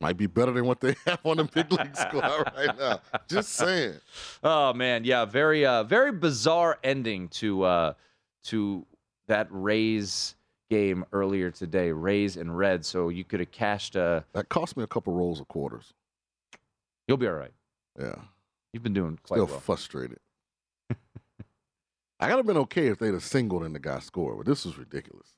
Might 0.00 0.16
be 0.18 0.26
better 0.26 0.52
than 0.52 0.66
what 0.66 0.80
they 0.80 0.94
have 1.06 1.20
on 1.24 1.38
the 1.38 1.44
big 1.44 1.72
league 1.72 1.96
squad 1.96 2.52
right 2.56 2.78
now. 2.78 3.00
Just 3.28 3.50
saying. 3.54 3.94
Oh 4.42 4.72
man, 4.74 5.04
yeah, 5.04 5.24
very 5.24 5.64
uh 5.64 5.84
very 5.84 6.12
bizarre 6.12 6.78
ending 6.84 7.28
to 7.28 7.62
uh 7.62 7.92
to 8.44 8.84
that 9.26 9.48
Rays 9.50 10.34
game 10.68 11.04
earlier 11.12 11.50
today. 11.50 11.92
Rays 11.92 12.36
and 12.36 12.56
Red, 12.56 12.84
so 12.84 13.08
you 13.08 13.24
could 13.24 13.40
have 13.40 13.50
cashed 13.50 13.96
uh 13.96 14.20
That 14.34 14.48
cost 14.50 14.76
me 14.76 14.82
a 14.82 14.86
couple 14.86 15.14
rolls 15.14 15.40
of 15.40 15.48
quarters. 15.48 15.94
You'll 17.08 17.16
be 17.16 17.26
all 17.26 17.32
right. 17.34 17.52
Yeah. 17.98 18.16
You've 18.74 18.82
been 18.82 18.92
doing 18.92 19.18
quite 19.22 19.38
Still 19.38 19.46
well. 19.46 19.60
frustrated. 19.60 20.18
I 22.20 22.28
gotta 22.28 22.42
been 22.44 22.58
okay 22.58 22.88
if 22.88 22.98
they'd 22.98 23.14
have 23.14 23.24
singled 23.24 23.62
and 23.62 23.74
the 23.74 23.78
guy 23.78 24.00
scored, 24.00 24.36
but 24.36 24.46
this 24.46 24.66
was 24.66 24.76
ridiculous. 24.76 25.28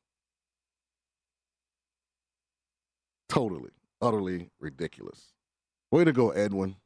Totally, 3.29 3.71
utterly 4.01 4.51
ridiculous. 4.61 5.33
Way 5.91 6.05
to 6.05 6.13
go, 6.13 6.31
Edwin. 6.31 6.77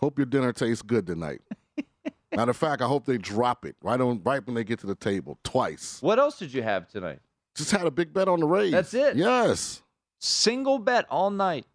Hope 0.00 0.18
your 0.18 0.26
dinner 0.26 0.52
tastes 0.52 0.82
good 0.82 1.06
tonight. 1.06 1.40
Matter 2.34 2.50
of 2.50 2.56
fact, 2.56 2.82
I 2.82 2.86
hope 2.86 3.04
they 3.04 3.18
drop 3.18 3.64
it 3.64 3.76
right 3.82 4.00
on 4.00 4.20
right 4.22 4.44
when 4.46 4.54
they 4.54 4.64
get 4.64 4.78
to 4.80 4.86
the 4.86 4.94
table 4.94 5.38
twice. 5.44 5.98
What 6.00 6.18
else 6.18 6.38
did 6.38 6.52
you 6.52 6.62
have 6.62 6.88
tonight? 6.88 7.20
Just 7.56 7.70
had 7.70 7.86
a 7.86 7.90
big 7.90 8.12
bet 8.12 8.28
on 8.28 8.40
the 8.40 8.46
Rays. 8.46 8.70
That's 8.70 8.94
it. 8.94 9.16
Yes. 9.16 9.82
Single 10.20 10.78
bet 10.78 11.06
all 11.10 11.30
night. 11.30 11.66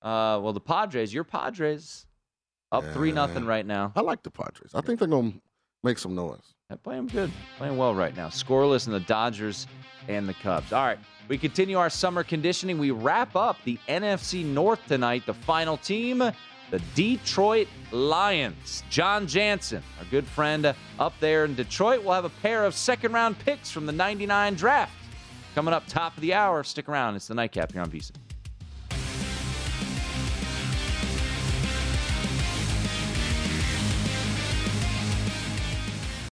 Uh 0.00 0.40
well 0.42 0.52
the 0.52 0.60
Padres, 0.60 1.14
your 1.14 1.24
Padres 1.24 2.06
up 2.72 2.84
three 2.92 3.12
nothing 3.12 3.44
right 3.44 3.64
now. 3.66 3.92
I 3.94 4.00
like 4.00 4.22
the 4.22 4.30
Padres. 4.30 4.72
I 4.74 4.80
think 4.80 4.98
they're 4.98 5.06
gonna 5.08 5.34
make 5.84 5.98
some 5.98 6.14
noise. 6.14 6.54
Playing 6.76 7.06
good, 7.08 7.30
playing 7.58 7.76
well 7.76 7.94
right 7.94 8.16
now. 8.16 8.28
Scoreless 8.28 8.86
in 8.86 8.92
the 8.92 9.00
Dodgers 9.00 9.66
and 10.08 10.28
the 10.28 10.34
Cubs. 10.34 10.72
All 10.72 10.84
right, 10.84 10.98
we 11.28 11.38
continue 11.38 11.78
our 11.78 11.90
summer 11.90 12.24
conditioning. 12.24 12.78
We 12.78 12.90
wrap 12.90 13.36
up 13.36 13.56
the 13.64 13.78
NFC 13.88 14.44
North 14.44 14.80
tonight. 14.86 15.24
The 15.26 15.34
final 15.34 15.76
team, 15.76 16.18
the 16.18 16.78
Detroit 16.94 17.68
Lions. 17.90 18.82
Jon 18.90 19.26
Jansen, 19.26 19.82
our 19.98 20.04
good 20.06 20.26
friend 20.26 20.74
up 20.98 21.12
there 21.20 21.44
in 21.44 21.54
Detroit, 21.54 22.02
will 22.02 22.12
have 22.12 22.24
a 22.24 22.30
pair 22.30 22.64
of 22.64 22.74
second 22.74 23.12
round 23.12 23.38
picks 23.38 23.70
from 23.70 23.86
the 23.86 23.92
99 23.92 24.54
draft. 24.54 24.92
Coming 25.54 25.74
up 25.74 25.86
top 25.86 26.16
of 26.16 26.22
the 26.22 26.32
hour. 26.32 26.64
Stick 26.64 26.88
around. 26.88 27.14
It's 27.16 27.28
the 27.28 27.34
nightcap 27.34 27.72
here 27.72 27.82
on 27.82 27.90
VSiN. 27.90 28.12